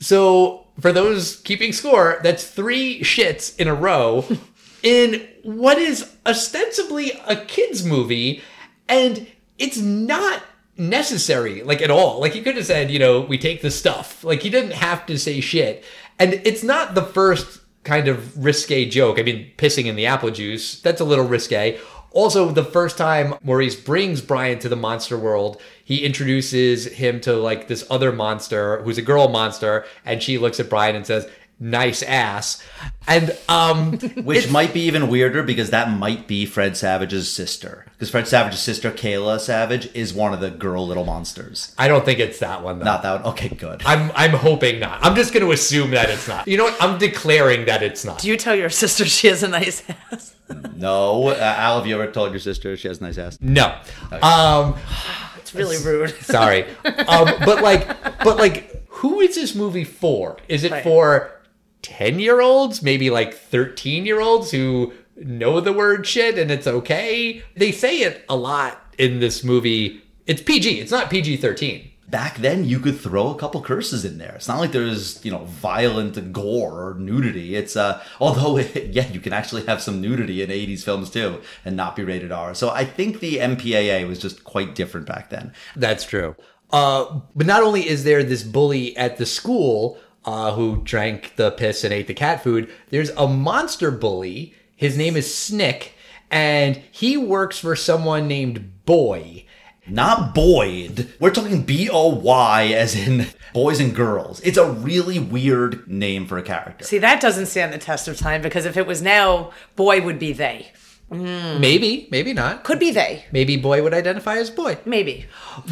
So 0.00 0.66
for 0.80 0.92
those 0.92 1.36
keeping 1.36 1.72
score, 1.72 2.20
that's 2.22 2.48
three 2.48 3.00
shits 3.00 3.58
in 3.58 3.68
a 3.68 3.74
row 3.74 4.24
in 4.82 5.26
what 5.42 5.78
is 5.78 6.10
ostensibly 6.26 7.12
a 7.26 7.36
kids 7.36 7.84
movie, 7.84 8.42
and 8.88 9.26
it's 9.58 9.78
not 9.78 10.42
necessary 10.76 11.62
like 11.62 11.82
at 11.82 11.90
all. 11.90 12.20
Like 12.20 12.32
he 12.32 12.42
could 12.42 12.56
have 12.56 12.66
said, 12.66 12.90
you 12.90 12.98
know, 12.98 13.20
we 13.20 13.38
take 13.38 13.62
the 13.62 13.70
stuff. 13.70 14.22
Like 14.22 14.42
he 14.42 14.50
didn't 14.50 14.72
have 14.72 15.06
to 15.06 15.18
say 15.18 15.40
shit, 15.40 15.84
and 16.18 16.34
it's 16.44 16.62
not 16.62 16.94
the 16.94 17.02
first 17.02 17.60
kind 17.84 18.08
of 18.08 18.44
risque 18.44 18.88
joke. 18.88 19.18
I 19.18 19.22
mean, 19.22 19.50
pissing 19.56 19.86
in 19.86 19.96
the 19.96 20.06
apple 20.06 20.30
juice 20.30 20.80
that's 20.80 21.00
a 21.00 21.04
little 21.04 21.26
risque. 21.26 21.78
Also, 22.12 22.50
the 22.50 22.64
first 22.64 22.96
time 22.96 23.34
Maurice 23.42 23.76
brings 23.76 24.22
Brian 24.22 24.58
to 24.60 24.68
the 24.68 24.76
monster 24.76 25.18
world, 25.18 25.60
he 25.84 26.04
introduces 26.04 26.86
him 26.86 27.20
to 27.20 27.34
like 27.34 27.68
this 27.68 27.86
other 27.90 28.12
monster 28.12 28.82
who's 28.82 28.98
a 28.98 29.02
girl 29.02 29.28
monster, 29.28 29.84
and 30.06 30.22
she 30.22 30.38
looks 30.38 30.58
at 30.58 30.70
Brian 30.70 30.96
and 30.96 31.06
says, 31.06 31.28
"Nice 31.60 32.02
ass," 32.02 32.62
and 33.06 33.36
um, 33.48 33.98
Which 34.24 34.50
might 34.50 34.72
be 34.72 34.80
even 34.82 35.08
weirder 35.08 35.42
because 35.42 35.70
that 35.70 35.90
might 35.90 36.26
be 36.28 36.46
Fred 36.46 36.76
Savage's 36.76 37.30
sister. 37.32 37.84
Because 37.92 38.10
Fred 38.10 38.28
Savage's 38.28 38.60
sister, 38.60 38.90
Kala 38.92 39.40
Savage, 39.40 39.88
is 39.94 40.14
one 40.14 40.32
of 40.32 40.40
the 40.40 40.50
girl 40.50 40.86
little 40.86 41.04
monsters. 41.04 41.74
I 41.78 41.88
don't 41.88 42.04
think 42.04 42.18
it's 42.20 42.38
that 42.38 42.62
one 42.62 42.78
though. 42.78 42.84
Not 42.84 43.02
that 43.02 43.22
one. 43.24 43.32
Okay, 43.32 43.48
good. 43.48 43.82
I'm 43.84 44.10
I'm 44.14 44.30
hoping 44.32 44.78
not. 44.80 45.04
I'm 45.04 45.14
just 45.16 45.32
going 45.32 45.44
to 45.44 45.52
assume 45.52 45.90
that 45.92 46.10
it's 46.10 46.28
not. 46.28 46.46
You 46.46 46.56
know 46.58 46.64
what? 46.64 46.80
I'm 46.82 46.98
declaring 46.98 47.66
that 47.66 47.82
it's 47.82 48.04
not. 48.04 48.20
Do 48.20 48.28
you 48.28 48.36
tell 48.36 48.54
your 48.54 48.70
sister 48.70 49.04
she 49.04 49.26
has 49.28 49.42
a 49.42 49.48
nice 49.48 49.82
ass? 50.12 50.34
No, 50.76 51.28
uh, 51.28 51.34
Al, 51.58 51.78
have 51.78 51.86
you 51.86 52.00
ever 52.00 52.10
told 52.10 52.30
your 52.30 52.40
sister 52.40 52.74
she 52.76 52.88
has 52.88 53.00
a 53.00 53.02
nice 53.04 53.18
ass? 53.18 53.36
No. 53.40 53.76
Um, 54.22 54.76
It's 55.38 55.54
really 55.54 55.78
rude. 55.82 56.10
sorry. 56.22 56.66
Um, 56.84 57.26
but 57.44 57.62
like, 57.62 57.86
but 58.22 58.36
like, 58.36 58.86
who 58.88 59.20
is 59.20 59.34
this 59.34 59.54
movie 59.54 59.84
for? 59.84 60.36
Is 60.46 60.62
it 60.64 60.70
Right. 60.72 60.82
for 60.84 61.32
ten 61.82 62.18
year 62.20 62.40
olds? 62.40 62.82
Maybe 62.82 63.10
like 63.10 63.34
thirteen 63.34 64.06
year 64.06 64.20
olds 64.20 64.50
who 64.50 64.92
know 65.16 65.60
the 65.60 65.72
word 65.72 66.06
shit 66.06 66.38
and 66.38 66.50
it's 66.50 66.66
okay. 66.66 67.42
They 67.56 67.72
say 67.72 67.98
it 68.00 68.24
a 68.28 68.36
lot 68.36 68.94
in 68.98 69.20
this 69.20 69.42
movie. 69.44 70.02
It's 70.26 70.42
PG. 70.42 70.80
It's 70.80 70.92
not 70.92 71.10
PG 71.10 71.38
thirteen. 71.38 71.90
back 72.08 72.38
then 72.38 72.64
you 72.64 72.78
could 72.80 72.98
throw 72.98 73.28
a 73.30 73.34
couple 73.38 73.60
curses 73.60 74.04
in 74.04 74.16
there. 74.18 74.34
It's 74.36 74.48
not 74.48 74.60
like 74.60 74.72
there's, 74.72 75.22
you 75.24 75.30
know, 75.30 75.44
violent 75.44 76.32
gore 76.32 76.88
or 76.88 76.94
nudity. 76.94 77.54
It's 77.54 77.76
uh 77.76 78.02
although 78.20 78.58
yeah, 78.98 79.08
you 79.08 79.20
can 79.20 79.32
actually 79.32 79.66
have 79.66 79.82
some 79.82 80.00
nudity 80.00 80.42
in 80.42 80.48
80s 80.50 80.82
films 80.84 81.10
too 81.10 81.40
and 81.64 81.76
not 81.76 81.96
be 81.96 82.04
rated 82.04 82.32
R. 82.32 82.54
So 82.54 82.70
I 82.70 82.84
think 82.84 83.20
the 83.20 83.36
MPAA 83.38 84.06
was 84.08 84.18
just 84.18 84.44
quite 84.44 84.74
different 84.74 85.06
back 85.06 85.30
then. 85.30 85.52
That's 85.76 86.04
true. 86.04 86.34
Uh, 86.70 87.20
but 87.34 87.46
not 87.46 87.62
only 87.62 87.88
is 87.88 88.04
there 88.04 88.22
this 88.22 88.42
bully 88.42 88.96
at 88.96 89.16
the 89.16 89.26
school 89.26 89.98
uh, 90.28 90.52
who 90.52 90.82
drank 90.84 91.36
the 91.36 91.50
piss 91.50 91.84
and 91.84 91.92
ate 91.94 92.06
the 92.06 92.12
cat 92.12 92.42
food, 92.42 92.70
there's 92.90 93.08
a 93.10 93.26
monster 93.26 93.90
bully. 93.90 94.54
His 94.76 94.94
name 94.96 95.16
is 95.16 95.34
Snick, 95.34 95.94
and 96.30 96.76
he 96.92 97.16
works 97.16 97.58
for 97.58 97.74
someone 97.74 98.28
named 98.28 98.84
Boy. 98.84 99.46
Not 99.86 100.34
Boyd. 100.34 101.10
We're 101.18 101.30
talking 101.30 101.62
B 101.62 101.88
O 101.90 102.08
Y 102.08 102.66
as 102.66 102.94
in 102.94 103.26
boys 103.54 103.80
and 103.80 103.94
girls. 103.96 104.40
It's 104.40 104.58
a 104.58 104.70
really 104.70 105.18
weird 105.18 105.88
name 105.88 106.26
for 106.26 106.36
a 106.36 106.42
character. 106.42 106.84
See, 106.84 106.98
that 106.98 107.22
doesn't 107.22 107.46
stand 107.46 107.72
the 107.72 107.78
test 107.78 108.06
of 108.06 108.18
time 108.18 108.42
because 108.42 108.66
if 108.66 108.76
it 108.76 108.86
was 108.86 109.00
now, 109.00 109.52
boy 109.76 110.02
would 110.02 110.18
be 110.18 110.34
they. 110.34 110.72
Maybe, 111.10 112.06
maybe 112.10 112.34
not. 112.34 112.64
Could 112.64 112.78
be 112.78 112.90
they. 112.90 113.24
Maybe 113.32 113.56
Boy 113.56 113.82
would 113.82 113.94
identify 113.94 114.36
as 114.36 114.50
Boy. 114.50 114.76
Maybe. 114.84 115.24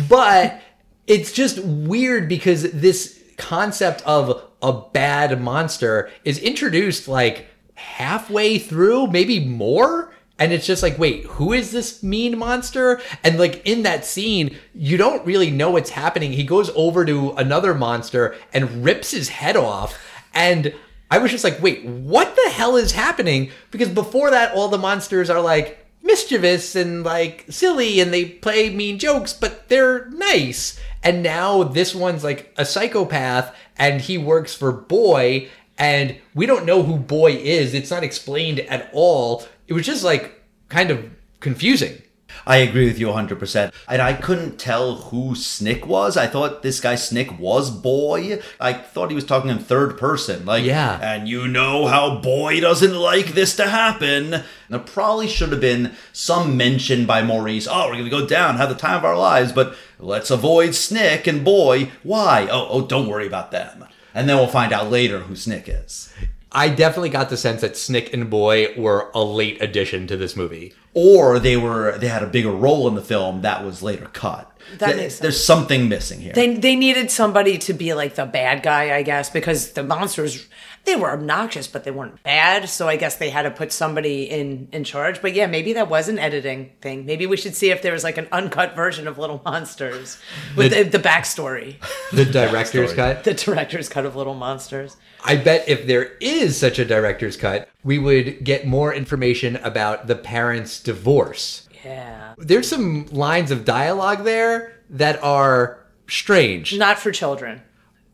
but 0.08 0.62
it's 1.06 1.30
just 1.30 1.58
weird 1.62 2.26
because 2.26 2.72
this 2.72 3.22
concept 3.36 4.02
of 4.06 4.42
a 4.62 4.72
bad 4.72 5.40
monster 5.40 6.10
is 6.24 6.38
introduced 6.38 7.08
like 7.08 7.46
halfway 7.74 8.58
through, 8.58 9.06
maybe 9.08 9.44
more. 9.44 10.12
And 10.38 10.52
it's 10.52 10.66
just 10.66 10.82
like, 10.82 10.98
wait, 10.98 11.24
who 11.24 11.52
is 11.52 11.70
this 11.70 12.02
mean 12.02 12.36
monster? 12.36 13.00
And 13.24 13.38
like 13.38 13.66
in 13.66 13.84
that 13.84 14.04
scene, 14.04 14.56
you 14.74 14.96
don't 14.96 15.24
really 15.24 15.50
know 15.50 15.70
what's 15.70 15.90
happening. 15.90 16.32
He 16.32 16.44
goes 16.44 16.70
over 16.74 17.04
to 17.06 17.32
another 17.32 17.74
monster 17.74 18.34
and 18.52 18.84
rips 18.84 19.12
his 19.12 19.30
head 19.30 19.56
off. 19.56 19.98
And 20.34 20.74
I 21.10 21.18
was 21.18 21.30
just 21.30 21.44
like, 21.44 21.62
wait, 21.62 21.84
what 21.84 22.36
the 22.36 22.50
hell 22.50 22.76
is 22.76 22.92
happening? 22.92 23.50
Because 23.70 23.88
before 23.88 24.30
that, 24.30 24.52
all 24.54 24.68
the 24.68 24.76
monsters 24.76 25.30
are 25.30 25.40
like, 25.40 25.85
mischievous 26.06 26.74
and 26.74 27.04
like 27.04 27.44
silly 27.50 28.00
and 28.00 28.12
they 28.12 28.24
play 28.24 28.70
mean 28.70 28.98
jokes, 28.98 29.32
but 29.32 29.68
they're 29.68 30.08
nice. 30.10 30.78
And 31.02 31.22
now 31.22 31.62
this 31.62 31.94
one's 31.94 32.24
like 32.24 32.52
a 32.56 32.64
psychopath 32.64 33.54
and 33.76 34.00
he 34.00 34.16
works 34.16 34.54
for 34.54 34.72
Boy 34.72 35.48
and 35.78 36.16
we 36.34 36.46
don't 36.46 36.64
know 36.66 36.82
who 36.82 36.96
Boy 36.96 37.32
is. 37.32 37.74
It's 37.74 37.90
not 37.90 38.04
explained 38.04 38.60
at 38.60 38.88
all. 38.92 39.46
It 39.68 39.74
was 39.74 39.86
just 39.86 40.04
like 40.04 40.42
kind 40.68 40.90
of 40.90 41.10
confusing. 41.40 42.02
I 42.48 42.58
agree 42.58 42.86
with 42.86 42.98
you 43.00 43.08
100%. 43.08 43.72
And 43.88 44.00
I 44.00 44.12
couldn't 44.12 44.58
tell 44.58 44.96
who 44.96 45.34
Snick 45.34 45.84
was. 45.86 46.16
I 46.16 46.28
thought 46.28 46.62
this 46.62 46.78
guy 46.80 46.94
Snick 46.94 47.38
was 47.40 47.70
Boy. 47.70 48.40
I 48.60 48.72
thought 48.72 49.08
he 49.10 49.16
was 49.16 49.24
talking 49.24 49.50
in 49.50 49.58
third 49.58 49.98
person. 49.98 50.46
Like, 50.46 50.64
Yeah. 50.64 50.98
and 51.02 51.28
you 51.28 51.48
know 51.48 51.86
how 51.86 52.20
Boy 52.20 52.60
doesn't 52.60 52.94
like 52.94 53.28
this 53.34 53.56
to 53.56 53.68
happen. 53.68 54.44
There 54.68 54.78
probably 54.78 55.26
should 55.26 55.50
have 55.50 55.60
been 55.60 55.92
some 56.12 56.56
mention 56.56 57.04
by 57.04 57.22
Maurice. 57.22 57.66
Oh, 57.68 57.86
we're 57.88 57.92
going 57.94 58.04
to 58.04 58.10
go 58.10 58.26
down, 58.26 58.56
have 58.58 58.68
the 58.68 58.74
time 58.76 58.98
of 58.98 59.04
our 59.04 59.18
lives, 59.18 59.50
but 59.50 59.74
let's 59.98 60.30
avoid 60.30 60.74
Snick 60.76 61.26
and 61.26 61.44
Boy. 61.44 61.90
Why? 62.04 62.46
Oh, 62.50 62.68
oh, 62.70 62.86
don't 62.86 63.08
worry 63.08 63.26
about 63.26 63.50
them. 63.50 63.84
And 64.14 64.28
then 64.28 64.36
we'll 64.36 64.46
find 64.46 64.72
out 64.72 64.90
later 64.90 65.18
who 65.20 65.34
Snick 65.34 65.64
is. 65.68 66.12
I 66.56 66.70
definitely 66.70 67.10
got 67.10 67.28
the 67.28 67.36
sense 67.36 67.60
that 67.60 67.76
Snick 67.76 68.14
and 68.14 68.30
Boy 68.30 68.74
were 68.78 69.10
a 69.14 69.22
late 69.22 69.60
addition 69.62 70.06
to 70.06 70.16
this 70.16 70.34
movie. 70.34 70.72
Or 70.94 71.38
they 71.38 71.58
were 71.58 71.98
they 71.98 72.08
had 72.08 72.22
a 72.22 72.26
bigger 72.26 72.50
role 72.50 72.88
in 72.88 72.94
the 72.94 73.02
film 73.02 73.42
that 73.42 73.62
was 73.62 73.82
later 73.82 74.06
cut. 74.06 74.50
That 74.78 74.86
Th- 74.86 74.96
makes 74.96 75.14
sense. 75.14 75.20
There's 75.20 75.44
something 75.44 75.88
missing 75.90 76.20
here. 76.20 76.32
They, 76.32 76.56
they 76.56 76.74
needed 76.74 77.10
somebody 77.10 77.58
to 77.58 77.74
be 77.74 77.92
like 77.92 78.14
the 78.14 78.24
bad 78.24 78.62
guy, 78.62 78.96
I 78.96 79.02
guess, 79.02 79.28
because 79.28 79.72
the 79.72 79.82
monsters, 79.82 80.48
they 80.86 80.96
were 80.96 81.10
obnoxious, 81.10 81.66
but 81.66 81.84
they 81.84 81.90
weren't 81.90 82.22
bad. 82.22 82.68
So 82.68 82.88
I 82.88 82.96
guess 82.96 83.16
they 83.16 83.28
had 83.30 83.42
to 83.42 83.50
put 83.50 83.72
somebody 83.72 84.22
in, 84.24 84.68
in 84.72 84.84
charge. 84.84 85.20
But 85.20 85.34
yeah, 85.34 85.46
maybe 85.46 85.74
that 85.74 85.90
was 85.90 86.08
an 86.08 86.18
editing 86.18 86.70
thing. 86.80 87.04
Maybe 87.04 87.26
we 87.26 87.36
should 87.36 87.54
see 87.54 87.70
if 87.70 87.82
there 87.82 87.92
was 87.92 88.04
like 88.04 88.16
an 88.16 88.28
uncut 88.32 88.74
version 88.74 89.06
of 89.06 89.18
Little 89.18 89.42
Monsters 89.44 90.18
with 90.56 90.72
the, 90.72 90.84
the 90.84 90.98
backstory, 90.98 91.76
The 92.12 92.24
director's 92.24 92.92
Backstory. 92.92 92.96
cut. 92.96 93.24
the 93.24 93.34
director's 93.34 93.88
cut 93.88 94.06
of 94.06 94.16
Little 94.16 94.34
Monsters. 94.34 94.96
I 95.24 95.36
bet 95.36 95.68
if 95.68 95.86
there 95.86 96.12
is 96.20 96.56
such 96.56 96.78
a 96.78 96.84
director's 96.84 97.36
cut, 97.36 97.68
we 97.82 97.98
would 97.98 98.44
get 98.44 98.66
more 98.66 98.94
information 98.94 99.56
about 99.56 100.06
the 100.06 100.14
parents' 100.16 100.80
divorce. 100.80 101.68
Yeah. 101.84 102.34
There's 102.38 102.68
some 102.68 103.06
lines 103.06 103.50
of 103.50 103.64
dialogue 103.64 104.24
there 104.24 104.72
that 104.90 105.22
are 105.22 105.80
strange. 106.08 106.76
Not 106.78 106.98
for 106.98 107.10
children. 107.10 107.62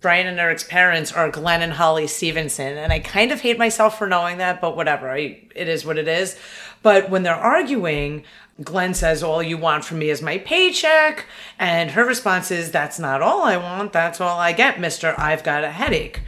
Brian 0.03 0.27
and 0.27 0.38
Eric's 0.38 0.65
parents 0.65 1.12
are 1.12 1.31
Glenn 1.31 1.62
and 1.62 1.73
Holly 1.73 2.09
Stevenson, 2.09 2.77
and 2.77 2.93
I 2.93 2.99
kind 2.99 3.31
of 3.33 3.41
hate 3.41 3.57
myself 3.57 3.97
for 3.97 4.09
knowing 4.09 4.38
that, 4.38 4.61
but 4.61 4.77
whatever. 4.77 5.11
I, 5.11 5.41
it 5.55 5.69
is 5.69 5.85
what 5.87 5.97
it 5.97 6.09
is. 6.09 6.37
But 6.83 7.09
when 7.09 7.23
they're 7.23 7.35
arguing, 7.35 8.25
Glenn 8.62 8.95
says, 8.95 9.23
All 9.23 9.43
you 9.43 9.57
want 9.57 9.85
from 9.85 10.01
me 10.01 10.11
is 10.11 10.21
my 10.21 10.38
paycheck. 10.38 11.27
And 11.59 11.93
her 11.93 12.05
response 12.05 12.51
is, 12.51 12.71
That's 12.71 12.99
not 12.99 13.23
all 13.23 13.43
I 13.43 13.57
want. 13.57 13.93
That's 13.93 14.21
all 14.21 14.38
I 14.38 14.53
get, 14.53 14.81
mister. 14.81 15.15
I've 15.17 15.45
got 15.45 15.65
a 15.65 15.71
headache. 15.71 16.21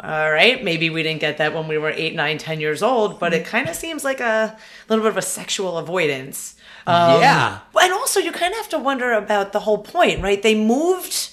All 0.00 0.30
right. 0.30 0.62
Maybe 0.62 0.90
we 0.90 1.02
didn't 1.02 1.20
get 1.20 1.38
that 1.38 1.54
when 1.54 1.68
we 1.68 1.76
were 1.76 1.90
eight, 1.90 2.14
nine, 2.14 2.38
ten 2.38 2.60
years 2.60 2.82
old, 2.82 3.18
but 3.18 3.34
it 3.34 3.44
kind 3.44 3.68
of 3.68 3.74
seems 3.74 4.04
like 4.04 4.20
a 4.20 4.56
little 4.88 5.04
bit 5.04 5.10
of 5.10 5.16
a 5.16 5.22
sexual 5.22 5.76
avoidance. 5.76 6.54
Um, 6.86 7.20
yeah. 7.20 7.58
And 7.80 7.92
also, 7.92 8.20
you 8.20 8.32
kind 8.32 8.52
of 8.52 8.58
have 8.58 8.68
to 8.70 8.78
wonder 8.78 9.12
about 9.12 9.52
the 9.52 9.60
whole 9.60 9.78
point, 9.78 10.22
right? 10.22 10.42
They 10.42 10.54
moved 10.54 11.30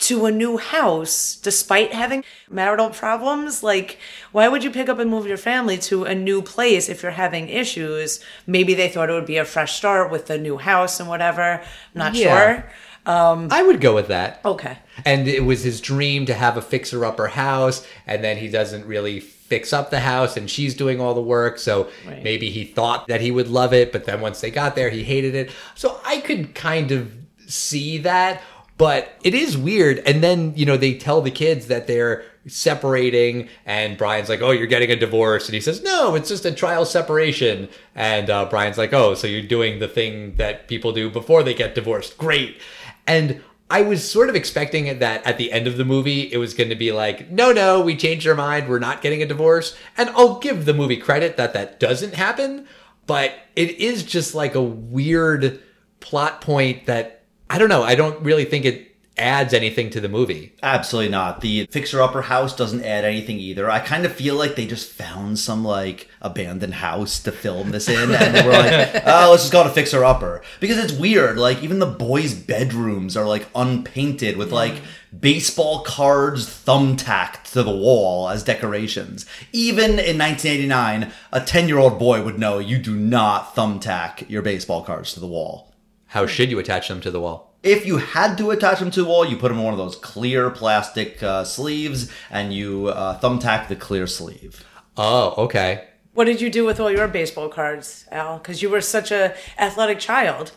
to 0.00 0.26
a 0.26 0.30
new 0.30 0.56
house 0.58 1.36
despite 1.36 1.92
having 1.92 2.24
marital 2.50 2.90
problems. 2.90 3.62
Like, 3.62 3.98
why 4.32 4.48
would 4.48 4.62
you 4.62 4.70
pick 4.70 4.88
up 4.88 4.98
and 4.98 5.10
move 5.10 5.26
your 5.26 5.36
family 5.36 5.76
to 5.78 6.04
a 6.04 6.14
new 6.14 6.40
place 6.42 6.88
if 6.88 7.02
you're 7.02 7.12
having 7.12 7.48
issues? 7.48 8.20
Maybe 8.46 8.74
they 8.74 8.88
thought 8.88 9.10
it 9.10 9.14
would 9.14 9.26
be 9.26 9.38
a 9.38 9.44
fresh 9.44 9.74
start 9.76 10.10
with 10.10 10.26
the 10.26 10.38
new 10.38 10.56
house 10.58 11.00
and 11.00 11.08
whatever. 11.08 11.60
I'm 11.62 11.62
not 11.94 12.14
Yeah. 12.14 12.22
sure. 12.54 12.70
Um, 13.06 13.48
I 13.50 13.62
would 13.62 13.80
go 13.80 13.94
with 13.94 14.08
that. 14.08 14.40
Okay. 14.44 14.76
And 15.06 15.26
it 15.28 15.44
was 15.44 15.62
his 15.62 15.80
dream 15.80 16.26
to 16.26 16.34
have 16.34 16.56
a 16.58 16.62
fixer 16.62 17.04
upper 17.06 17.28
house, 17.28 17.86
and 18.06 18.22
then 18.22 18.36
he 18.36 18.48
doesn't 18.48 18.84
really 18.86 19.18
fix 19.20 19.72
up 19.72 19.90
the 19.90 20.00
house, 20.00 20.36
and 20.36 20.50
she's 20.50 20.74
doing 20.74 21.00
all 21.00 21.14
the 21.14 21.22
work. 21.22 21.58
So 21.58 21.88
Right. 22.06 22.22
maybe 22.22 22.50
he 22.50 22.64
thought 22.64 23.06
that 23.08 23.22
he 23.22 23.30
would 23.30 23.48
love 23.48 23.72
it, 23.72 23.92
but 23.92 24.04
then 24.04 24.20
once 24.20 24.42
they 24.42 24.50
got 24.50 24.74
there, 24.76 24.90
he 24.90 25.04
hated 25.04 25.34
it. 25.34 25.50
So 25.74 25.98
I 26.04 26.18
could 26.18 26.54
kind 26.54 26.92
of 26.92 27.10
see 27.46 27.96
that, 27.98 28.42
but 28.78 29.12
it 29.22 29.34
is 29.34 29.58
weird. 29.58 29.98
And 29.98 30.22
then, 30.22 30.54
you 30.56 30.64
know, 30.64 30.76
they 30.76 30.94
tell 30.94 31.20
the 31.20 31.30
kids 31.30 31.66
that 31.66 31.86
they're 31.86 32.24
separating, 32.46 33.48
and 33.66 33.98
Brian's 33.98 34.28
like, 34.28 34.40
Oh, 34.40 34.52
you're 34.52 34.66
getting 34.66 34.90
a 34.90 34.96
divorce. 34.96 35.46
And 35.46 35.54
he 35.54 35.60
says, 35.60 35.82
No, 35.82 36.14
it's 36.14 36.28
just 36.28 36.46
a 36.46 36.52
trial 36.52 36.86
separation. 36.86 37.68
And 37.94 38.30
uh, 38.30 38.46
Brian's 38.46 38.78
like, 38.78 38.92
Oh, 38.92 39.14
so 39.14 39.26
you're 39.26 39.42
doing 39.42 39.80
the 39.80 39.88
thing 39.88 40.36
that 40.36 40.68
people 40.68 40.92
do 40.92 41.10
before 41.10 41.42
they 41.42 41.54
get 41.54 41.74
divorced. 41.74 42.16
Great. 42.16 42.60
And 43.06 43.42
I 43.70 43.82
was 43.82 44.08
sort 44.08 44.30
of 44.30 44.34
expecting 44.34 44.98
that 44.98 45.26
at 45.26 45.36
the 45.36 45.52
end 45.52 45.66
of 45.66 45.76
the 45.76 45.84
movie, 45.84 46.32
it 46.32 46.38
was 46.38 46.54
going 46.54 46.70
to 46.70 46.76
be 46.76 46.90
like, 46.90 47.30
no, 47.30 47.52
no, 47.52 47.82
we 47.82 47.96
changed 47.96 48.26
our 48.26 48.34
mind. 48.34 48.66
We're 48.66 48.78
not 48.78 49.02
getting 49.02 49.22
a 49.22 49.26
divorce. 49.26 49.76
And 49.98 50.08
I'll 50.10 50.38
give 50.38 50.64
the 50.64 50.72
movie 50.72 50.96
credit 50.96 51.36
that 51.36 51.52
that 51.52 51.78
doesn't 51.78 52.14
happen. 52.14 52.66
But 53.06 53.34
it 53.56 53.72
is 53.72 54.04
just 54.04 54.34
like 54.34 54.54
a 54.54 54.62
weird 54.62 55.60
plot 56.00 56.40
point 56.40 56.86
that 56.86 57.17
I 57.50 57.58
don't 57.58 57.68
know. 57.68 57.82
I 57.82 57.94
don't 57.94 58.22
really 58.22 58.44
think 58.44 58.64
it 58.64 58.88
adds 59.18 59.52
anything 59.52 59.90
to 59.90 60.00
the 60.00 60.08
movie. 60.08 60.52
Absolutely 60.62 61.10
not. 61.10 61.40
The 61.40 61.66
fixer 61.66 62.00
upper 62.00 62.22
house 62.22 62.54
doesn't 62.54 62.84
add 62.84 63.04
anything 63.04 63.38
either. 63.38 63.70
I 63.70 63.80
kind 63.80 64.04
of 64.04 64.12
feel 64.12 64.36
like 64.36 64.54
they 64.54 64.66
just 64.66 64.92
found 64.92 65.38
some 65.38 65.64
like 65.64 66.08
abandoned 66.22 66.74
house 66.74 67.20
to 67.20 67.32
film 67.32 67.70
this 67.70 67.88
in, 67.88 68.14
and 68.14 68.34
they 68.34 68.46
were 68.46 68.52
like, 68.52 69.02
"Oh, 69.06 69.30
let's 69.30 69.42
just 69.42 69.52
go 69.52 69.64
to 69.64 69.70
fixer 69.70 70.04
upper." 70.04 70.42
Because 70.60 70.78
it's 70.78 70.92
weird. 70.92 71.38
Like 71.38 71.62
even 71.62 71.78
the 71.78 71.86
boys' 71.86 72.34
bedrooms 72.34 73.16
are 73.16 73.26
like 73.26 73.48
unpainted 73.54 74.36
with 74.36 74.52
like 74.52 74.80
baseball 75.18 75.80
cards 75.82 76.46
thumbtacked 76.46 77.44
to 77.52 77.62
the 77.62 77.74
wall 77.74 78.28
as 78.28 78.44
decorations. 78.44 79.24
Even 79.52 79.92
in 79.92 80.18
1989, 80.18 81.10
a 81.32 81.40
10-year-old 81.40 81.98
boy 81.98 82.22
would 82.22 82.38
know 82.38 82.58
you 82.58 82.78
do 82.78 82.94
not 82.94 83.56
thumbtack 83.56 84.28
your 84.28 84.42
baseball 84.42 84.84
cards 84.84 85.14
to 85.14 85.20
the 85.20 85.26
wall. 85.26 85.67
How 86.08 86.26
should 86.26 86.50
you 86.50 86.58
attach 86.58 86.88
them 86.88 87.00
to 87.02 87.10
the 87.10 87.20
wall? 87.20 87.54
If 87.62 87.84
you 87.86 87.98
had 87.98 88.38
to 88.38 88.50
attach 88.50 88.78
them 88.78 88.90
to 88.92 89.02
the 89.02 89.08
wall, 89.08 89.26
you 89.26 89.36
put 89.36 89.48
them 89.48 89.58
in 89.58 89.64
one 89.64 89.74
of 89.74 89.78
those 89.78 89.96
clear 89.96 90.50
plastic 90.50 91.22
uh, 91.22 91.44
sleeves 91.44 92.10
and 92.30 92.52
you 92.52 92.88
uh, 92.88 93.18
thumbtack 93.20 93.68
the 93.68 93.76
clear 93.76 94.06
sleeve. 94.06 94.64
Oh, 94.96 95.34
okay. 95.44 95.84
What 96.14 96.24
did 96.24 96.40
you 96.40 96.50
do 96.50 96.64
with 96.64 96.80
all 96.80 96.90
your 96.90 97.08
baseball 97.08 97.48
cards, 97.48 98.06
Al? 98.10 98.38
Because 98.38 98.62
you 98.62 98.70
were 98.70 98.80
such 98.80 99.10
a 99.10 99.34
athletic 99.58 99.98
child. 99.98 100.52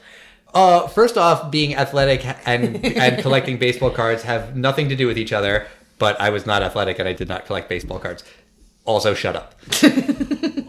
Uh, 0.54 0.88
first 0.88 1.18
off, 1.18 1.52
being 1.52 1.76
athletic 1.76 2.26
and 2.47 2.84
and 2.86 3.22
collecting 3.22 3.58
baseball 3.58 3.91
cards 3.91 4.24
have 4.24 4.56
nothing 4.56 4.89
to 4.89 4.95
do 4.95 5.08
with 5.08 5.18
each 5.18 5.32
other. 5.32 5.68
But 5.99 6.20
I 6.20 6.30
was 6.30 6.45
not 6.45 6.64
athletic 6.64 6.97
and 6.97 7.08
I 7.08 7.14
did 7.14 7.28
not 7.28 7.45
collect 7.45 7.70
baseball 7.70 7.99
cards. 7.99 8.24
Also, 8.86 9.14
shut 9.14 9.36
up. 9.36 9.54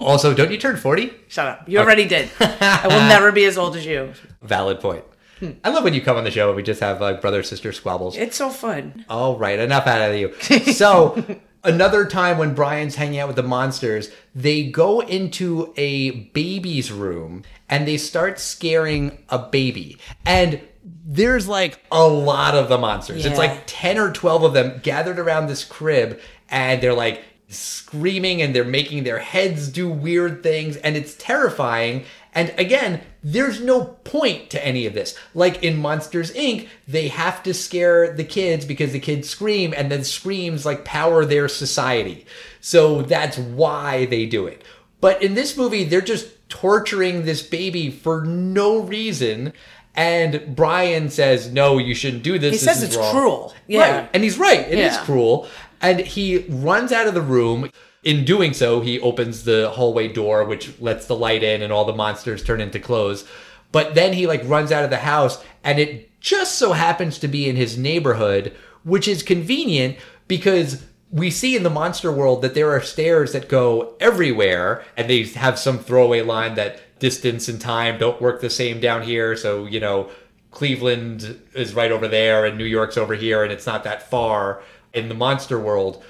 also, 0.03 0.35
don't 0.35 0.51
you 0.51 0.59
turn 0.59 0.77
forty? 0.77 1.13
Shut 1.29 1.47
up. 1.47 1.69
You 1.69 1.79
already 1.79 2.07
did. 2.07 2.31
I 2.41 2.87
will 2.89 3.01
never 3.09 3.33
be 3.33 3.45
as 3.45 3.57
old 3.59 3.77
as 3.77 3.87
you. 3.87 4.13
Valid 4.43 4.81
point. 4.81 5.05
Hmm. 5.39 5.51
I 5.65 5.71
love 5.71 5.83
when 5.85 5.95
you 5.95 6.01
come 6.01 6.17
on 6.17 6.25
the 6.25 6.31
show 6.31 6.49
and 6.49 6.57
we 6.57 6.63
just 6.63 6.81
have 6.81 7.01
like 7.01 7.21
brother 7.21 7.43
sister 7.43 7.73
squabbles. 7.73 8.17
It's 8.17 8.37
so 8.37 8.51
fun. 8.51 9.05
All 9.09 9.37
right, 9.39 9.59
enough 9.59 9.87
out 9.87 10.11
of 10.11 10.17
you. 10.17 10.35
So, 10.73 11.23
another 11.65 12.07
time 12.07 12.39
when 12.39 12.55
Brian's 12.55 12.95
hanging 12.97 13.19
out 13.19 13.27
with 13.29 13.37
the 13.37 13.43
monsters, 13.43 14.11
they 14.35 14.71
go 14.71 15.01
into 15.01 15.73
a 15.77 16.11
baby's 16.11 16.93
room 16.93 17.43
and 17.69 17.87
they 17.89 17.97
start 17.97 18.39
scaring 18.39 19.25
a 19.29 19.39
baby. 19.39 19.99
And 20.25 20.61
there's 21.05 21.49
like 21.49 21.81
a 21.91 22.07
lot 22.07 22.55
of 22.55 22.69
the 22.69 22.79
monsters. 22.79 23.27
It's 23.27 23.39
like 23.39 23.63
10 23.67 23.99
or 23.99 24.13
12 24.13 24.45
of 24.45 24.53
them 24.53 24.81
gathered 24.83 25.19
around 25.19 25.47
this 25.47 25.65
crib 25.65 26.21
and 26.49 26.81
they're 26.83 26.95
like 26.95 27.23
screaming 27.53 28.43
and 28.43 28.55
they're 28.55 28.65
making 28.65 29.05
their 29.05 29.19
heads 29.19 29.69
do 29.69 29.89
weird 29.89 30.43
things 30.43 30.77
and 30.77 30.97
it's 30.97 31.15
terrifying. 31.15 32.05
And 32.35 32.55
again, 32.59 33.03
there's 33.23 33.61
no 33.61 33.85
point 33.85 34.49
to 34.51 34.67
any 34.67 34.87
of 34.87 34.95
this. 34.95 35.17
Like 35.35 35.63
in 35.63 35.77
Monsters 35.79 36.33
Inc., 36.33 36.69
they 36.89 37.09
have 37.09 37.43
to 37.43 37.53
scare 37.53 38.13
the 38.15 38.25
kids 38.25 38.65
because 38.65 38.93
the 38.93 39.01
kids 39.01 39.29
scream 39.29 39.75
and 39.77 39.91
then 39.91 40.03
screams 40.05 40.65
like 40.65 40.85
power 40.85 41.25
their 41.25 41.49
society. 41.49 42.25
So 42.61 43.03
that's 43.03 43.37
why 43.39 44.07
they 44.07 44.25
do 44.27 44.47
it. 44.47 44.63
But 45.01 45.23
in 45.23 45.35
this 45.35 45.57
movie, 45.57 45.85
they're 45.85 46.01
just 46.01 46.29
torturing 46.49 47.25
this 47.25 47.43
baby 47.43 47.91
for 47.91 48.23
no 48.25 48.79
reason. 48.81 49.53
And 49.95 50.57
Brian 50.57 51.11
says, 51.11 51.51
No, 51.53 51.77
you 51.77 51.95
shouldn't 51.95 52.23
do 52.23 52.39
this. 52.39 52.53
He 52.53 52.57
This 52.57 52.65
says 52.65 52.77
is 52.79 52.83
it's 52.91 52.97
wrong." 52.97 53.13
cruel. 53.13 53.55
Yeah. 53.67 53.99
Right. 54.01 54.11
And 54.15 54.23
he's 54.25 54.39
right. 54.39 54.61
It 54.61 54.79
is 54.79 54.95
Yeah. 54.95 55.05
cruel. 55.05 55.49
And 55.83 56.01
he 56.01 56.39
runs 56.49 56.93
out 56.93 57.07
of 57.07 57.15
the 57.15 57.21
room. 57.21 57.71
In 58.05 58.25
doing 58.25 58.55
so, 58.55 58.81
he 58.81 58.99
opens 59.01 59.45
the 59.45 59.71
hallway 59.71 60.09
door, 60.09 60.45
which 60.45 60.81
lets 60.81 61.07
the 61.07 61.15
light 61.15 61.43
in 61.43 61.63
and 61.63 61.73
all 61.73 61.85
the 61.85 61.93
monsters 61.93 62.43
turn 62.43 62.61
into 62.61 62.81
clothes. 62.81 63.25
But 63.73 63.95
then 63.95 64.13
he 64.13 64.27
like 64.27 64.43
runs 64.45 64.73
out 64.73 64.85
of 64.85 64.91
the 64.91 64.99
house 64.99 65.43
and 65.65 65.79
it 65.79 66.21
just 66.21 66.57
so 66.57 66.73
happens 66.73 67.19
to 67.19 67.29
be 67.29 67.49
in 67.49 67.57
his 67.57 67.77
neighborhood, 67.77 68.55
which 68.85 69.09
is 69.09 69.23
convenient 69.23 69.97
because 70.29 70.85
we 71.11 71.31
see 71.31 71.57
in 71.57 71.63
the 71.63 71.71
monster 71.71 72.11
world 72.11 72.43
that 72.43 72.55
there 72.55 72.71
are 72.71 72.81
stairs 72.81 73.33
that 73.33 73.49
go 73.49 73.95
everywhere 74.01 74.85
and 74.97 75.11
they 75.11 75.25
have 75.25 75.59
some 75.59 75.79
throwaway 75.79 76.23
line 76.23 76.55
that 76.55 76.81
distance 76.99 77.49
and 77.49 77.61
time 77.61 77.99
don't 77.99 78.21
work 78.21 78.41
the 78.41 78.49
same 78.49 78.81
down 78.81 79.03
here. 79.03 79.37
So, 79.37 79.67
you 79.67 79.81
know, 79.81 80.09
Cleveland 80.53 81.41
is 81.55 81.75
right 81.75 81.91
over 81.91 82.09
there 82.09 82.47
and 82.47 82.57
New 82.57 82.65
York's 82.65 82.97
over 82.97 83.15
here 83.15 83.43
and 83.43 83.53
it's 83.53 83.67
not 83.67 83.85
that 83.85 84.09
far 84.09 84.63
in 84.95 85.09
the 85.09 85.15
monster 85.15 85.59
world. 85.59 86.03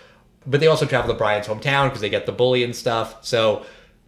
But 0.47 0.61
they 0.61 0.67
also 0.67 0.87
travel 0.87 1.13
to 1.13 1.19
Brian's 1.19 1.47
hometown 1.47 1.87
because 1.89 2.01
they 2.01 2.11
get 2.11 2.27
the 2.27 2.33
bully 2.33 2.65
and 2.65 2.75
stuff. 2.75 3.25
So 3.25 3.65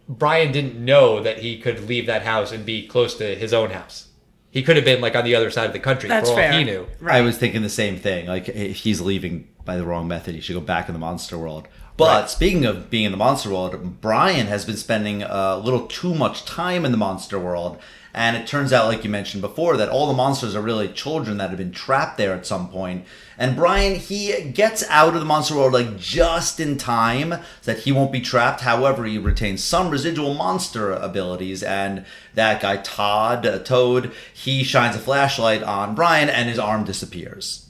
Brian 0.07 0.51
didn't 0.51 0.83
know 0.83 1.21
that 1.21 1.39
he 1.39 1.57
could 1.59 1.87
leave 1.87 2.05
that 2.07 2.23
house 2.23 2.51
and 2.51 2.65
be 2.65 2.87
close 2.87 3.15
to 3.15 3.35
his 3.35 3.53
own 3.53 3.71
house. 3.71 4.09
He 4.51 4.63
could 4.63 4.75
have 4.75 4.85
been 4.85 5.01
like 5.01 5.15
on 5.15 5.25
the 5.25 5.35
other 5.35 5.49
side 5.51 5.65
of 5.67 5.73
the 5.73 5.79
country 5.79 6.07
That's 6.07 6.29
for 6.29 6.35
all 6.35 6.37
fair. 6.41 6.53
he 6.53 6.63
knew. 6.63 6.87
I 7.05 7.21
was 7.21 7.37
thinking 7.37 7.61
the 7.61 7.69
same 7.69 7.97
thing. 7.97 8.27
Like 8.27 8.47
if 8.49 8.77
he's 8.77 9.01
leaving 9.01 9.47
by 9.65 9.75
the 9.77 9.85
wrong 9.85 10.07
method, 10.07 10.35
he 10.35 10.41
should 10.41 10.53
go 10.53 10.61
back 10.61 10.87
in 10.87 10.93
the 10.93 10.99
monster 10.99 11.37
world. 11.37 11.67
But 11.97 12.21
Right. 12.21 12.29
speaking 12.29 12.65
of 12.65 12.89
being 12.89 13.05
in 13.05 13.11
the 13.11 13.17
monster 13.17 13.49
world, 13.49 14.01
Brian 14.01 14.47
has 14.47 14.65
been 14.65 14.77
spending 14.77 15.23
uh, 15.23 15.55
a 15.55 15.59
little 15.59 15.87
too 15.87 16.13
much 16.13 16.45
time 16.45 16.85
in 16.85 16.91
the 16.91 16.97
monster 16.97 17.39
world. 17.39 17.77
And 18.15 18.37
it 18.37 18.47
turns 18.47 18.71
out, 18.71 18.87
like 18.87 19.03
you 19.03 19.09
mentioned 19.09 19.41
before, 19.41 19.75
that 19.75 19.89
all 19.89 20.07
the 20.07 20.13
monsters 20.13 20.55
are 20.55 20.61
really 20.61 20.87
children 20.87 21.35
that 21.37 21.49
have 21.49 21.57
been 21.57 21.73
trapped 21.73 22.17
there 22.17 22.33
at 22.33 22.45
some 22.45 22.69
point. 22.69 23.05
And 23.37 23.57
Brian, 23.57 23.95
he 23.95 24.51
gets 24.51 24.89
out 24.89 25.15
of 25.15 25.19
the 25.19 25.25
monster 25.25 25.53
world 25.53 25.73
like 25.73 25.97
just 25.99 26.61
in 26.61 26.77
time 26.77 27.31
so 27.59 27.73
that 27.73 27.79
he 27.79 27.91
won't 27.91 28.13
be 28.13 28.21
trapped. 28.21 28.61
However, 28.61 29.03
he 29.03 29.17
retains 29.17 29.61
some 29.65 29.89
residual 29.89 30.33
monster 30.33 30.93
abilities. 30.93 31.61
And 31.61 32.05
that 32.35 32.61
guy, 32.61 32.77
Todd, 32.77 33.45
uh, 33.45 33.59
Toad, 33.59 34.13
he 34.33 34.63
shines 34.63 34.95
a 34.95 34.99
flashlight 34.99 35.61
on 35.61 35.93
Brian 35.93 36.29
and 36.29 36.47
his 36.47 36.57
arm 36.57 36.85
disappears. 36.85 37.69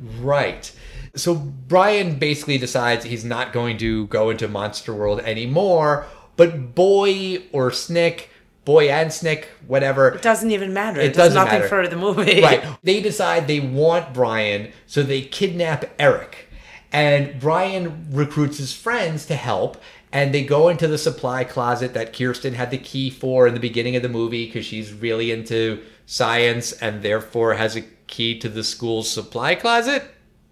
Right. 0.00 0.72
So 1.14 1.36
Brian 1.36 2.18
basically 2.18 2.58
decides 2.58 3.04
he's 3.04 3.24
not 3.24 3.52
going 3.52 3.78
to 3.78 4.08
go 4.08 4.30
into 4.30 4.48
Monster 4.48 4.92
World 4.92 5.20
anymore, 5.20 6.06
but 6.36 6.74
Boy 6.74 7.44
or 7.52 7.70
Snick, 7.70 8.30
Boy 8.64 8.88
and 8.90 9.12
Snick, 9.12 9.48
whatever. 9.66 10.08
It 10.08 10.22
doesn't 10.22 10.50
even 10.50 10.72
matter. 10.72 11.00
It 11.00 11.06
It, 11.06 11.08
does 11.14 11.34
doesn't 11.34 11.34
nothing 11.44 11.58
matter. 11.60 11.68
for 11.68 11.86
the 11.88 11.96
movie. 11.96 12.40
Right. 12.42 12.64
They 12.82 13.00
decide 13.00 13.46
they 13.46 13.60
want 13.60 14.12
Brian, 14.14 14.72
so 14.86 15.02
they 15.02 15.22
kidnap 15.22 15.84
Eric. 15.98 16.48
And 16.92 17.40
Brian 17.40 18.06
recruits 18.12 18.58
his 18.58 18.72
friends 18.72 19.26
to 19.26 19.34
help, 19.34 19.76
and 20.12 20.32
they 20.32 20.44
go 20.44 20.68
into 20.68 20.86
the 20.86 20.98
supply 20.98 21.42
closet 21.44 21.92
that 21.94 22.16
Kirsten 22.16 22.54
had 22.54 22.70
the 22.70 22.78
key 22.78 23.10
for 23.10 23.46
in 23.48 23.54
the 23.54 23.60
beginning 23.60 23.96
of 23.96 24.02
the 24.02 24.08
movie 24.08 24.46
because 24.46 24.64
she's 24.64 24.92
really 24.92 25.30
into 25.32 25.82
science 26.06 26.72
and 26.72 27.02
therefore 27.02 27.54
has 27.54 27.74
a 27.76 27.82
key 28.06 28.38
to 28.38 28.48
the 28.48 28.62
school's 28.62 29.10
supply 29.10 29.54
closet. 29.54 30.04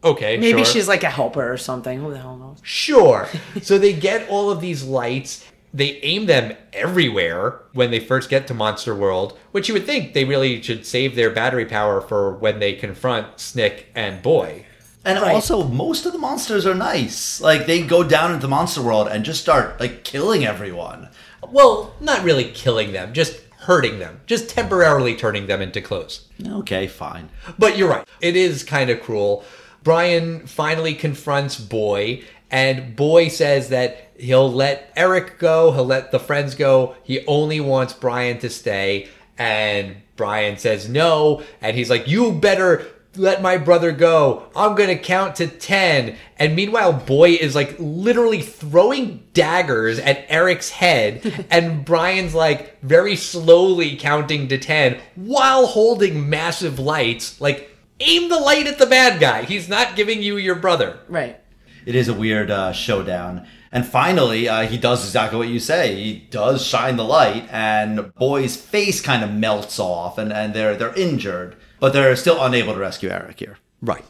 Okay, 0.04 0.36
Maybe 0.36 0.64
sure. 0.64 0.72
she's 0.72 0.88
like 0.88 1.04
a 1.04 1.10
helper 1.10 1.52
or 1.52 1.56
something. 1.56 2.00
Who 2.00 2.10
the 2.10 2.18
hell 2.18 2.36
knows? 2.36 2.58
Sure. 2.64 3.28
so 3.62 3.78
they 3.78 3.92
get 3.92 4.28
all 4.28 4.50
of 4.50 4.60
these 4.60 4.82
lights. 4.82 5.44
They 5.74 5.98
aim 6.02 6.26
them 6.26 6.54
everywhere 6.72 7.60
when 7.72 7.90
they 7.90 8.00
first 8.00 8.28
get 8.28 8.46
to 8.48 8.54
Monster 8.54 8.94
World, 8.94 9.38
which 9.52 9.68
you 9.68 9.74
would 9.74 9.86
think 9.86 10.12
they 10.12 10.24
really 10.24 10.60
should 10.60 10.84
save 10.84 11.14
their 11.14 11.30
battery 11.30 11.64
power 11.64 12.00
for 12.00 12.34
when 12.36 12.58
they 12.58 12.74
confront 12.74 13.40
Snick 13.40 13.86
and 13.94 14.20
Boy. 14.22 14.66
And 15.04 15.18
Right. 15.20 15.34
also, 15.34 15.64
most 15.64 16.06
of 16.06 16.12
the 16.12 16.18
monsters 16.18 16.66
are 16.66 16.74
nice. 16.74 17.40
Like 17.40 17.66
they 17.66 17.82
go 17.82 18.04
down 18.04 18.30
into 18.32 18.42
the 18.42 18.48
monster 18.48 18.82
world 18.82 19.08
and 19.08 19.24
just 19.24 19.40
start 19.40 19.80
like 19.80 20.04
killing 20.04 20.44
everyone. 20.44 21.08
Well, 21.50 21.94
not 22.00 22.22
really 22.22 22.44
killing 22.44 22.92
them, 22.92 23.12
just 23.12 23.40
hurting 23.62 23.98
them, 23.98 24.20
just 24.26 24.48
temporarily 24.50 25.16
turning 25.16 25.46
them 25.46 25.60
into 25.62 25.80
clothes. 25.80 26.28
Okay, 26.46 26.86
fine. 26.86 27.30
But 27.58 27.76
you're 27.78 27.88
right. 27.88 28.06
It 28.20 28.36
is 28.36 28.62
kind 28.62 28.90
of 28.90 29.00
cruel. 29.02 29.44
Brian 29.82 30.46
finally 30.46 30.94
confronts 30.94 31.58
Boy, 31.58 32.22
and 32.50 32.94
Boy 32.94 33.26
says 33.28 33.70
that 33.70 34.11
he'll 34.22 34.50
let 34.50 34.92
Eric 34.96 35.38
go, 35.38 35.72
he'll 35.72 35.84
let 35.84 36.12
the 36.12 36.20
friends 36.20 36.54
go. 36.54 36.94
He 37.02 37.26
only 37.26 37.60
wants 37.60 37.92
Brian 37.92 38.38
to 38.38 38.48
stay. 38.48 39.08
And 39.36 39.96
Brian 40.16 40.56
says 40.58 40.88
no, 40.88 41.42
and 41.60 41.76
he's 41.76 41.90
like, 41.90 42.06
You 42.06 42.32
better 42.32 42.86
let 43.16 43.42
my 43.42 43.58
brother 43.58 43.92
go. 43.92 44.44
I'm 44.54 44.74
gonna 44.74 44.96
count 44.96 45.36
to 45.36 45.48
10. 45.48 46.16
And 46.38 46.54
meanwhile, 46.54 46.92
Boy 46.92 47.30
is 47.30 47.54
like 47.54 47.74
literally 47.78 48.42
throwing 48.42 49.24
daggers 49.34 49.98
at 49.98 50.24
Eric's 50.28 50.70
head, 50.70 51.46
and 51.50 51.84
Brian's 51.84 52.34
like 52.34 52.80
very 52.82 53.16
slowly 53.16 53.96
counting 53.96 54.48
to 54.48 54.58
10 54.58 55.00
while 55.16 55.66
holding 55.66 56.30
massive 56.30 56.78
lights. 56.78 57.40
Like, 57.40 57.70
aim 58.00 58.28
the 58.28 58.38
light 58.38 58.66
at 58.66 58.78
the 58.78 58.86
bad 58.86 59.20
guy. 59.20 59.42
He's 59.42 59.68
not 59.68 59.96
giving 59.96 60.22
you 60.22 60.36
your 60.36 60.56
brother. 60.56 61.00
Right. 61.08 61.38
It 61.84 61.96
is 61.96 62.08
a 62.08 62.14
weird 62.14 62.50
uh, 62.50 62.72
showdown. 62.72 63.46
And 63.72 63.86
finally, 63.86 64.48
uh, 64.48 64.66
he 64.66 64.76
does 64.76 65.02
exactly 65.04 65.38
what 65.38 65.48
you 65.48 65.58
say. 65.58 65.94
He 65.94 66.14
does 66.30 66.64
shine 66.64 66.96
the 66.96 67.04
light, 67.04 67.48
and 67.50 68.14
Boy's 68.16 68.54
face 68.54 69.00
kind 69.00 69.24
of 69.24 69.32
melts 69.32 69.78
off, 69.78 70.18
and, 70.18 70.30
and 70.30 70.52
they're 70.52 70.76
they're 70.76 70.94
injured, 70.94 71.56
but 71.80 71.94
they're 71.94 72.14
still 72.16 72.44
unable 72.44 72.74
to 72.74 72.78
rescue 72.78 73.08
Eric 73.08 73.40
here. 73.40 73.56
Right. 73.80 74.04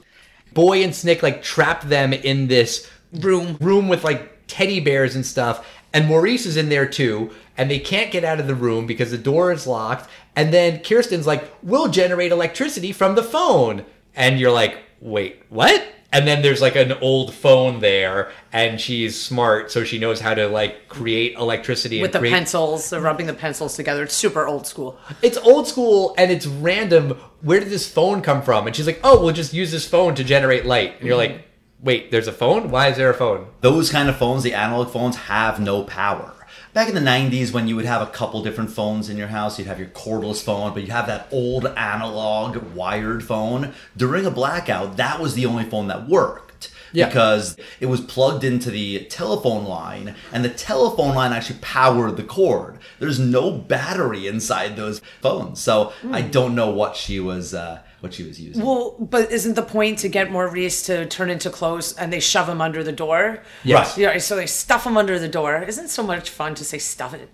Boy 0.53 0.83
and 0.83 0.95
Snick 0.95 1.23
like 1.23 1.43
trap 1.43 1.85
them 1.85 2.13
in 2.13 2.49
this 2.49 2.91
Room. 3.13 3.57
room 3.61 3.89
with 3.89 4.05
like 4.05 4.47
teddy 4.47 4.81
bears 4.81 5.15
and 5.15 5.25
stuff. 5.25 5.67
And 5.93 6.09
Maurice 6.09 6.47
is 6.47 6.57
in 6.57 6.71
there 6.71 6.87
too, 6.87 7.31
and 7.59 7.71
they 7.71 7.79
can't 7.79 8.11
get 8.11 8.25
out 8.25 8.41
of 8.41 8.47
the 8.47 8.55
room 8.55 8.87
because 8.87 9.11
the 9.11 9.19
door 9.19 9.53
is 9.53 9.67
locked. 9.67 10.09
And 10.35 10.53
then 10.53 10.83
Kirsten's 10.83 11.27
like, 11.27 11.45
"We'll 11.63 11.89
generate 11.89 12.33
electricity 12.33 12.93
from 12.93 13.15
the 13.15 13.23
phone." 13.23 13.85
And 14.17 14.41
you're 14.41 14.51
like, 14.51 14.79
"Wait, 15.01 15.43
what?" 15.51 15.87
And 16.13 16.29
then 16.29 16.43
there's 16.43 16.61
like 16.61 16.77
an 16.77 16.93
old 17.01 17.33
phone 17.33 17.81
there, 17.81 18.31
and 18.53 18.79
she's 18.79 19.19
smart, 19.19 19.71
so 19.71 19.83
she 19.83 19.99
knows 19.99 20.21
how 20.21 20.35
to 20.35 20.47
like 20.47 20.89
create 20.89 21.35
electricity 21.37 22.03
With 22.03 22.09
and 22.09 22.15
the 22.15 22.19
create 22.19 22.33
pencils, 22.33 22.91
the 22.91 23.01
rubbing 23.01 23.27
the 23.27 23.33
pencils 23.33 23.77
together. 23.77 24.03
It's 24.03 24.15
super 24.15 24.47
old 24.47 24.67
school. 24.67 24.99
it's 25.23 25.39
old 25.39 25.67
school 25.67 26.15
and 26.19 26.31
it's 26.31 26.47
random. 26.47 27.19
Where 27.41 27.61
did 27.61 27.71
this 27.71 27.91
phone 27.91 28.21
come 28.21 28.43
from? 28.43 28.67
And 28.67 28.77
she's 28.77 28.87
like, 28.87 29.01
oh, 29.03 29.23
we'll 29.23 29.35
just 29.35 29.55
use 29.55 29.73
this 29.73 29.89
phone 29.89 30.15
to 30.17 30.25
generate 30.25 30.67
light. 30.67 30.97
And 30.99 31.07
you're 31.07 31.17
like, 31.17 31.31
mm-hmm. 31.31 31.85
wait, 31.85 32.11
there's 32.11 32.29
a 32.29 32.33
phone? 32.33 32.71
Why 32.71 32.89
is 32.89 32.99
there 32.99 33.11
a 33.11 33.15
phone? 33.15 33.47
Those 33.63 33.91
kind 33.91 34.09
of 34.09 34.17
phones, 34.17 34.43
the 34.43 34.55
analog 34.55 34.91
phones, 34.91 35.17
have 35.17 35.61
no 35.61 35.83
power. 35.85 36.35
Back 36.75 36.89
in 36.89 36.95
the 36.95 37.03
90s, 37.03 37.53
when 37.53 37.69
you 37.69 37.77
would 37.77 37.85
have 37.85 38.01
a 38.01 38.11
couple 38.11 38.43
different 38.43 38.71
phones 38.71 39.11
in 39.11 39.19
your 39.19 39.29
house, 39.29 39.59
you'd 39.59 39.69
have 39.69 39.79
your 39.79 39.89
cordless 39.89 40.43
phone, 40.43 40.73
but 40.73 40.81
you'd 40.81 40.91
have 40.91 41.07
that 41.07 41.29
old 41.31 41.67
analog 41.67 42.57
wired 42.75 43.23
phone. 43.23 43.75
During 43.95 44.25
a 44.25 44.31
blackout, 44.31 44.97
that 44.97 45.21
was 45.21 45.35
the 45.35 45.45
only 45.45 45.65
phone 45.65 45.89
that 45.89 46.09
worked. 46.09 46.71
Yeah. 46.95 47.09
Because 47.09 47.59
it 47.81 47.87
was 47.87 48.01
plugged 48.01 48.43
into 48.43 48.71
the 48.71 49.05
telephone 49.07 49.65
line, 49.65 50.15
and 50.33 50.43
the 50.43 50.49
telephone 50.49 51.15
line 51.15 51.33
actually 51.33 51.59
powered 51.61 52.17
the 52.17 52.23
cord. 52.23 52.79
There's 52.99 53.19
no 53.19 53.51
battery 53.51 54.27
inside 54.27 54.77
those 54.77 55.03
phones, 55.21 55.61
so 55.61 55.93
I 56.11 56.23
don't 56.23 56.55
know 56.55 56.71
what 56.71 56.97
she 56.97 57.19
was 57.21 57.53
uh, 57.53 57.83
what 58.03 58.13
she 58.13 58.25
was 58.25 58.41
using. 58.41 58.65
Well, 58.65 58.97
but 58.99 59.31
isn't 59.31 59.55
the 59.55 59.63
point 59.63 60.01
to 60.01 60.09
get 60.09 60.31
Maurice 60.31 60.83
to 60.87 61.07
turn 61.07 61.31
into 61.31 61.51
clothes 61.51 61.93
and 61.97 62.13
they 62.13 62.19
shove 62.19 62.49
him 62.49 62.61
under 62.61 62.83
the 62.83 62.93
door? 62.93 63.43
Yes. 63.63 63.97
Yeah, 63.97 64.19
so 64.19 64.35
they 64.35 64.47
stuff 64.47 64.85
him 64.85 64.97
under 64.97 65.21
the 65.21 65.29
door. 65.29 65.63
Isn't 65.63 65.89
so 65.89 66.03
much 66.03 66.29
fun 66.29 66.57
to 66.57 66.65
say 66.65 66.79
stuff 66.79 67.15
it? 67.15 67.31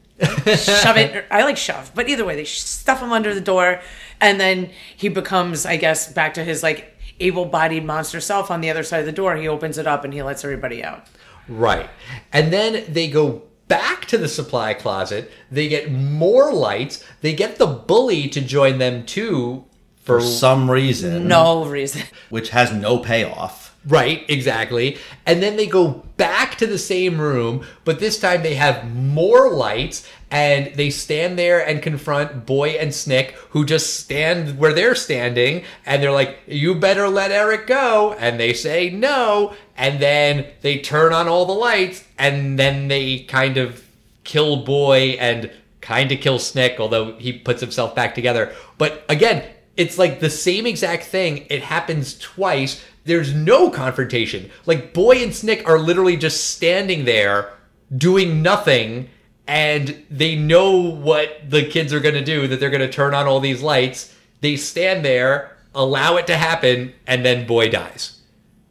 shove 0.59 0.97
it. 0.99 1.25
I 1.31 1.43
like 1.45 1.57
shove, 1.57 1.93
but 1.95 2.09
either 2.09 2.25
way, 2.25 2.37
they 2.37 2.45
stuff 2.45 3.01
him 3.01 3.13
under 3.13 3.35
the 3.35 3.41
door, 3.41 3.81
and 4.21 4.39
then 4.39 4.71
he 4.97 5.09
becomes, 5.09 5.65
I 5.65 5.77
guess, 5.77 6.13
back 6.13 6.35
to 6.35 6.45
his 6.45 6.63
like 6.63 6.95
able-bodied 7.21 7.85
monster 7.85 8.21
self 8.21 8.51
on 8.51 8.61
the 8.61 8.69
other 8.69 8.83
side 8.83 9.01
of 9.01 9.07
the 9.07 9.13
door. 9.13 9.37
He 9.37 9.49
opens 9.49 9.79
it 9.79 9.87
up 9.87 10.05
and 10.05 10.13
he 10.13 10.23
lets 10.23 10.45
everybody 10.45 10.85
out. 10.85 11.07
Right. 11.49 11.89
And 12.33 12.53
then 12.53 12.85
they 12.93 13.09
go 13.09 13.45
back 13.69 14.05
to 14.07 14.19
the 14.19 14.29
supply 14.29 14.75
closet. 14.75 15.31
They 15.51 15.69
get 15.69 15.91
more 15.91 16.53
lights. 16.53 17.05
They 17.21 17.33
get 17.33 17.57
the 17.57 17.67
bully 17.67 18.29
to 18.29 18.41
join 18.41 18.79
them 18.79 19.07
too. 19.07 19.65
For 20.09 20.21
some 20.21 20.71
reason, 20.71 21.29
No 21.29 21.65
reason. 21.65 22.03
which 22.31 22.51
has 22.51 22.73
no 22.73 22.99
payoff. 22.99 23.67
Right, 23.87 24.25
exactly. 24.29 24.99
And 25.25 25.43
then 25.43 25.57
they 25.57 25.67
go 25.67 26.05
back 26.17 26.57
to 26.57 26.67
the 26.67 26.79
same 26.79 27.21
room, 27.21 27.65
but 27.85 28.01
this 28.01 28.19
time 28.19 28.43
they 28.43 28.55
have 28.55 28.93
more 28.95 29.51
lights 29.51 30.07
and 30.31 30.75
they 30.75 30.91
stand 30.91 31.39
there 31.39 31.67
and 31.67 31.81
confront 31.81 32.45
Boy 32.45 32.71
and 32.71 32.95
Snick, 32.95 33.33
who 33.51 33.65
just 33.65 34.01
stand 34.01 34.59
where 34.59 34.75
they're 34.75 34.95
standing, 34.95 35.65
and 35.87 36.03
they're 36.03 36.13
like, 36.13 36.39
You 36.47 36.75
better 36.75 37.09
let 37.09 37.31
Eric 37.31 37.67
go. 37.67 38.15
And 38.19 38.39
they 38.39 38.53
say 38.53 38.91
no. 38.91 39.55
And 39.77 40.01
then 40.01 40.47
they 40.61 40.81
turn 40.81 41.15
on 41.15 41.29
all 41.29 41.47
the 41.47 41.53
lights, 41.53 42.05
and 42.19 42.59
then 42.59 42.89
they 42.89 43.21
kind 43.21 43.57
of 43.57 43.89
kill 44.25 44.65
Boy 44.65 45.17
and 45.19 45.51
kind 45.81 46.13
of 46.13 46.21
kill 46.21 46.39
Snick, 46.39 46.79
although 46.79 47.17
he 47.17 47.33
puts 47.33 47.63
himself 47.63 47.95
back 47.95 48.15
together. 48.15 48.53
But 48.77 49.05
again, 49.09 49.45
it's 49.79 49.97
like 49.97 50.19
the 50.19 50.29
same 50.29 50.67
exact 50.67 51.05
thing. 51.05 51.47
It 51.49 51.63
happens 51.63 52.19
twice. 52.19 52.85
There's 53.05 53.33
no 53.33 53.71
confrontation. 53.71 54.51
Like 54.67 54.93
Boy 54.93 55.23
and 55.23 55.35
Snick 55.35 55.67
are 55.69 55.79
literally 55.79 56.17
just 56.17 56.51
standing 56.51 57.05
there 57.05 57.53
doing 57.97 58.43
nothing 58.43 59.09
and 59.47 60.05
they 60.11 60.35
know 60.35 60.79
what 60.79 61.49
the 61.49 61.65
kids 61.65 61.93
are 61.95 62.01
going 62.01 62.17
to 62.17 62.25
do 62.25 62.49
that 62.49 62.59
they're 62.59 62.71
going 62.71 62.81
to 62.83 62.93
turn 62.93 63.15
on 63.15 63.27
all 63.29 63.39
these 63.39 63.63
lights. 63.63 64.15
They 64.41 64.57
stand 64.57 65.05
there, 65.05 65.57
allow 65.75 66.17
it 66.17 66.27
to 66.27 66.37
happen 66.37 66.93
and 67.07 67.25
then 67.25 67.47
Boy 67.47 67.71
dies. 67.71 68.21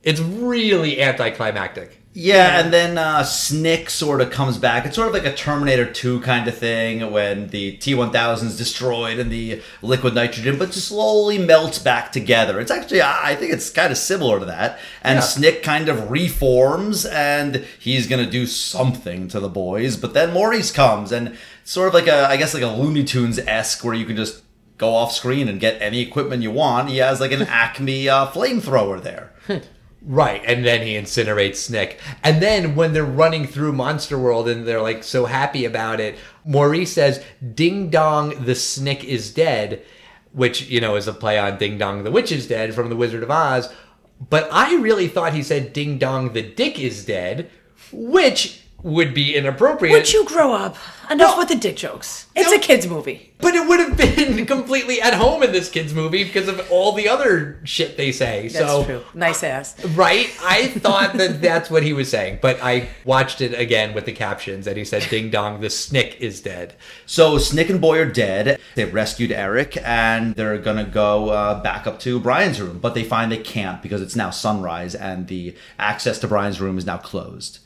It's 0.04 0.20
really 0.20 1.02
anticlimactic. 1.02 2.02
Yeah, 2.20 2.60
and 2.60 2.74
then 2.74 2.98
uh, 2.98 3.22
Snick 3.24 3.92
sort 3.92 4.22
of 4.22 4.32
comes 4.32 4.58
back. 4.58 4.88
It's 4.88 4.96
sort 4.96 5.08
of 5.08 5.14
like 5.14 5.26
a 5.32 5.36
Terminator 5.36 5.86
2 5.86 6.22
kind 6.22 6.48
of 6.48 6.58
thing 6.58 7.12
when 7.12 7.50
the 7.50 7.74
T 7.74 7.94
1000 7.94 8.48
is 8.48 8.58
destroyed 8.58 9.20
and 9.20 9.32
the 9.32 9.62
liquid 9.84 10.16
nitrogen, 10.16 10.58
but 10.58 10.72
just 10.72 10.88
slowly 10.88 11.38
melts 11.38 11.78
back 11.78 12.12
together. 12.12 12.60
It's 12.60 12.72
actually, 12.72 13.04
I 13.04 13.36
think 13.36 13.54
it's 13.54 13.70
kind 13.70 13.92
of 13.92 14.00
similar 14.00 14.40
to 14.40 14.46
that. 14.46 14.80
And 15.04 15.18
Yeah. 15.18 15.22
Snick 15.22 15.62
kind 15.62 15.90
of 15.90 16.10
reforms 16.10 17.06
and 17.06 17.64
he's 17.78 18.08
going 18.08 18.26
to 18.26 18.32
do 18.32 18.48
something 18.48 19.28
to 19.28 19.40
the 19.40 19.50
boys, 19.50 19.96
but 19.96 20.16
then 20.16 20.34
Maurice 20.34 20.72
comes 20.72 21.12
and 21.12 21.38
sort 21.66 21.88
of 21.90 21.94
like 21.94 22.08
a, 22.08 22.28
I 22.28 22.38
guess, 22.38 22.56
like 22.56 22.64
a 22.64 22.68
Looney 22.68 23.04
Tunes 23.04 23.38
esque 23.38 23.84
where 23.84 23.94
you 23.94 24.08
can 24.08 24.16
just 24.16 24.42
go 24.80 24.96
off 24.96 25.12
screen 25.12 25.48
and 25.48 25.60
get 25.60 25.80
any 25.80 26.02
equipment 26.02 26.42
you 26.42 26.50
want. 26.50 26.90
He 26.90 26.98
has 26.98 27.20
like 27.20 27.32
an 27.32 27.42
Acme 27.48 28.10
uh, 28.10 28.26
flamethrower 28.32 29.00
there. 29.04 29.34
Right, 30.02 30.42
and 30.46 30.64
then 30.64 30.84
he 30.84 30.94
incinerates 30.94 31.56
Snick. 31.56 32.00
And 32.24 32.42
then 32.42 32.76
when 32.76 32.94
they're 32.94 33.04
running 33.04 33.48
through 33.48 33.74
Monster 33.74 34.18
World 34.18 34.48
and 34.48 34.66
they're 34.66 34.82
like 34.82 35.04
so 35.04 35.26
happy 35.26 35.66
about 35.66 36.00
it, 36.00 36.18
Maurice 36.46 36.94
says, 36.94 37.24
Ding 37.54 37.90
dong, 37.90 38.46
the 38.46 38.56
Snick 38.56 39.04
is 39.04 39.34
dead, 39.34 39.84
which, 40.32 40.70
you 40.70 40.80
know, 40.80 40.96
is 40.96 41.08
a 41.08 41.14
play 41.14 41.38
on 41.38 41.58
Ding 41.58 41.78
dong, 41.78 42.04
the 42.04 42.12
witch 42.12 42.32
is 42.32 42.48
dead 42.48 42.74
from 42.74 42.90
The 42.90 42.96
Wizard 42.96 43.24
of 43.24 43.32
Oz. 43.32 43.74
But 44.30 44.48
I 44.52 44.76
really 44.76 45.08
thought 45.08 45.34
he 45.34 45.44
said 45.44 45.74
Ding 45.74 45.98
dong, 45.98 46.34
the 46.34 46.42
dick 46.42 46.80
is 46.80 47.06
dead, 47.06 47.50
which 47.92 48.64
would 48.88 49.14
be 49.14 49.36
inappropriate. 49.36 49.92
Would 49.94 50.12
you 50.14 50.26
grow 50.26 50.54
up? 50.54 50.78
Enough 51.10 51.36
No. 51.36 51.38
with 51.38 51.48
the 51.48 51.56
dick 51.56 51.78
jokes. 51.78 52.26
It's 52.36 52.50
No. 52.52 52.58
a 52.58 52.60
kids 52.60 52.86
movie. 52.88 53.34
But 53.40 53.56
it 53.56 53.66
would 53.68 53.80
have 53.80 53.96
been 53.96 54.46
completely 54.56 55.02
at 55.02 55.14
home 55.14 55.42
in 55.44 55.52
this 55.54 55.70
kid's 55.70 55.94
movie 55.94 56.24
because 56.26 56.48
of 56.50 56.60
all 56.72 56.92
the 56.94 57.08
other 57.08 57.60
shit 57.64 57.96
they 57.98 58.12
say. 58.12 58.44
That's 58.50 58.56
so 58.70 58.84
true. 58.84 59.04
Nice 59.14 59.42
ass. 59.44 59.76
Right? 59.96 60.28
I 60.44 60.68
thought 60.68 61.14
that 61.18 61.42
that's 61.42 61.70
what 61.70 61.84
he 61.84 61.94
was 61.94 62.10
saying, 62.10 62.40
but 62.42 62.62
I 62.62 62.90
watched 63.06 63.40
it 63.42 63.58
again 63.58 63.94
with 63.94 64.06
the 64.06 64.12
captions 64.12 64.68
and 64.68 64.76
he 64.78 64.84
said, 64.84 65.08
Ding 65.10 65.30
dong, 65.30 65.62
the 65.62 65.70
snick 65.70 66.18
is 66.20 66.42
dead. 66.42 66.74
So 67.06 67.38
Snick 67.38 67.70
and 67.70 67.80
Boy 67.80 68.00
are 68.00 68.06
dead. 68.06 68.60
They've 68.76 68.94
rescued 68.94 69.32
Eric, 69.32 69.78
and 69.86 70.36
they're 70.36 70.58
gonna 70.58 70.84
go 70.86 71.30
uh, 71.30 71.62
back 71.62 71.88
up 71.88 72.00
to 72.02 72.20
Brian's 72.20 72.60
room, 72.60 72.80
but 72.80 72.94
they 72.96 73.04
find 73.04 73.32
they 73.32 73.38
can't 73.38 73.82
because 73.82 74.02
it's 74.02 74.16
now 74.16 74.30
sunrise, 74.30 74.94
and 74.96 75.28
the 75.28 75.56
access 75.80 76.20
to 76.20 76.28
Brian's 76.28 76.60
room 76.60 76.78
is 76.78 76.86
now 76.86 76.98
closed. 76.98 77.60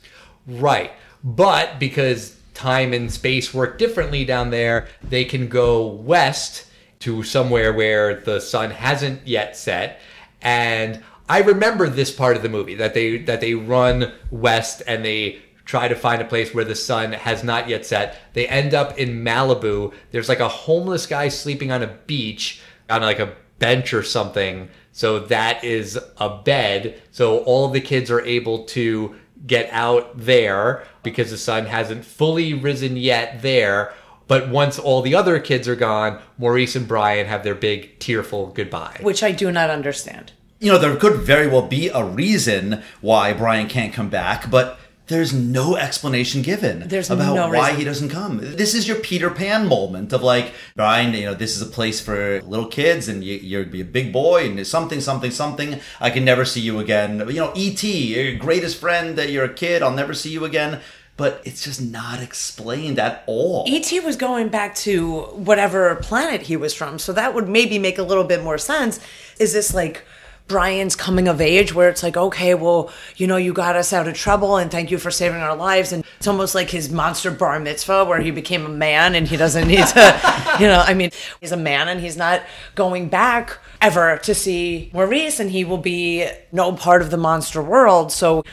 Right. 0.46 0.92
But 1.24 1.78
because 1.78 2.36
time 2.54 2.92
and 2.92 3.10
space 3.10 3.54
work 3.54 3.78
differently 3.78 4.24
down 4.24 4.50
there, 4.50 4.88
they 5.02 5.24
can 5.24 5.48
go 5.48 5.86
west 5.86 6.66
to 7.00 7.22
somewhere 7.22 7.72
where 7.72 8.20
the 8.20 8.40
sun 8.40 8.70
hasn't 8.70 9.26
yet 9.26 9.56
set. 9.56 10.00
And 10.40 11.02
I 11.28 11.40
remember 11.40 11.88
this 11.88 12.10
part 12.10 12.36
of 12.36 12.42
the 12.42 12.48
movie 12.48 12.74
that 12.76 12.94
they 12.94 13.18
that 13.18 13.40
they 13.40 13.54
run 13.54 14.12
west 14.30 14.82
and 14.86 15.04
they 15.04 15.40
try 15.64 15.88
to 15.88 15.94
find 15.94 16.20
a 16.20 16.26
place 16.26 16.52
where 16.52 16.64
the 16.64 16.74
sun 16.74 17.12
has 17.12 17.44
not 17.44 17.68
yet 17.68 17.86
set. 17.86 18.18
They 18.32 18.46
end 18.48 18.74
up 18.74 18.98
in 18.98 19.24
Malibu. 19.24 19.92
There's 20.10 20.28
like 20.28 20.40
a 20.40 20.48
homeless 20.48 21.06
guy 21.06 21.28
sleeping 21.28 21.70
on 21.70 21.82
a 21.82 21.98
beach 22.06 22.60
on 22.90 23.02
like 23.02 23.20
a 23.20 23.34
bench 23.58 23.94
or 23.94 24.02
something. 24.02 24.68
So 24.90 25.20
that 25.20 25.64
is 25.64 25.98
a 26.18 26.42
bed. 26.42 27.00
So 27.12 27.38
all 27.38 27.68
the 27.68 27.80
kids 27.80 28.10
are 28.10 28.20
able 28.20 28.64
to 28.66 29.14
get 29.46 29.68
out 29.72 30.12
there 30.16 30.84
because 31.02 31.30
the 31.30 31.38
sun 31.38 31.66
hasn't 31.66 32.04
fully 32.04 32.54
risen 32.54 32.96
yet 32.96 33.42
there. 33.42 33.92
But 34.28 34.48
once 34.48 34.78
all 34.78 35.02
the 35.02 35.14
other 35.14 35.38
kids 35.40 35.68
are 35.68 35.76
gone, 35.76 36.20
Maurice 36.38 36.76
and 36.76 36.86
Brian 36.88 37.26
have 37.26 37.42
their 37.44 37.54
big 37.54 37.98
tearful 37.98 38.48
goodbye. 38.48 38.98
Which 39.00 39.22
I 39.22 39.32
do 39.32 39.50
not 39.50 39.68
understand. 39.70 40.32
You 40.60 40.72
know, 40.72 40.78
there 40.78 40.94
could 40.96 41.20
very 41.20 41.48
well 41.48 41.66
be 41.66 41.88
a 41.88 42.04
reason 42.04 42.82
why 43.00 43.32
Brian 43.32 43.68
can't 43.68 43.92
come 43.92 44.08
back, 44.08 44.48
but 44.48 44.78
there's 45.08 45.32
no 45.32 45.76
explanation 45.76 46.42
given 46.42 46.88
There's 46.88 47.10
about 47.10 47.34
no 47.34 47.48
why 47.48 47.68
reason. 47.68 47.76
he 47.76 47.84
doesn't 47.84 48.08
come. 48.10 48.38
This 48.40 48.74
is 48.74 48.86
your 48.86 48.98
Peter 48.98 49.30
Pan 49.30 49.66
moment 49.66 50.12
of 50.12 50.22
like, 50.22 50.54
Brian, 50.76 51.12
you 51.12 51.26
know, 51.26 51.34
this 51.34 51.56
is 51.56 51.62
a 51.62 51.66
place 51.66 52.00
for 52.00 52.40
little 52.42 52.66
kids 52.66 53.08
and 53.08 53.24
you, 53.24 53.34
you're 53.36 53.64
be 53.64 53.80
a 53.80 53.84
big 53.84 54.12
boy 54.12 54.48
and 54.48 54.66
something, 54.66 55.00
something, 55.00 55.30
something. 55.30 55.80
I 56.00 56.10
can 56.10 56.24
never 56.24 56.44
see 56.44 56.60
you 56.60 56.78
again. 56.78 57.18
You 57.28 57.40
know, 57.40 57.52
E.T., 57.54 58.14
your 58.14 58.36
greatest 58.38 58.78
friend, 58.78 59.16
that 59.18 59.30
you're 59.30 59.44
a 59.44 59.52
kid, 59.52 59.82
I'll 59.82 59.92
never 59.92 60.14
see 60.14 60.30
you 60.30 60.44
again. 60.44 60.80
But 61.16 61.42
it's 61.44 61.62
just 61.62 61.80
not 61.80 62.22
explained 62.22 62.98
at 62.98 63.22
all. 63.26 63.64
E.T. 63.68 64.00
was 64.00 64.16
going 64.16 64.48
back 64.48 64.74
to 64.76 65.22
whatever 65.34 65.94
planet 65.96 66.42
he 66.42 66.56
was 66.56 66.72
from, 66.72 66.98
so 66.98 67.12
that 67.12 67.34
would 67.34 67.48
maybe 67.48 67.78
make 67.78 67.98
a 67.98 68.02
little 68.02 68.24
bit 68.24 68.42
more 68.42 68.56
sense. 68.56 68.98
Is 69.38 69.52
this 69.52 69.74
like 69.74 70.04
Brian's 70.48 70.96
coming 70.96 71.28
of 71.28 71.40
age 71.40 71.74
where 71.74 71.88
it's 71.88 72.02
like, 72.02 72.16
okay, 72.16 72.54
well, 72.54 72.92
you 73.16 73.26
know, 73.26 73.36
you 73.36 73.52
got 73.52 73.76
us 73.76 73.92
out 73.92 74.08
of 74.08 74.14
trouble 74.14 74.56
and 74.56 74.70
thank 74.70 74.90
you 74.90 74.98
for 74.98 75.10
saving 75.10 75.40
our 75.40 75.56
lives. 75.56 75.92
And 75.92 76.04
it's 76.18 76.26
almost 76.26 76.54
like 76.54 76.70
his 76.70 76.90
monster 76.90 77.30
bar 77.30 77.58
mitzvah 77.58 78.04
where 78.04 78.20
he 78.20 78.30
became 78.30 78.66
a 78.66 78.68
man 78.68 79.14
and 79.14 79.26
he 79.26 79.36
doesn't 79.36 79.66
need 79.68 79.86
to, 79.86 80.56
you 80.60 80.66
know, 80.66 80.82
I 80.86 80.94
mean, 80.94 81.10
he's 81.40 81.52
a 81.52 81.56
man 81.56 81.88
and 81.88 82.00
he's 82.00 82.16
not 82.16 82.42
going 82.74 83.08
back 83.08 83.58
ever 83.80 84.18
to 84.18 84.34
see 84.34 84.90
Maurice 84.92 85.40
and 85.40 85.50
he 85.50 85.64
will 85.64 85.78
be 85.78 86.28
no 86.50 86.72
part 86.72 87.02
of 87.02 87.10
the 87.10 87.16
monster 87.16 87.62
world. 87.62 88.12
So, 88.12 88.44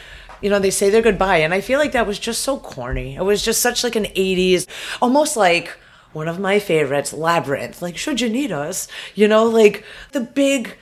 you 0.42 0.50
know, 0.50 0.60
they 0.60 0.72
say 0.72 0.90
their 0.90 1.02
goodbye. 1.02 1.38
And 1.38 1.54
I 1.54 1.62
feel 1.62 1.80
like 1.80 1.92
that 1.92 2.08
was 2.08 2.20
just 2.20 2.42
so 2.42 2.58
corny. 2.60 3.16
It 3.16 3.24
was 3.24 3.44
just 3.44 3.62
such 3.62 3.84
like 3.84 3.96
an 3.96 4.06
80s, 4.06 4.68
almost 5.02 5.36
like 5.36 5.78
one 6.14 6.28
of 6.28 6.40
my 6.40 6.60
favorites, 6.60 7.14
Labyrinth. 7.14 7.82
Like, 7.82 7.98
should 7.98 8.22
you 8.22 8.30
need 8.30 8.52
us? 8.52 8.88
You 9.16 9.28
know, 9.28 9.46
like 9.46 9.84
the 10.12 10.22
big 10.22 10.78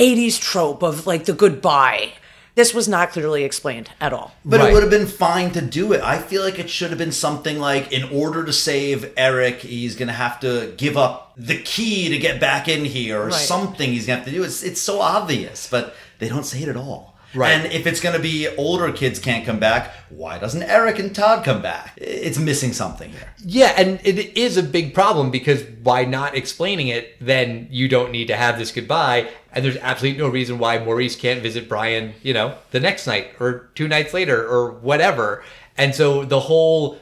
80s 0.00 0.38
trope 0.40 0.82
of 0.82 1.06
like 1.06 1.26
the 1.26 1.32
goodbye. 1.32 2.12
This 2.56 2.74
was 2.74 2.88
not 2.88 3.10
clearly 3.12 3.44
explained 3.44 3.90
at 4.00 4.12
all. 4.12 4.32
But 4.44 4.58
Right. 4.60 4.70
it 4.70 4.72
would 4.74 4.82
have 4.82 4.90
been 4.90 5.06
fine 5.06 5.50
to 5.52 5.60
do 5.60 5.92
it. 5.92 6.00
I 6.02 6.18
feel 6.18 6.42
like 6.42 6.58
it 6.58 6.68
should 6.68 6.90
have 6.90 6.98
been 6.98 7.12
something 7.12 7.58
like, 7.58 7.92
in 7.92 8.04
order 8.10 8.44
to 8.44 8.52
save 8.52 9.12
Eric, 9.16 9.60
he's 9.60 9.94
gonna 9.94 10.12
have 10.12 10.40
to 10.40 10.72
give 10.76 10.96
up 10.96 11.32
the 11.36 11.58
key 11.62 12.08
to 12.08 12.18
get 12.18 12.40
back 12.40 12.66
in 12.68 12.84
here, 12.84 13.20
or 13.22 13.26
Right. 13.26 13.34
something 13.34 13.92
he's 13.92 14.04
gonna 14.06 14.18
have 14.18 14.26
to 14.26 14.32
do. 14.32 14.42
It's 14.42 14.62
it's 14.62 14.80
so 14.80 15.00
obvious, 15.00 15.68
but 15.70 15.94
they 16.18 16.28
don't 16.28 16.44
say 16.44 16.62
it 16.62 16.68
at 16.68 16.76
all. 16.76 17.09
Right. 17.34 17.52
And 17.52 17.72
if 17.72 17.86
it's 17.86 18.00
gonna 18.00 18.18
be 18.18 18.48
older 18.56 18.92
kids 18.92 19.18
can't 19.18 19.44
come 19.44 19.58
back, 19.58 19.94
why 20.08 20.38
doesn't 20.38 20.62
Eric 20.62 20.98
and 20.98 21.14
Todd 21.14 21.44
come 21.44 21.62
back? 21.62 21.92
It's 21.96 22.38
missing 22.38 22.72
something 22.72 23.10
here. 23.10 23.32
Yeah, 23.44 23.74
and 23.76 24.00
it 24.04 24.36
is 24.36 24.56
a 24.56 24.62
big 24.62 24.94
problem 24.94 25.30
because 25.30 25.62
by 25.62 26.04
not 26.04 26.36
explaining 26.36 26.88
it, 26.88 27.14
then 27.20 27.68
you 27.70 27.88
don't 27.88 28.10
need 28.10 28.26
to 28.26 28.36
have 28.36 28.58
this 28.58 28.72
goodbye. 28.72 29.28
And 29.52 29.64
there's 29.64 29.76
absolutely 29.76 30.20
no 30.20 30.28
reason 30.28 30.58
why 30.58 30.78
Maurice 30.78 31.16
can't 31.16 31.42
visit 31.42 31.68
Brian, 31.68 32.14
you 32.22 32.34
know, 32.34 32.56
the 32.70 32.80
next 32.80 33.06
night 33.06 33.30
or 33.38 33.70
two 33.74 33.88
nights 33.88 34.12
later 34.12 34.46
or 34.46 34.72
whatever. 34.72 35.44
And 35.76 35.94
so 35.94 36.24
the 36.24 36.40
whole 36.40 36.98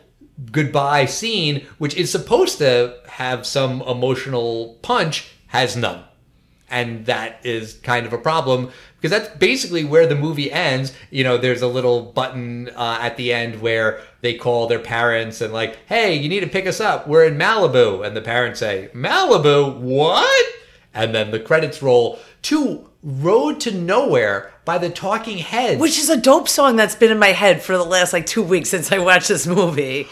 goodbye 0.52 1.06
scene, 1.06 1.66
which 1.78 1.96
is 1.96 2.12
supposed 2.12 2.58
to 2.58 2.98
have 3.08 3.46
some 3.46 3.82
emotional 3.82 4.78
punch, 4.82 5.32
has 5.48 5.76
none. 5.76 6.04
And 6.70 7.06
that 7.06 7.40
is 7.44 7.74
kind 7.82 8.06
of 8.06 8.12
a 8.12 8.18
problem 8.18 8.70
because 8.96 9.10
that's 9.10 9.36
basically 9.38 9.84
where 9.84 10.06
the 10.06 10.14
movie 10.14 10.52
ends. 10.52 10.92
You 11.10 11.24
know, 11.24 11.38
there's 11.38 11.62
a 11.62 11.68
little 11.68 12.02
button 12.02 12.68
uh, 12.70 12.98
at 13.00 13.16
the 13.16 13.32
end 13.32 13.62
where 13.62 14.00
they 14.20 14.34
call 14.34 14.66
their 14.66 14.78
parents 14.78 15.40
and, 15.40 15.52
like, 15.52 15.78
hey, 15.86 16.14
you 16.14 16.28
need 16.28 16.40
to 16.40 16.46
pick 16.48 16.66
us 16.66 16.80
up. 16.80 17.08
We're 17.08 17.24
in 17.24 17.38
Malibu. 17.38 18.06
And 18.06 18.16
the 18.16 18.20
parents 18.20 18.60
say, 18.60 18.90
Malibu? 18.94 19.78
What? 19.78 20.46
And 20.92 21.14
then 21.14 21.30
the 21.30 21.40
credits 21.40 21.82
roll 21.82 22.18
to 22.42 22.88
Road 23.02 23.60
to 23.60 23.70
Nowhere 23.70 24.52
by 24.64 24.78
the 24.78 24.90
Talking 24.90 25.38
Heads. 25.38 25.80
Which 25.80 25.98
is 25.98 26.10
a 26.10 26.16
dope 26.16 26.48
song 26.48 26.76
that's 26.76 26.96
been 26.96 27.12
in 27.12 27.18
my 27.18 27.28
head 27.28 27.62
for 27.62 27.76
the 27.76 27.84
last 27.84 28.12
like 28.12 28.26
two 28.26 28.42
weeks 28.42 28.68
since 28.68 28.90
I 28.90 28.98
watched 28.98 29.28
this 29.28 29.46
movie. 29.46 30.08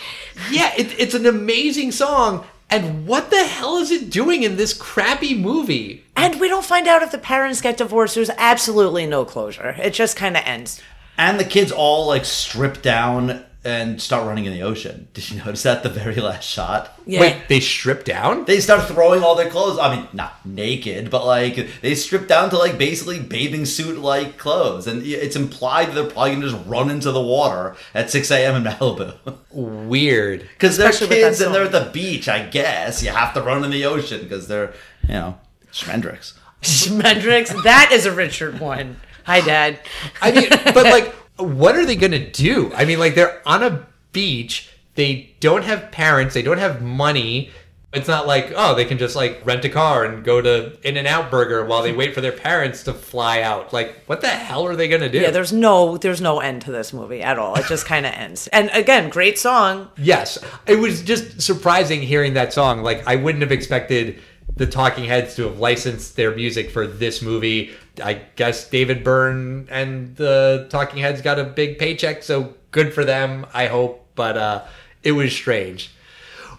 Yeah, 0.50 0.72
it, 0.76 0.98
it's 0.98 1.14
an 1.14 1.26
amazing 1.26 1.92
song. 1.92 2.46
And 2.68 3.06
what 3.06 3.30
the 3.30 3.44
hell 3.44 3.76
is 3.76 3.90
it 3.90 4.10
doing 4.10 4.42
in 4.42 4.56
this 4.56 4.74
crappy 4.74 5.34
movie? 5.38 6.04
And 6.16 6.40
we 6.40 6.48
don't 6.48 6.64
find 6.64 6.88
out 6.88 7.02
if 7.02 7.12
the 7.12 7.18
parents 7.18 7.60
get 7.60 7.76
divorced. 7.76 8.16
There's 8.16 8.30
absolutely 8.30 9.06
no 9.06 9.24
closure. 9.24 9.76
It 9.78 9.90
just 9.90 10.16
kind 10.16 10.36
of 10.36 10.42
ends. 10.44 10.82
And 11.16 11.38
the 11.38 11.44
kids 11.44 11.70
all 11.72 12.06
like 12.06 12.24
strip 12.24 12.82
down 12.82 13.44
and 13.66 14.00
start 14.00 14.26
running 14.26 14.44
in 14.44 14.52
the 14.52 14.62
ocean. 14.62 15.08
Did 15.14 15.30
you 15.30 15.38
notice 15.38 15.64
that 15.64 15.82
the 15.82 15.88
very 15.88 16.14
last 16.14 16.44
shot? 16.48 16.98
Yeah. 17.04 17.20
Wait, 17.20 17.36
they 17.48 17.60
strip 17.60 18.04
down? 18.04 18.44
They 18.44 18.60
start 18.60 18.84
throwing 18.88 19.22
all 19.22 19.34
their 19.34 19.50
clothes. 19.50 19.78
I 19.78 19.94
mean, 19.96 20.08
not 20.12 20.46
naked, 20.46 21.10
but 21.10 21.26
like 21.26 21.80
they 21.82 21.94
strip 21.94 22.28
down 22.28 22.50
to 22.50 22.58
like 22.58 22.78
basically 22.78 23.18
bathing 23.20 23.64
suit 23.66 23.98
like 23.98 24.38
clothes, 24.38 24.86
and 24.86 25.02
it's 25.04 25.36
implied 25.36 25.88
that 25.88 25.94
they're 25.94 26.10
probably 26.10 26.34
gonna 26.34 26.48
just 26.48 26.66
run 26.66 26.88
into 26.90 27.10
the 27.12 27.20
water 27.20 27.76
at 27.92 28.10
6 28.10 28.30
a.m. 28.30 28.54
in 28.64 28.72
Malibu 28.72 29.16
Weird. 29.50 30.40
because 30.54 30.76
they're 30.76 30.90
Especially 30.90 31.08
with 31.08 31.20
that 31.22 31.28
kids 31.28 31.40
and 31.40 31.54
they're 31.54 31.64
at 31.64 31.72
the 31.72 31.90
beach. 31.92 32.28
I 32.28 32.46
guess 32.46 33.02
you 33.02 33.10
have 33.10 33.34
to 33.34 33.42
run 33.42 33.64
in 33.64 33.70
the 33.70 33.84
ocean 33.84 34.22
because 34.22 34.46
they're 34.48 34.72
you 35.02 35.14
know 35.14 35.38
Schmendricks. 35.72 36.32
Schmendricks, 36.62 37.62
that 37.64 37.90
is 37.92 38.06
a 38.06 38.12
Richard 38.12 38.60
one. 38.60 38.96
Hi, 39.24 39.40
Dad. 39.40 39.80
I 40.22 40.30
mean, 40.32 40.48
but 40.50 40.84
like, 40.84 41.14
what 41.36 41.76
are 41.76 41.84
they 41.84 41.96
gonna 41.96 42.30
do? 42.30 42.72
I 42.74 42.84
mean, 42.84 42.98
like, 42.98 43.14
they're 43.14 43.42
on 43.46 43.62
a 43.62 43.86
beach. 44.12 44.70
They 44.94 45.34
don't 45.40 45.64
have 45.64 45.90
parents. 45.90 46.34
They 46.34 46.42
don't 46.42 46.58
have 46.58 46.82
money. 46.82 47.50
It's 47.92 48.08
not 48.08 48.26
like 48.26 48.52
oh, 48.54 48.74
they 48.74 48.84
can 48.84 48.98
just 48.98 49.16
like 49.16 49.40
rent 49.44 49.64
a 49.64 49.70
car 49.70 50.04
and 50.04 50.22
go 50.22 50.42
to 50.42 50.76
In 50.86 50.98
and 50.98 51.06
Out 51.06 51.30
Burger 51.30 51.64
while 51.64 51.82
they 51.82 51.92
wait 51.92 52.14
for 52.14 52.20
their 52.20 52.32
parents 52.32 52.82
to 52.84 52.92
fly 52.92 53.40
out. 53.40 53.72
Like, 53.72 54.04
what 54.06 54.20
the 54.20 54.28
hell 54.28 54.66
are 54.66 54.76
they 54.76 54.88
gonna 54.88 55.08
do? 55.08 55.20
Yeah, 55.20 55.30
there's 55.30 55.52
no 55.52 55.96
there's 55.96 56.20
no 56.20 56.40
end 56.40 56.62
to 56.62 56.72
this 56.72 56.92
movie 56.92 57.22
at 57.22 57.38
all. 57.38 57.54
It 57.54 57.66
just 57.66 57.86
kind 57.86 58.04
of 58.04 58.12
ends. 58.12 58.48
And 58.48 58.68
again, 58.74 59.08
great 59.08 59.38
song. 59.38 59.88
Yes, 59.96 60.38
it 60.66 60.76
was 60.76 61.02
just 61.02 61.40
surprising 61.40 62.02
hearing 62.02 62.34
that 62.34 62.52
song. 62.52 62.82
Like, 62.82 63.06
I 63.06 63.16
wouldn't 63.16 63.42
have 63.42 63.52
expected 63.52 64.18
the 64.56 64.66
Talking 64.66 65.04
Heads 65.04 65.34
to 65.36 65.44
have 65.44 65.58
licensed 65.58 66.16
their 66.16 66.34
music 66.34 66.70
for 66.70 66.86
this 66.86 67.22
movie. 67.22 67.72
I 68.02 68.22
guess 68.36 68.68
David 68.68 69.02
Byrne 69.04 69.68
and 69.70 70.16
the 70.16 70.66
Talking 70.70 70.98
Heads 71.00 71.22
got 71.22 71.38
a 71.38 71.44
big 71.44 71.78
paycheck, 71.78 72.22
so 72.22 72.54
good 72.70 72.92
for 72.94 73.04
them, 73.04 73.46
I 73.54 73.66
hope. 73.66 74.06
But 74.14 74.36
uh, 74.36 74.64
it 75.02 75.12
was 75.12 75.32
strange. 75.32 75.90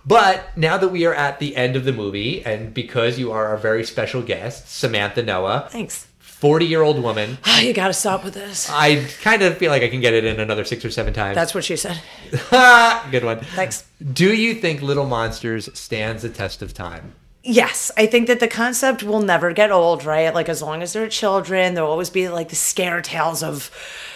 But 0.06 0.58
now 0.58 0.78
that 0.78 0.88
we 0.88 1.06
are 1.06 1.14
at 1.14 1.40
the 1.40 1.56
end 1.58 1.76
of 1.76 1.84
the 1.84 1.92
movie, 1.92 2.44
and 2.46 2.74
because 2.74 3.20
you 3.20 3.32
are 3.32 3.48
our 3.48 3.58
very 3.58 3.84
special 3.84 4.22
guest, 4.22 4.70
Samantha 4.70 5.22
Noah, 5.22 5.68
Thanks. 5.70 6.08
40 6.20 6.66
year 6.66 6.82
old 6.82 7.02
woman, 7.04 7.38
Oh, 7.46 7.60
you 7.62 7.74
got 7.74 7.88
to 7.88 7.94
stop 7.94 8.24
with 8.24 8.34
this. 8.36 8.70
I 8.70 9.04
kind 9.22 9.42
of 9.42 9.58
feel 9.58 9.70
like 9.72 9.84
I 9.84 9.90
can 9.90 10.00
get 10.00 10.14
it 10.14 10.24
in 10.24 10.40
another 10.40 10.64
six 10.64 10.86
or 10.86 10.92
seven 10.92 11.14
times. 11.14 11.36
That's 11.36 11.54
what 11.54 11.64
she 11.66 11.76
said. 11.76 12.00
good 13.12 13.26
one. 13.26 13.40
Thanks. 13.42 13.86
Do 14.14 14.34
you 14.34 14.54
think 14.54 14.82
Little 14.82 15.08
Monsters 15.08 15.70
stands 15.78 16.22
the 16.24 16.30
test 16.30 16.62
of 16.62 16.74
time? 16.74 17.14
Yes, 17.50 17.92
I 17.96 18.08
think 18.08 18.28
that 18.28 18.42
the 18.42 18.48
concept 18.50 19.04
will 19.04 19.22
never 19.22 19.54
get 19.54 19.72
old, 19.72 20.04
right? 20.04 20.34
Like 20.34 20.50
as 20.50 20.62
long 20.62 20.82
as 20.82 20.92
there 20.92 21.04
are 21.04 21.08
children, 21.08 21.76
there'll 21.76 21.90
always 21.90 22.10
be 22.10 22.28
like 22.28 22.50
the 22.50 22.58
scare 22.58 23.02
tales 23.02 23.42
of, 23.42 23.72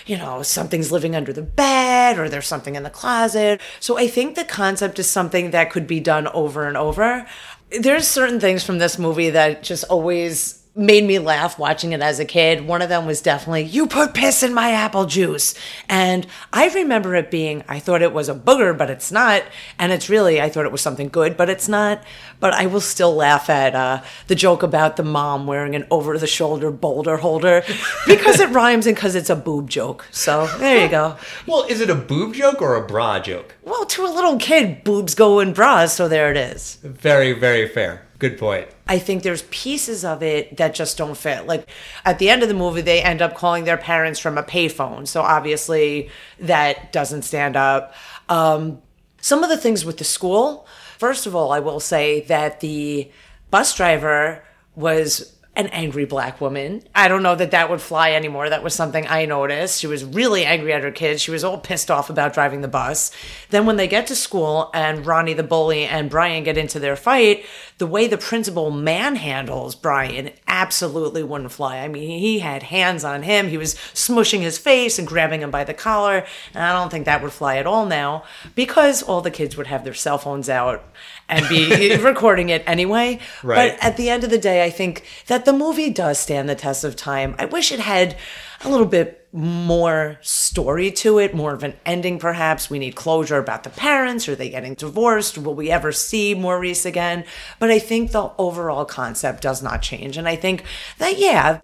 you 0.05 0.17
know, 0.17 0.43
something's 0.43 0.91
living 0.91 1.15
under 1.15 1.31
the 1.31 1.41
bed 1.41 2.19
or 2.19 2.27
there's 2.27 2.45
something 2.45 2.75
in 2.75 2.83
the 2.83 2.89
closet. 2.89 3.61
So 3.79 3.97
I 3.97 4.09
think 4.09 4.35
the 4.35 4.43
concept 4.43 4.99
is 4.99 5.09
something 5.09 5.51
that 5.51 5.71
could 5.71 5.87
be 5.87 6.01
done 6.01 6.27
over 6.27 6.67
and 6.67 6.75
over. 6.75 7.25
There's 7.69 8.05
certain 8.05 8.41
things 8.41 8.65
from 8.65 8.79
this 8.79 8.99
movie 8.99 9.29
that 9.29 9.63
just 9.63 9.85
always 9.85 10.60
made 10.73 11.03
me 11.03 11.19
laugh 11.19 11.59
watching 11.59 11.91
it 11.91 12.01
as 12.01 12.19
a 12.19 12.25
kid. 12.25 12.65
One 12.65 12.81
of 12.81 12.87
them 12.87 13.05
was 13.05 13.21
definitely, 13.21 13.63
you 13.63 13.87
put 13.87 14.13
piss 14.13 14.41
in 14.41 14.53
my 14.53 14.71
apple 14.71 15.05
juice. 15.05 15.53
And 15.89 16.25
I 16.53 16.69
remember 16.69 17.13
it 17.15 17.29
being, 17.29 17.63
I 17.67 17.79
thought 17.79 18.01
it 18.01 18.13
was 18.13 18.29
a 18.29 18.35
booger, 18.35 18.77
but 18.77 18.89
it's 18.89 19.11
not. 19.11 19.43
And 19.77 19.91
it's 19.91 20.09
really, 20.09 20.39
I 20.39 20.49
thought 20.49 20.65
it 20.65 20.71
was 20.71 20.81
something 20.81 21.09
good, 21.09 21.35
but 21.35 21.49
it's 21.49 21.67
not. 21.67 22.01
But 22.39 22.53
I 22.53 22.67
will 22.67 22.81
still 22.81 23.13
laugh 23.13 23.49
at 23.49 23.75
uh, 23.75 24.01
the 24.27 24.35
joke 24.35 24.63
about 24.63 24.95
the 24.95 25.03
mom 25.03 25.45
wearing 25.45 25.75
an 25.75 25.85
over 25.91 26.17
the 26.17 26.27
shoulder 26.27 26.71
boulder 26.71 27.17
holder 27.17 27.63
because 28.07 28.39
it 28.39 28.49
rhymes 28.49 28.87
and 28.87 28.95
because 28.95 29.15
it's 29.15 29.29
a 29.29 29.35
boob 29.35 29.69
joke. 29.69 30.07
So 30.11 30.47
there 30.57 30.85
you 30.85 30.89
go. 30.89 31.17
Well, 31.45 31.63
is 31.63 31.81
it 31.81 31.89
a 31.89 31.95
boob 31.95 32.33
joke 32.33 32.61
or 32.61 32.75
a 32.75 32.87
bra 32.87 33.19
joke? 33.19 33.55
Well, 33.63 33.85
to 33.87 34.05
a 34.05 34.07
little 34.07 34.37
kid, 34.37 34.85
boobs 34.85 35.15
go 35.15 35.41
in 35.41 35.51
bras, 35.51 35.93
so 35.93 36.07
there 36.07 36.31
it 36.31 36.37
is. 36.37 36.75
Very, 36.81 37.33
very 37.33 37.67
fair. 37.67 38.07
Good 38.21 38.37
point. 38.37 38.67
I 38.87 38.99
think 38.99 39.23
there's 39.23 39.41
pieces 39.49 40.05
of 40.05 40.21
it 40.21 40.57
that 40.57 40.75
just 40.75 40.95
don't 40.95 41.17
fit. 41.17 41.47
Like 41.47 41.67
at 42.05 42.19
the 42.19 42.29
end 42.29 42.43
of 42.43 42.49
the 42.49 42.53
movie, 42.53 42.81
they 42.81 43.01
end 43.01 43.19
up 43.19 43.33
calling 43.33 43.63
their 43.63 43.77
parents 43.77 44.19
from 44.19 44.37
a 44.37 44.43
payphone. 44.43 45.07
So 45.07 45.23
obviously 45.23 46.11
that 46.39 46.93
doesn't 46.93 47.23
stand 47.23 47.55
up. 47.55 47.95
Um, 48.29 48.83
some 49.21 49.43
of 49.43 49.49
the 49.49 49.57
things 49.57 49.83
with 49.83 49.97
the 49.97 50.03
school, 50.03 50.67
first 50.99 51.25
of 51.25 51.35
all, 51.35 51.51
I 51.51 51.61
will 51.61 51.79
say 51.79 52.21
that 52.25 52.59
the 52.59 53.09
bus 53.49 53.75
driver 53.75 54.43
was 54.75 55.35
an 55.55 55.67
angry 55.67 56.05
black 56.05 56.39
woman. 56.39 56.81
I 56.95 57.09
don't 57.09 57.23
know 57.23 57.35
that 57.35 57.51
that 57.51 57.69
would 57.69 57.81
fly 57.81 58.13
anymore. 58.13 58.49
That 58.49 58.63
was 58.63 58.73
something 58.73 59.05
I 59.07 59.25
noticed. 59.25 59.81
She 59.81 59.87
was 59.87 60.05
really 60.05 60.45
angry 60.45 60.71
at 60.71 60.83
her 60.83 60.91
kids. 60.91 61.21
She 61.21 61.31
was 61.31 61.43
all 61.43 61.57
pissed 61.57 61.91
off 61.91 62.09
about 62.09 62.33
driving 62.33 62.61
the 62.61 62.69
bus. 62.69 63.11
Then 63.49 63.65
when 63.65 63.75
they 63.75 63.87
get 63.87 64.07
to 64.07 64.15
school 64.15 64.71
and 64.73 65.05
Ronnie 65.05 65.33
the 65.33 65.43
bully 65.43 65.83
and 65.83 66.09
Brian 66.09 66.45
get 66.45 66.57
into 66.57 66.79
their 66.79 66.95
fight, 66.95 67.45
the 67.81 67.87
way 67.87 68.05
the 68.05 68.15
principal 68.15 68.71
manhandles 68.71 69.73
Brian 69.73 70.29
absolutely 70.47 71.23
wouldn't 71.23 71.51
fly. 71.51 71.79
I 71.79 71.87
mean, 71.87 72.19
he 72.19 72.37
had 72.37 72.61
hands 72.61 73.03
on 73.03 73.23
him. 73.23 73.47
He 73.47 73.57
was 73.57 73.73
smushing 73.73 74.41
his 74.41 74.59
face 74.59 74.99
and 74.99 75.07
grabbing 75.07 75.41
him 75.41 75.49
by 75.49 75.63
the 75.63 75.73
collar. 75.73 76.23
And 76.53 76.63
I 76.63 76.73
don't 76.73 76.91
think 76.91 77.05
that 77.05 77.23
would 77.23 77.31
fly 77.31 77.57
at 77.57 77.65
all 77.65 77.87
now 77.87 78.23
because 78.53 79.01
all 79.01 79.21
the 79.21 79.31
kids 79.31 79.57
would 79.57 79.65
have 79.65 79.83
their 79.83 79.95
cell 79.95 80.19
phones 80.19 80.47
out 80.47 80.83
and 81.27 81.49
be 81.49 81.95
recording 82.03 82.49
it 82.49 82.61
anyway. 82.67 83.17
Right. 83.41 83.71
But 83.71 83.83
at 83.83 83.97
the 83.97 84.11
end 84.11 84.23
of 84.23 84.29
the 84.29 84.37
day, 84.37 84.63
I 84.63 84.69
think 84.69 85.03
that 85.25 85.45
the 85.45 85.53
movie 85.53 85.89
does 85.89 86.19
stand 86.19 86.47
the 86.47 86.53
test 86.53 86.83
of 86.83 86.95
time. 86.95 87.33
I 87.39 87.45
wish 87.45 87.71
it 87.71 87.79
had 87.79 88.15
a 88.63 88.69
little 88.69 88.85
bit 88.85 89.27
more 89.33 90.17
story 90.21 90.91
to 90.91 91.17
it, 91.19 91.33
more 91.33 91.53
of 91.53 91.63
an 91.63 91.73
ending 91.85 92.19
perhaps. 92.19 92.69
We 92.69 92.79
need 92.79 92.95
closure 92.95 93.37
about 93.37 93.63
the 93.63 93.69
parents. 93.69 94.27
Are 94.27 94.35
they 94.35 94.49
getting 94.49 94.73
divorced? 94.73 95.37
Will 95.37 95.55
we 95.55 95.71
ever 95.71 95.91
see 95.91 96.35
Maurice 96.35 96.85
again? 96.85 97.23
But 97.59 97.71
I 97.71 97.79
think 97.79 98.11
the 98.11 98.31
overall 98.37 98.85
concept 98.85 99.41
does 99.41 99.63
not 99.63 99.81
change. 99.81 100.17
And 100.17 100.27
I 100.27 100.35
think 100.35 100.63
that, 100.97 101.17
yeah, 101.17 101.61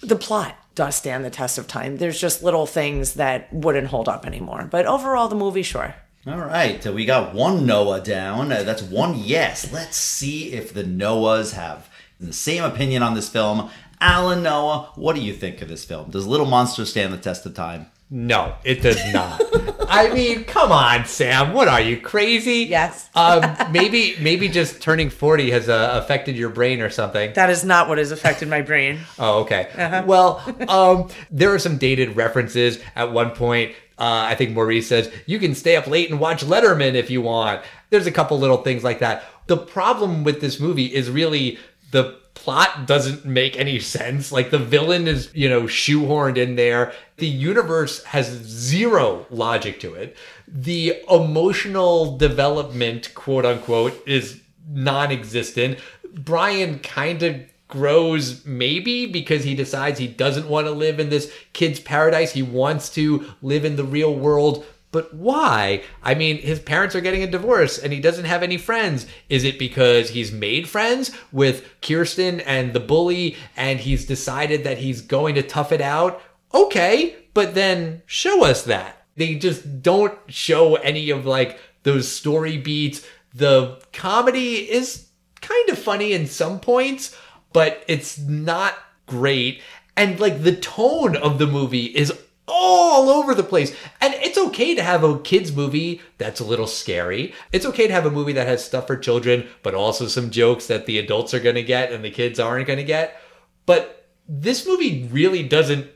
the 0.00 0.16
plot 0.16 0.56
does 0.74 0.94
stand 0.94 1.24
the 1.24 1.30
test 1.30 1.56
of 1.56 1.66
time. 1.66 1.96
There's 1.96 2.20
just 2.20 2.42
little 2.42 2.66
things 2.66 3.14
that 3.14 3.50
wouldn't 3.52 3.88
hold 3.88 4.08
up 4.08 4.26
anymore. 4.26 4.68
But 4.70 4.86
overall, 4.86 5.28
the 5.28 5.34
movie, 5.34 5.62
sure. 5.62 5.94
All 6.26 6.38
right, 6.38 6.84
we 6.84 7.04
got 7.04 7.34
one 7.34 7.66
Noah 7.66 8.00
down. 8.00 8.52
Uh, 8.52 8.62
that's 8.64 8.82
one 8.82 9.16
yes. 9.16 9.72
Let's 9.72 9.96
see 9.96 10.52
if 10.52 10.74
the 10.74 10.82
Noahs 10.82 11.52
have 11.54 11.88
the 12.18 12.32
same 12.32 12.64
opinion 12.64 13.02
on 13.02 13.14
this 13.14 13.28
film. 13.28 13.70
Alan 14.00 14.42
Noah, 14.42 14.90
what 14.94 15.16
do 15.16 15.22
you 15.22 15.32
think 15.32 15.62
of 15.62 15.68
this 15.68 15.84
film? 15.84 16.10
Does 16.10 16.26
Little 16.26 16.46
Monster 16.46 16.84
stand 16.84 17.12
the 17.12 17.18
test 17.18 17.46
of 17.46 17.54
time? 17.54 17.86
No, 18.08 18.54
it 18.62 18.82
does 18.82 19.00
not. 19.12 19.42
I 19.88 20.12
mean, 20.12 20.44
come 20.44 20.70
on, 20.70 21.06
Sam. 21.06 21.52
What 21.52 21.66
are 21.66 21.80
you 21.80 22.00
crazy? 22.00 22.66
Yes. 22.68 23.10
um, 23.16 23.56
maybe, 23.72 24.14
maybe 24.20 24.48
just 24.48 24.80
turning 24.80 25.10
forty 25.10 25.50
has 25.50 25.68
uh, 25.68 26.00
affected 26.02 26.36
your 26.36 26.50
brain 26.50 26.80
or 26.80 26.90
something. 26.90 27.32
That 27.32 27.50
is 27.50 27.64
not 27.64 27.88
what 27.88 27.98
has 27.98 28.12
affected 28.12 28.48
my 28.48 28.62
brain. 28.62 29.00
Oh, 29.18 29.40
okay. 29.40 30.02
Well, 30.06 30.40
um, 30.68 31.08
there 31.32 31.52
are 31.52 31.58
some 31.58 31.78
dated 31.78 32.14
references. 32.14 32.78
At 32.94 33.12
one 33.12 33.30
point, 33.30 33.74
uh, 33.98 34.28
I 34.28 34.34
think 34.34 34.52
Maurice 34.52 34.88
says, 34.88 35.10
You 35.26 35.38
can 35.38 35.54
stay 35.54 35.76
up 35.76 35.86
late 35.86 36.10
and 36.10 36.20
watch 36.20 36.44
Letterman 36.44 36.94
if 36.94 37.10
you 37.10 37.22
want. 37.22 37.62
There's 37.90 38.06
a 38.06 38.12
couple 38.12 38.38
little 38.38 38.58
things 38.58 38.84
like 38.84 38.98
that. 38.98 39.24
The 39.46 39.56
problem 39.56 40.22
with 40.22 40.40
this 40.40 40.60
movie 40.60 40.94
is 40.94 41.08
really 41.08 41.58
the 41.92 42.18
plot 42.36 42.86
doesn't 42.86 43.24
make 43.24 43.58
any 43.58 43.80
sense. 43.80 44.30
Like 44.30 44.50
the 44.50 44.58
villain 44.58 45.08
is, 45.08 45.30
you 45.34 45.48
know, 45.48 45.62
shoehorned 45.62 46.36
in 46.36 46.54
there. 46.54 46.92
The 47.16 47.26
universe 47.26 48.04
has 48.04 48.26
zero 48.28 49.26
logic 49.30 49.80
to 49.80 49.94
it. 49.94 50.16
The 50.46 51.02
emotional 51.10 52.16
development, 52.16 53.14
quote 53.14 53.44
unquote, 53.44 54.00
is 54.06 54.40
non 54.68 55.10
existent. 55.10 55.78
Brian 56.14 56.78
kind 56.78 57.22
of 57.24 57.40
grows 57.68 58.44
maybe 58.46 59.06
because 59.06 59.42
he 59.42 59.54
decides 59.54 59.98
he 59.98 60.06
doesn't 60.06 60.48
want 60.48 60.66
to 60.66 60.70
live 60.70 61.00
in 61.00 61.10
this 61.10 61.32
kid's 61.52 61.80
paradise. 61.80 62.32
He 62.32 62.42
wants 62.42 62.90
to 62.90 63.32
live 63.42 63.64
in 63.64 63.76
the 63.76 63.84
real 63.84 64.14
world. 64.14 64.64
But 64.96 65.12
why? 65.12 65.82
I 66.02 66.14
mean, 66.14 66.38
his 66.38 66.58
parents 66.58 66.94
are 66.96 67.02
getting 67.02 67.22
a 67.22 67.26
divorce 67.26 67.76
and 67.76 67.92
he 67.92 68.00
doesn't 68.00 68.24
have 68.24 68.42
any 68.42 68.56
friends. 68.56 69.06
Is 69.28 69.44
it 69.44 69.58
because 69.58 70.08
he's 70.08 70.32
made 70.32 70.70
friends 70.70 71.14
with 71.30 71.68
Kirsten 71.82 72.40
and 72.40 72.72
the 72.72 72.80
bully 72.80 73.36
and 73.58 73.78
he's 73.78 74.06
decided 74.06 74.64
that 74.64 74.78
he's 74.78 75.02
going 75.02 75.34
to 75.34 75.42
tough 75.42 75.70
it 75.70 75.82
out? 75.82 76.22
Okay, 76.54 77.14
but 77.34 77.54
then 77.54 78.00
show 78.06 78.42
us 78.42 78.62
that. 78.62 79.04
They 79.16 79.34
just 79.34 79.82
don't 79.82 80.18
show 80.28 80.76
any 80.76 81.10
of 81.10 81.26
like 81.26 81.60
those 81.82 82.10
story 82.10 82.56
beats. 82.56 83.06
The 83.34 83.78
comedy 83.92 84.54
is 84.60 85.08
kind 85.42 85.68
of 85.68 85.78
funny 85.78 86.14
in 86.14 86.26
some 86.26 86.58
points, 86.58 87.14
but 87.52 87.84
it's 87.86 88.16
not 88.16 88.72
great. 89.04 89.60
And 89.94 90.18
like 90.18 90.42
the 90.42 90.56
tone 90.56 91.16
of 91.16 91.38
the 91.38 91.46
movie 91.46 91.84
is 91.84 92.14
all 92.48 93.08
over 93.08 93.34
the 93.34 93.42
place. 93.42 93.74
And 94.00 94.14
it's 94.14 94.38
okay 94.38 94.74
to 94.74 94.82
have 94.82 95.02
a 95.02 95.18
kids 95.20 95.54
movie 95.54 96.00
that's 96.18 96.40
a 96.40 96.44
little 96.44 96.66
scary. 96.66 97.34
It's 97.52 97.66
okay 97.66 97.86
to 97.86 97.92
have 97.92 98.06
a 98.06 98.10
movie 98.10 98.32
that 98.34 98.46
has 98.46 98.64
stuff 98.64 98.86
for 98.86 98.96
children, 98.96 99.46
but 99.62 99.74
also 99.74 100.06
some 100.06 100.30
jokes 100.30 100.66
that 100.66 100.86
the 100.86 100.98
adults 100.98 101.34
are 101.34 101.40
going 101.40 101.56
to 101.56 101.62
get 101.62 101.92
and 101.92 102.04
the 102.04 102.10
kids 102.10 102.38
aren't 102.38 102.66
going 102.66 102.78
to 102.78 102.84
get. 102.84 103.20
But 103.66 104.08
this 104.28 104.66
movie 104.66 105.08
really 105.10 105.42
doesn't 105.42 105.88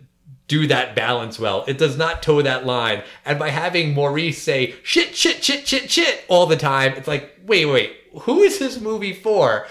do 0.48 0.66
that 0.66 0.96
balance 0.96 1.38
well. 1.38 1.64
It 1.68 1.78
does 1.78 1.96
not 1.96 2.24
toe 2.24 2.42
that 2.42 2.66
line. 2.66 3.04
And 3.24 3.38
by 3.38 3.50
having 3.50 3.94
Maurice 3.94 4.42
say 4.42 4.74
shit, 4.82 5.14
shit, 5.14 5.44
shit, 5.44 5.66
shit, 5.66 5.88
shit 5.88 6.24
all 6.26 6.46
the 6.46 6.56
time, 6.56 6.94
it's 6.94 7.06
like, 7.06 7.38
wait, 7.46 7.66
wait, 7.66 7.96
who 8.22 8.40
is 8.40 8.58
this 8.58 8.80
movie 8.80 9.12
for? 9.12 9.68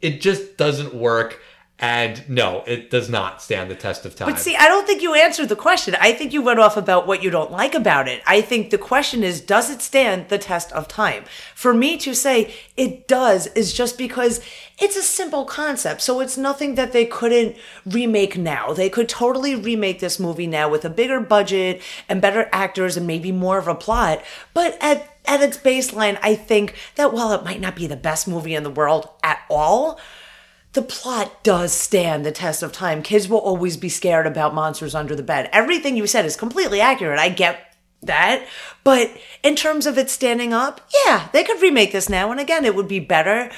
It 0.00 0.20
just 0.20 0.56
doesn't 0.56 0.94
work. 0.94 1.40
And 1.80 2.28
no, 2.28 2.64
it 2.66 2.90
does 2.90 3.08
not 3.08 3.40
stand 3.40 3.70
the 3.70 3.76
test 3.76 4.04
of 4.04 4.16
time. 4.16 4.28
But 4.28 4.40
see, 4.40 4.56
I 4.56 4.66
don't 4.66 4.84
think 4.84 5.00
you 5.00 5.14
answered 5.14 5.48
the 5.48 5.54
question. 5.54 5.94
I 6.00 6.12
think 6.12 6.32
you 6.32 6.42
went 6.42 6.58
off 6.58 6.76
about 6.76 7.06
what 7.06 7.22
you 7.22 7.30
don't 7.30 7.52
like 7.52 7.72
about 7.72 8.08
it. 8.08 8.20
I 8.26 8.40
think 8.40 8.70
the 8.70 8.78
question 8.78 9.22
is, 9.22 9.40
does 9.40 9.70
it 9.70 9.80
stand 9.80 10.28
the 10.28 10.38
test 10.38 10.72
of 10.72 10.88
time? 10.88 11.24
For 11.54 11.72
me 11.72 11.96
to 11.98 12.14
say 12.14 12.52
it 12.76 13.06
does 13.06 13.46
is 13.48 13.72
just 13.72 13.96
because 13.96 14.40
it's 14.80 14.96
a 14.96 15.02
simple 15.02 15.44
concept. 15.44 16.00
So 16.00 16.18
it's 16.18 16.36
nothing 16.36 16.74
that 16.74 16.90
they 16.90 17.04
couldn't 17.04 17.56
remake 17.86 18.36
now. 18.36 18.72
They 18.72 18.90
could 18.90 19.08
totally 19.08 19.54
remake 19.54 20.00
this 20.00 20.18
movie 20.18 20.48
now 20.48 20.68
with 20.68 20.84
a 20.84 20.90
bigger 20.90 21.20
budget 21.20 21.80
and 22.08 22.20
better 22.20 22.48
actors 22.50 22.96
and 22.96 23.06
maybe 23.06 23.30
more 23.30 23.58
of 23.58 23.68
a 23.68 23.76
plot. 23.76 24.20
But 24.52 24.76
at 24.80 25.14
at 25.26 25.42
its 25.42 25.58
baseline, 25.58 26.18
I 26.22 26.34
think 26.34 26.74
that 26.94 27.12
while 27.12 27.32
it 27.32 27.44
might 27.44 27.60
not 27.60 27.76
be 27.76 27.86
the 27.86 27.96
best 27.96 28.26
movie 28.26 28.54
in 28.54 28.62
the 28.62 28.70
world 28.70 29.10
at 29.22 29.42
all, 29.50 30.00
the 30.72 30.82
plot 30.82 31.42
does 31.42 31.72
stand 31.72 32.24
the 32.24 32.32
test 32.32 32.62
of 32.62 32.72
time. 32.72 33.02
Kids 33.02 33.28
will 33.28 33.38
always 33.38 33.76
be 33.76 33.88
scared 33.88 34.26
about 34.26 34.54
monsters 34.54 34.94
under 34.94 35.16
the 35.16 35.22
bed. 35.22 35.48
Everything 35.52 35.96
you 35.96 36.06
said 36.06 36.24
is 36.24 36.36
completely 36.36 36.80
accurate. 36.80 37.18
I 37.18 37.30
get 37.30 37.76
that. 38.02 38.46
But 38.84 39.10
in 39.42 39.56
terms 39.56 39.86
of 39.86 39.98
it 39.98 40.10
standing 40.10 40.52
up, 40.52 40.88
yeah, 41.04 41.28
they 41.32 41.44
could 41.44 41.60
remake 41.60 41.92
this 41.92 42.08
now. 42.08 42.30
And 42.30 42.40
again, 42.40 42.64
it 42.64 42.74
would 42.74 42.88
be 42.88 43.00
better. 43.00 43.50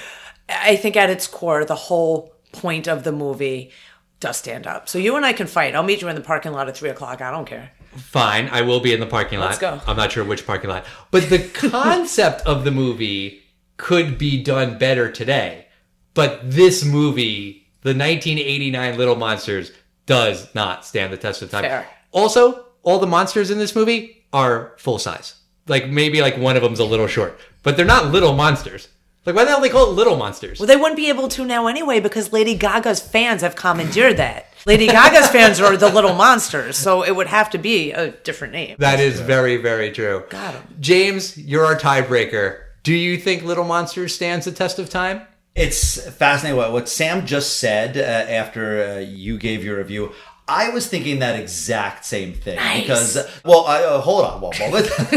I 0.49 0.77
think 0.77 0.97
at 0.97 1.11
its 1.11 1.27
core, 1.27 1.65
the 1.65 1.75
whole 1.75 2.35
point 2.53 2.89
of 2.89 3.05
the 3.05 3.13
movie 3.13 3.71
does 4.19 4.37
stand 4.37 4.67
up. 4.67 4.89
So 4.89 4.99
you 4.99 5.17
and 5.17 5.25
I 5.25 5.33
can 5.33 5.47
fight. 5.47 5.75
I'll 5.75 5.83
meet 5.83 6.03
you 6.03 6.09
in 6.09 6.15
the 6.15 6.21
parking 6.21 6.53
lot 6.53 6.69
at 6.69 6.77
three 6.77 6.91
o'clock. 6.91 7.21
I 7.21 7.31
don't 7.31 7.47
care. 7.47 7.73
Fine, 7.97 8.49
I 8.51 8.63
will 8.63 8.81
be 8.81 8.93
in 8.93 9.01
the 9.01 9.07
parking 9.07 9.41
lot. 9.41 9.47
Let's 9.47 9.59
go. 9.59 9.81
I'm 9.87 9.97
not 9.97 10.13
sure 10.13 10.25
which 10.25 10.47
parking 10.47 10.71
lot. 10.71 10.85
But 11.11 11.29
the 11.29 11.39
concept 11.55 12.47
of 12.47 12.65
the 12.65 12.71
movie 12.71 13.43
could 13.79 14.17
be 14.17 14.43
done 14.43 14.79
better 14.79 15.11
today. 15.11 15.67
But 16.15 16.41
this 16.51 16.85
movie, 16.85 17.69
the 17.83 17.91
1989 17.91 18.99
Little 18.99 19.17
Monsters, 19.17 19.73
does 20.07 20.53
not 20.55 20.85
stand 20.85 21.13
the 21.13 21.17
test 21.17 21.43
of 21.43 21.51
time. 21.51 21.63
Fair. 21.63 21.87
Also, 22.13 22.65
all 22.83 22.99
the 22.99 23.07
monsters 23.07 23.51
in 23.51 23.59
this 23.59 23.77
movie 23.77 24.25
are 24.33 24.75
full 24.79 24.99
size. 24.99 25.35
Like 25.69 25.89
maybe 25.89 26.21
like 26.21 26.37
one 26.37 26.57
of 26.57 26.63
them's 26.63 26.81
a 26.81 26.85
little 26.85 27.07
short, 27.07 27.39
but 27.63 27.77
they're 27.77 27.87
not 27.87 28.07
little 28.07 28.33
monsters. 28.35 28.89
Like 29.27 29.37
why 29.37 29.45
the 29.45 29.51
hell 29.51 29.61
they 29.61 29.69
call 29.69 29.91
it 29.91 29.95
little 29.95 30.17
monsters? 30.17 30.59
Well, 30.59 30.67
they 30.67 30.77
wouldn't 30.77 30.97
be 30.97 31.11
able 31.11 31.29
to 31.29 31.45
now 31.45 31.67
anyway 31.67 32.01
because 32.01 32.33
Lady 32.33 32.57
Gaga's 32.57 33.01
fans 33.01 33.43
have 33.43 33.55
commandeered 33.55 34.17
that. 34.17 34.47
Lady 34.67 34.87
Gaga's 34.87 35.29
fans 35.29 35.61
are 35.61 35.77
the 35.77 35.91
little 35.91 36.15
monsters, 36.15 36.77
so 36.77 37.03
it 37.03 37.15
would 37.15 37.27
have 37.29 37.51
to 37.51 37.59
be 37.59 37.93
a 37.93 38.11
different 38.11 38.53
name. 38.53 38.77
That 38.79 38.99
is 38.99 39.21
very, 39.21 39.59
very 39.59 39.93
true. 39.93 40.25
Got 40.31 40.55
'em. 40.57 40.63
James, 40.81 41.37
you're 41.37 41.65
our 41.65 41.77
tiebreaker. 41.79 42.61
Do 42.83 42.95
you 42.95 43.19
think 43.19 43.43
Little 43.43 43.65
Monsters 43.65 44.15
stands 44.15 44.47
the 44.47 44.53
test 44.53 44.79
of 44.79 44.89
time? 44.89 45.23
It's 45.55 46.01
fascinating 46.11 46.57
what, 46.57 46.73
what 46.73 46.89
Sam 46.89 47.27
just 47.27 47.59
said 47.59 47.97
uh, 47.97 48.01
after 48.01 48.83
uh, 48.83 48.99
you 48.99 49.37
gave 49.37 49.65
your 49.65 49.79
review. 49.79 50.13
I 50.51 50.71
was 50.71 50.89
thinking 50.89 51.21
that 51.21 51.39
exact 51.39 52.05
same 52.05 52.33
thing 52.35 52.57
Nice. 52.57 52.81
because, 52.83 53.41
well, 53.45 53.65
I, 53.67 53.85
uh, 53.85 54.01
hold 54.01 54.25
on 54.25 54.41
one 54.41 54.59
moment. 54.59 54.91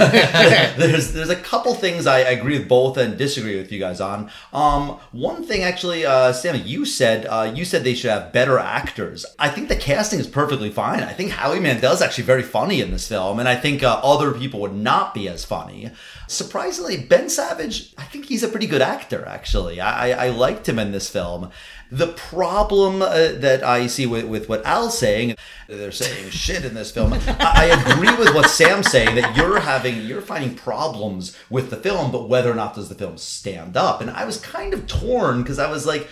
there's 0.77 1.11
there's 1.13 1.29
a 1.31 1.35
couple 1.35 1.73
things 1.73 2.05
I 2.05 2.19
agree 2.19 2.59
with 2.59 2.69
both 2.69 2.97
and 2.97 3.17
disagree 3.17 3.57
with 3.57 3.71
you 3.71 3.79
guys 3.79 3.99
on. 3.99 4.29
Um, 4.53 4.99
one 5.11 5.43
thing 5.43 5.63
actually, 5.63 6.05
uh, 6.05 6.33
Sam, 6.33 6.61
you 6.63 6.85
said 6.85 7.25
uh, 7.25 7.51
you 7.55 7.65
said 7.65 7.83
they 7.83 7.95
should 7.95 8.11
have 8.11 8.31
better 8.31 8.59
actors. 8.59 9.25
I 9.39 9.49
think 9.49 9.69
the 9.69 9.75
casting 9.75 10.19
is 10.19 10.27
perfectly 10.27 10.69
fine. 10.69 11.01
I 11.01 11.13
think 11.13 11.31
Howie 11.31 11.59
Mandel's 11.59 12.01
actually 12.03 12.25
very 12.25 12.43
funny 12.43 12.79
in 12.81 12.91
this 12.91 13.07
film, 13.07 13.39
and 13.39 13.49
I 13.49 13.55
think 13.55 13.81
uh, 13.81 13.99
other 14.03 14.33
people 14.33 14.59
would 14.61 14.75
not 14.75 15.15
be 15.15 15.27
as 15.27 15.43
funny. 15.43 15.89
Surprisingly, 16.27 16.97
Ben 16.97 17.27
Savage, 17.29 17.93
I 17.97 18.03
think 18.03 18.25
he's 18.25 18.43
a 18.43 18.47
pretty 18.47 18.67
good 18.67 18.81
actor. 18.81 19.25
Actually, 19.27 19.81
I, 19.81 20.09
I, 20.11 20.25
I 20.27 20.29
liked 20.29 20.69
him 20.69 20.77
in 20.79 20.91
this 20.91 21.09
film. 21.09 21.49
The 21.93 22.07
problem 22.07 23.03
uh, 23.03 23.33
that 23.33 23.63
I 23.63 23.85
see 23.85 24.07
with, 24.07 24.25
with 24.25 24.49
what 24.49 24.65
Al's 24.65 24.97
saying, 24.97 25.35
they're 25.69 25.91
saying 25.91 26.31
shit 26.31 26.65
in 26.65 26.73
this 26.73 26.89
film. 26.89 27.13
I, 27.13 27.21
I 27.39 27.65
agree 27.65 28.15
with 28.15 28.33
what 28.33 28.49
Sam's 28.49 28.89
saying 28.89 29.13
that 29.13 29.37
you're 29.37 29.59
having, 29.59 30.01
you're 30.01 30.21
finding 30.21 30.55
problems 30.55 31.37
with 31.51 31.69
the 31.69 31.77
film, 31.77 32.11
but 32.11 32.27
whether 32.27 32.51
or 32.51 32.55
not 32.55 32.73
does 32.73 32.89
the 32.89 32.95
film 32.95 33.19
stand 33.19 33.77
up? 33.77 34.01
And 34.01 34.09
I 34.09 34.25
was 34.25 34.39
kind 34.39 34.73
of 34.73 34.87
torn 34.87 35.43
because 35.43 35.59
I 35.59 35.69
was 35.69 35.85
like, 35.85 36.07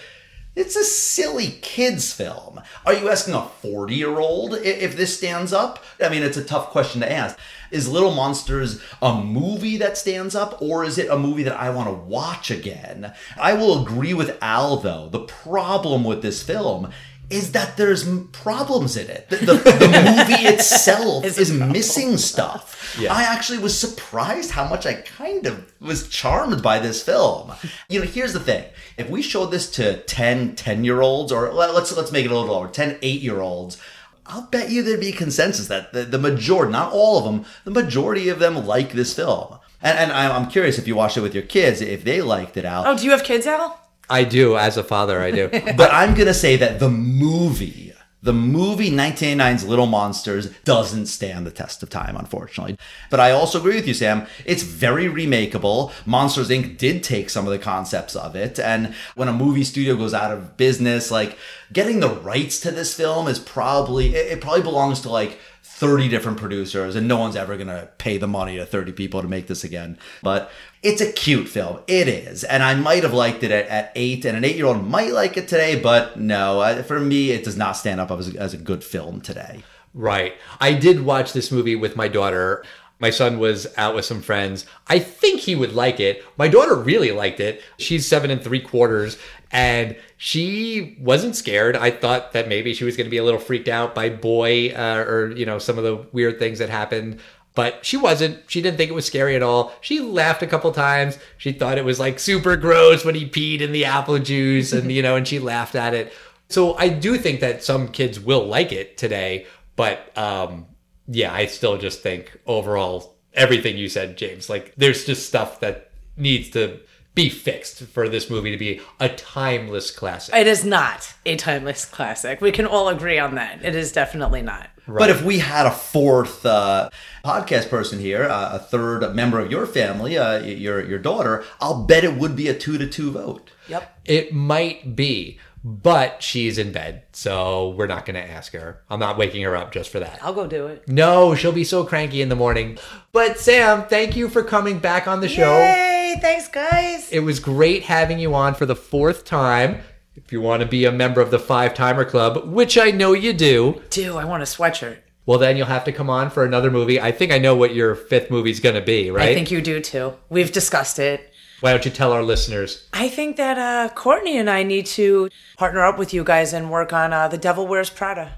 it's 0.55 0.75
a 0.75 0.83
silly 0.83 1.57
kids 1.61 2.13
film. 2.13 2.61
Are 2.85 2.93
you 2.93 3.09
asking 3.09 3.33
a 3.33 3.41
40 3.41 3.95
year 3.95 4.19
old 4.19 4.53
if 4.53 4.95
this 4.95 5.17
stands 5.17 5.51
up? 5.51 5.83
I 5.99 6.09
mean, 6.09 6.21
it's 6.21 6.37
a 6.37 6.43
tough 6.43 6.69
question 6.69 7.01
to 7.01 7.11
ask. 7.11 7.39
Is 7.71 7.89
Little 7.89 8.13
Monsters 8.13 8.81
a 9.01 9.21
movie 9.21 9.77
that 9.77 9.97
stands 9.97 10.35
up, 10.35 10.61
or 10.61 10.83
is 10.83 10.97
it 10.97 11.09
a 11.09 11.17
movie 11.17 11.43
that 11.43 11.59
I 11.59 11.69
want 11.69 11.87
to 11.89 11.93
watch 11.93 12.51
again? 12.51 13.13
I 13.39 13.53
will 13.53 13.81
agree 13.81 14.13
with 14.13 14.37
Al, 14.41 14.77
though. 14.77 15.09
The 15.09 15.19
problem 15.21 16.03
with 16.03 16.21
this 16.21 16.43
film 16.43 16.91
is 17.29 17.53
that 17.53 17.77
there's 17.77 18.03
problems 18.33 18.97
in 18.97 19.09
it. 19.09 19.29
The, 19.29 19.37
the, 19.37 19.53
the 19.53 20.25
movie 20.27 20.43
itself 20.43 21.23
Is 21.23 21.37
is 21.37 21.53
missing 21.53 22.17
stuff. 22.17 22.97
I 23.09 23.23
actually 23.23 23.59
was 23.59 23.79
surprised 23.79 24.51
how 24.51 24.67
much 24.67 24.85
I 24.85 24.95
kind 24.95 25.45
of 25.45 25.71
was 25.79 26.09
charmed 26.09 26.61
by 26.61 26.79
this 26.79 27.01
film. 27.01 27.53
You 27.87 28.01
know, 28.01 28.05
here's 28.05 28.33
the 28.33 28.41
thing. 28.41 28.65
If 28.97 29.09
we 29.09 29.21
showed 29.21 29.45
this 29.45 29.71
to 29.71 30.01
10, 30.03 30.55
10 30.57 30.83
year 30.83 30.99
olds, 30.99 31.31
or 31.31 31.53
let- 31.53 31.73
let's 31.73 31.95
let's 31.95 32.11
make 32.11 32.25
it 32.25 32.31
a 32.31 32.35
little 32.37 32.53
lower, 32.53 32.67
10, 32.67 32.97
8 33.01 33.21
year 33.21 33.39
olds, 33.39 33.77
I'll 34.25 34.47
bet 34.47 34.69
you 34.69 34.83
there'd 34.83 34.99
be 34.99 35.11
consensus 35.11 35.67
that 35.67 35.93
the, 35.93 36.03
the 36.03 36.19
majority, 36.19 36.71
not 36.71 36.93
all 36.93 37.17
of 37.17 37.23
them, 37.25 37.45
the 37.65 37.71
majority 37.71 38.29
of 38.29 38.39
them 38.39 38.65
like 38.65 38.93
this 38.93 39.13
film. 39.15 39.57
And, 39.81 39.97
and 39.97 40.11
I'm 40.11 40.31
I'm 40.31 40.49
curious 40.49 40.77
if 40.77 40.87
you 40.87 40.95
watched 40.95 41.17
it 41.17 41.21
with 41.21 41.33
your 41.33 41.43
kids, 41.43 41.81
if 41.81 42.03
they 42.03 42.21
liked 42.21 42.55
it 42.57 42.65
out. 42.65 42.85
Oh, 42.87 42.97
do 42.97 43.03
you 43.03 43.11
have 43.11 43.23
kids, 43.23 43.47
Al? 43.47 43.79
I 44.09 44.23
do, 44.25 44.57
as 44.57 44.77
a 44.77 44.83
father, 44.83 45.21
I 45.21 45.31
do. 45.31 45.49
But 45.77 45.91
I'm 45.91 46.13
gonna 46.13 46.33
say 46.33 46.55
that 46.57 46.79
the 46.79 46.89
movie, 46.89 47.90
the 48.23 48.33
movie 48.33 48.91
1989's 48.91 49.65
Little 49.65 49.87
Monsters 49.87 50.49
doesn't 50.63 51.07
stand 51.07 51.45
the 51.45 51.51
test 51.51 51.81
of 51.81 51.89
time, 51.89 52.15
unfortunately. 52.15 52.77
But 53.09 53.19
I 53.19 53.31
also 53.31 53.59
agree 53.59 53.75
with 53.75 53.87
you, 53.87 53.95
Sam. 53.95 54.27
It's 54.45 54.61
very 54.61 55.07
remakeable. 55.07 55.91
Monsters 56.05 56.49
Inc. 56.49 56.77
did 56.77 57.03
take 57.03 57.29
some 57.31 57.47
of 57.47 57.51
the 57.51 57.59
concepts 57.59 58.15
of 58.15 58.35
it, 58.35 58.59
and 58.59 58.93
when 59.15 59.27
a 59.27 59.33
movie 59.33 59.63
studio 59.63 59.95
goes 59.95 60.13
out 60.13 60.31
of 60.31 60.55
business, 60.55 61.09
like 61.09 61.37
getting 61.73 61.99
the 61.99 62.09
rights 62.09 62.59
to 62.59 62.71
this 62.71 62.93
film 62.93 63.27
is 63.27 63.39
probably 63.39 64.15
it, 64.15 64.33
it 64.33 64.41
probably 64.41 64.61
belongs 64.61 65.01
to 65.01 65.09
like 65.09 65.39
30 65.81 66.09
different 66.09 66.37
producers 66.37 66.95
and 66.95 67.07
no 67.07 67.17
one's 67.17 67.35
ever 67.35 67.55
going 67.57 67.67
to 67.67 67.89
pay 67.97 68.15
the 68.19 68.27
money 68.27 68.55
to 68.55 68.65
30 68.67 68.91
people 68.91 69.19
to 69.19 69.27
make 69.27 69.47
this 69.47 69.63
again. 69.63 69.97
But 70.21 70.51
it's 70.83 71.01
a 71.01 71.11
cute 71.11 71.49
film. 71.49 71.79
It 71.87 72.07
is. 72.07 72.43
And 72.43 72.61
I 72.61 72.75
might 72.75 73.01
have 73.01 73.15
liked 73.15 73.41
it 73.41 73.49
at, 73.49 73.67
at 73.67 73.91
eight 73.95 74.23
and 74.23 74.37
an 74.37 74.45
eight 74.45 74.57
year 74.57 74.67
old 74.67 74.87
might 74.87 75.11
like 75.11 75.37
it 75.37 75.47
today, 75.47 75.79
but 75.79 76.19
no, 76.19 76.83
for 76.83 76.99
me, 76.99 77.31
it 77.31 77.43
does 77.43 77.57
not 77.57 77.71
stand 77.71 77.99
up 77.99 78.11
as, 78.11 78.35
as 78.35 78.53
a 78.53 78.57
good 78.57 78.83
film 78.83 79.21
today. 79.21 79.63
Right. 79.95 80.35
I 80.59 80.73
did 80.73 81.03
watch 81.03 81.33
this 81.33 81.51
movie 81.51 81.75
with 81.75 81.95
my 81.95 82.07
daughter. 82.07 82.63
My 83.01 83.09
son 83.09 83.39
was 83.39 83.67
out 83.77 83.95
with 83.95 84.05
some 84.05 84.21
friends. 84.21 84.65
I 84.87 84.99
think 84.99 85.41
he 85.41 85.55
would 85.55 85.73
like 85.73 85.99
it. 85.99 86.23
My 86.37 86.47
daughter 86.47 86.75
really 86.75 87.11
liked 87.11 87.39
it. 87.39 87.61
She's 87.77 88.07
seven 88.07 88.29
and 88.29 88.41
three 88.41 88.61
quarters, 88.61 89.17
and 89.51 89.97
she 90.17 90.95
wasn't 90.99 91.35
scared. 91.35 91.75
I 91.75 91.89
thought 91.89 92.31
that 92.33 92.47
maybe 92.47 92.73
she 92.73 92.85
was 92.85 92.95
going 92.95 93.07
to 93.07 93.11
be 93.11 93.17
a 93.17 93.23
little 93.23 93.39
freaked 93.39 93.67
out 93.67 93.95
by 93.95 94.09
Boy 94.09 94.69
uh, 94.69 95.03
or, 95.07 95.31
you 95.31 95.45
know, 95.45 95.57
some 95.57 95.77
of 95.77 95.83
the 95.83 96.05
weird 96.11 96.37
things 96.37 96.59
that 96.59 96.69
happened. 96.69 97.19
But 97.53 97.85
she 97.85 97.97
wasn't. 97.97 98.49
She 98.49 98.61
didn't 98.61 98.77
think 98.77 98.91
it 98.91 98.93
was 98.93 99.05
scary 99.05 99.35
at 99.35 99.43
all. 99.43 99.73
She 99.81 99.99
laughed 99.99 100.41
a 100.41 100.47
couple 100.47 100.71
times. 100.71 101.17
She 101.37 101.51
thought 101.51 101.77
it 101.77 101.83
was 101.83 101.99
like 101.99 102.17
super 102.17 102.55
gross 102.55 103.03
when 103.03 103.15
he 103.15 103.27
peed 103.27 103.59
in 103.59 103.73
the 103.73 103.83
apple 103.83 104.19
juice 104.19 104.71
and, 104.71 104.89
you 104.89 105.01
know, 105.01 105.17
and 105.17 105.27
she 105.27 105.39
laughed 105.39 105.75
at 105.75 105.93
it. 105.93 106.13
So 106.47 106.75
I 106.75 106.87
do 106.87 107.17
think 107.17 107.39
that 107.39 107.63
some 107.63 107.87
kids 107.87 108.19
will 108.19 108.45
like 108.45 108.71
it 108.71 108.97
today, 108.97 109.47
but 109.75 110.15
um, 110.17 110.65
yeah, 111.07 111.33
I 111.33 111.45
still 111.45 111.77
just 111.77 112.01
think 112.01 112.39
overall 112.45 113.15
everything 113.33 113.77
you 113.77 113.89
said, 113.89 114.17
James. 114.17 114.49
Like, 114.49 114.73
there's 114.75 115.05
just 115.05 115.27
stuff 115.27 115.59
that 115.61 115.91
needs 116.17 116.49
to 116.51 116.79
be 117.13 117.29
fixed 117.29 117.83
for 117.83 118.07
this 118.07 118.29
movie 118.29 118.51
to 118.51 118.57
be 118.57 118.79
a 118.99 119.09
timeless 119.09 119.91
classic. 119.91 120.33
It 120.33 120.47
is 120.47 120.63
not 120.63 121.13
a 121.25 121.35
timeless 121.35 121.83
classic. 121.83 122.39
We 122.39 122.51
can 122.51 122.65
all 122.65 122.87
agree 122.87 123.19
on 123.19 123.35
that. 123.35 123.63
It 123.65 123.75
is 123.75 123.91
definitely 123.91 124.41
not. 124.41 124.69
But 124.87 125.09
if 125.09 125.21
we 125.23 125.39
had 125.39 125.65
a 125.65 125.71
fourth 125.71 126.45
uh, 126.45 126.89
podcast 127.23 127.69
person 127.69 127.99
here, 127.99 128.23
uh, 128.23 128.55
a 128.55 128.59
third 128.59 129.13
member 129.13 129.39
of 129.39 129.51
your 129.51 129.65
family, 129.65 130.17
uh, 130.17 130.39
your 130.39 130.83
your 130.85 130.99
daughter, 130.99 131.45
I'll 131.59 131.83
bet 131.83 132.03
it 132.03 132.15
would 132.15 132.35
be 132.35 132.47
a 132.47 132.57
two 132.57 132.77
to 132.77 132.87
two 132.87 133.11
vote. 133.11 133.51
Yep. 133.67 133.99
It 134.05 134.33
might 134.33 134.95
be, 134.95 135.39
but 135.63 136.23
she's 136.23 136.57
in 136.57 136.71
bed, 136.71 137.03
so 137.11 137.69
we're 137.69 137.87
not 137.87 138.05
going 138.05 138.15
to 138.15 138.31
ask 138.31 138.53
her. 138.53 138.81
I'm 138.89 138.99
not 138.99 139.17
waking 139.17 139.43
her 139.43 139.55
up 139.55 139.71
just 139.71 139.89
for 139.91 139.99
that. 139.99 140.19
I'll 140.21 140.33
go 140.33 140.47
do 140.47 140.67
it. 140.67 140.87
No, 140.87 141.35
she'll 141.35 141.51
be 141.51 141.63
so 141.63 141.83
cranky 141.83 142.21
in 142.21 142.29
the 142.29 142.35
morning. 142.35 142.77
But 143.11 143.37
Sam, 143.39 143.83
thank 143.83 144.15
you 144.15 144.27
for 144.29 144.43
coming 144.43 144.79
back 144.79 145.07
on 145.07 145.21
the 145.21 145.29
show. 145.29 145.57
Yay! 145.57 146.17
Thanks, 146.21 146.47
guys. 146.47 147.09
It 147.11 147.19
was 147.21 147.39
great 147.39 147.83
having 147.83 148.19
you 148.19 148.33
on 148.33 148.53
for 148.55 148.65
the 148.65 148.75
fourth 148.75 149.23
time. 149.23 149.81
If 150.15 150.31
you 150.33 150.41
want 150.41 150.61
to 150.61 150.67
be 150.67 150.85
a 150.85 150.91
member 150.91 151.21
of 151.21 151.31
the 151.31 151.39
Five 151.39 151.73
Timer 151.73 152.03
Club, 152.05 152.45
which 152.51 152.77
I 152.77 152.91
know 152.91 153.13
you 153.13 153.31
do, 153.31 153.81
Do 153.89 154.17
I 154.17 154.25
want 154.25 154.43
a 154.43 154.45
sweatshirt? 154.45 154.97
well, 155.25 155.37
then 155.39 155.55
you'll 155.55 155.67
have 155.67 155.85
to 155.85 155.91
come 155.93 156.09
on 156.09 156.29
for 156.29 156.43
another 156.43 156.69
movie. 156.71 156.99
I 156.99 157.11
think 157.11 157.31
I 157.31 157.37
know 157.37 157.55
what 157.55 157.73
your 157.75 157.95
fifth 157.95 158.29
movie's 158.29 158.59
going 158.59 158.75
to 158.75 158.81
be, 158.81 159.09
right? 159.11 159.29
I 159.29 159.33
think 159.35 159.51
you 159.51 159.61
do 159.61 159.79
too. 159.79 160.13
We've 160.29 160.51
discussed 160.51 160.99
it. 160.99 161.30
Why 161.61 161.71
don't 161.71 161.85
you 161.85 161.91
tell 161.91 162.11
our 162.11 162.23
listeners? 162.23 162.87
I 162.91 163.07
think 163.07 163.37
that 163.37 163.57
uh, 163.57 163.93
Courtney 163.93 164.37
and 164.37 164.49
I 164.49 164.63
need 164.63 164.85
to 164.87 165.29
partner 165.57 165.81
up 165.85 165.97
with 165.97 166.13
you 166.13 166.23
guys 166.23 166.53
and 166.53 166.69
work 166.71 166.91
on 166.91 167.13
uh, 167.13 167.27
The 167.27 167.37
Devil 167.37 167.67
Wears 167.67 167.89
Prada. 167.89 168.33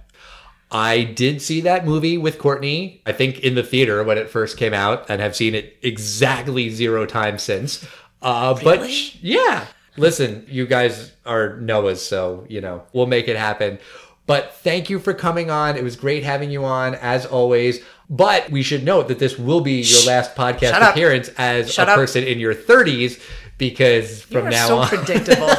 I 0.72 1.04
did 1.04 1.42
see 1.42 1.62
that 1.62 1.86
movie 1.86 2.18
with 2.18 2.38
Courtney, 2.40 3.02
I 3.06 3.12
think 3.12 3.40
in 3.40 3.56
the 3.56 3.64
theater 3.64 4.04
when 4.04 4.18
it 4.18 4.30
first 4.30 4.58
came 4.58 4.74
out, 4.74 5.10
and 5.10 5.22
have 5.22 5.36
seen 5.36 5.54
it 5.56 5.78
exactly 5.82 6.70
zero 6.70 7.06
times 7.06 7.44
since. 7.44 7.86
Uh, 8.22 8.56
But 8.56 8.80
Really? 8.80 8.92
sh- 8.92 9.18
yeah, 9.22 9.68
listen, 9.98 10.46
you 10.50 10.66
guys 10.66 11.12
are 11.26 11.58
Noah's, 11.58 12.04
so, 12.06 12.46
you 12.50 12.60
know, 12.60 12.84
we'll 12.92 13.06
make 13.06 13.28
it 13.28 13.38
happen. 13.38 13.80
But 14.26 14.56
thank 14.56 14.90
you 14.90 15.00
for 15.00 15.14
coming 15.14 15.52
on. 15.52 15.76
It 15.78 15.84
was 15.84 15.96
great 15.96 16.24
having 16.24 16.50
you 16.50 16.64
on, 16.66 16.96
as 16.96 17.26
always. 17.26 17.82
But 18.10 18.50
we 18.52 18.64
should 18.64 18.84
note 18.84 19.08
that 19.08 19.20
this 19.20 19.38
will 19.40 19.62
be 19.62 19.82
your 19.82 20.06
last 20.06 20.36
podcast 20.36 20.72
Shut 20.72 20.82
up. 20.82 20.92
appearance 20.92 21.30
as 21.38 21.72
Shut 21.74 21.88
a 21.88 21.92
up. 21.94 21.98
person 21.98 22.24
in 22.24 22.40
your 22.40 22.54
30s, 22.54 23.20
because 23.58 24.22
from 24.24 24.50
now 24.50 24.68
so 24.68 24.78
on, 24.80 24.88
predictable. 24.90 25.48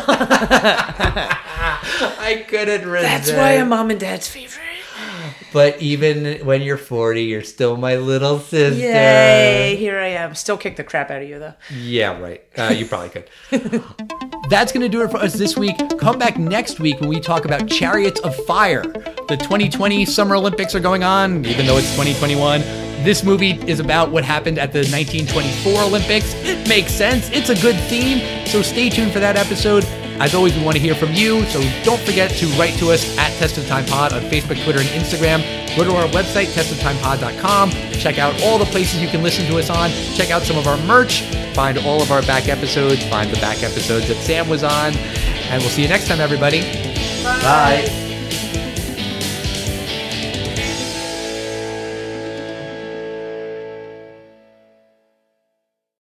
I 2.26 2.44
couldn't 2.48 2.88
resist. 2.88 3.26
That's 3.26 3.32
why 3.38 3.52
I'm 3.56 3.68
mom 3.70 3.90
and 3.90 3.98
dad's 4.00 4.28
favorite. 4.28 4.60
But 5.54 5.80
even 5.80 6.44
when 6.44 6.62
you're 6.62 6.76
40, 6.76 7.22
you're 7.22 7.44
still 7.44 7.76
my 7.76 7.94
little 7.94 8.40
sister. 8.40 8.76
Yay! 8.76 9.76
Here 9.78 10.00
I 10.00 10.08
am. 10.08 10.34
Still 10.34 10.56
kick 10.56 10.74
the 10.74 10.82
crap 10.82 11.12
out 11.12 11.22
of 11.22 11.28
you 11.28 11.38
though. 11.38 11.54
Yeah, 11.72 12.18
right. 12.20 12.42
Uh, 12.58 12.74
you 12.76 12.86
probably 12.86 13.10
could. 13.10 13.30
That's 14.50 14.72
going 14.72 14.82
to 14.82 14.88
do 14.88 15.02
it 15.02 15.12
for 15.12 15.18
us 15.18 15.34
this 15.34 15.56
week. 15.56 15.76
Come 15.96 16.18
back 16.18 16.38
next 16.38 16.80
week 16.80 17.00
when 17.00 17.08
we 17.08 17.20
talk 17.20 17.44
about 17.44 17.68
Chariots 17.68 18.18
of 18.22 18.34
Fire. 18.46 18.82
The 18.82 19.36
2020 19.40 20.04
Summer 20.06 20.34
Olympics 20.34 20.74
are 20.74 20.80
going 20.80 21.04
on, 21.04 21.44
even 21.46 21.66
though 21.66 21.78
it's 21.78 21.90
2021. 21.92 22.60
This 23.04 23.22
movie 23.22 23.52
is 23.68 23.78
about 23.78 24.10
what 24.10 24.24
happened 24.24 24.58
at 24.58 24.72
the 24.72 24.80
1924 24.80 25.82
Olympics. 25.82 26.34
It 26.38 26.68
makes 26.68 26.90
sense. 26.90 27.30
It's 27.30 27.50
a 27.50 27.62
good 27.62 27.76
theme. 27.88 28.46
So 28.48 28.60
stay 28.60 28.90
tuned 28.90 29.12
for 29.12 29.20
that 29.20 29.36
episode. 29.36 29.84
As 30.20 30.34
always, 30.34 30.54
we 30.56 30.62
want 30.62 30.76
to 30.76 30.82
hear 30.82 30.94
from 30.94 31.12
you, 31.12 31.44
so 31.46 31.60
don't 31.82 32.00
forget 32.00 32.30
to 32.30 32.46
write 32.58 32.78
to 32.78 32.90
us 32.92 33.16
at 33.18 33.32
Test 33.38 33.58
of 33.58 33.66
Time 33.66 33.84
Pod 33.86 34.12
on 34.12 34.22
Facebook, 34.22 34.62
Twitter, 34.62 34.78
and 34.80 34.88
Instagram. 34.88 35.42
Go 35.76 35.84
to 35.84 35.94
our 35.96 36.06
website, 36.08 36.46
testoftimepod.com. 36.54 37.70
Check 37.92 38.18
out 38.18 38.40
all 38.42 38.58
the 38.58 38.64
places 38.66 39.02
you 39.02 39.08
can 39.08 39.22
listen 39.22 39.44
to 39.46 39.58
us 39.58 39.70
on. 39.70 39.90
Check 40.14 40.30
out 40.30 40.42
some 40.42 40.56
of 40.56 40.66
our 40.66 40.78
merch. 40.86 41.22
Find 41.54 41.78
all 41.78 42.00
of 42.00 42.10
our 42.12 42.22
back 42.22 42.48
episodes. 42.48 43.04
Find 43.08 43.30
the 43.30 43.40
back 43.40 43.62
episodes 43.62 44.08
that 44.08 44.16
Sam 44.16 44.48
was 44.48 44.62
on. 44.62 44.94
And 44.94 45.60
we'll 45.62 45.70
see 45.70 45.82
you 45.82 45.88
next 45.88 46.06
time, 46.08 46.20
everybody. 46.20 46.62
Bye. 47.22 48.03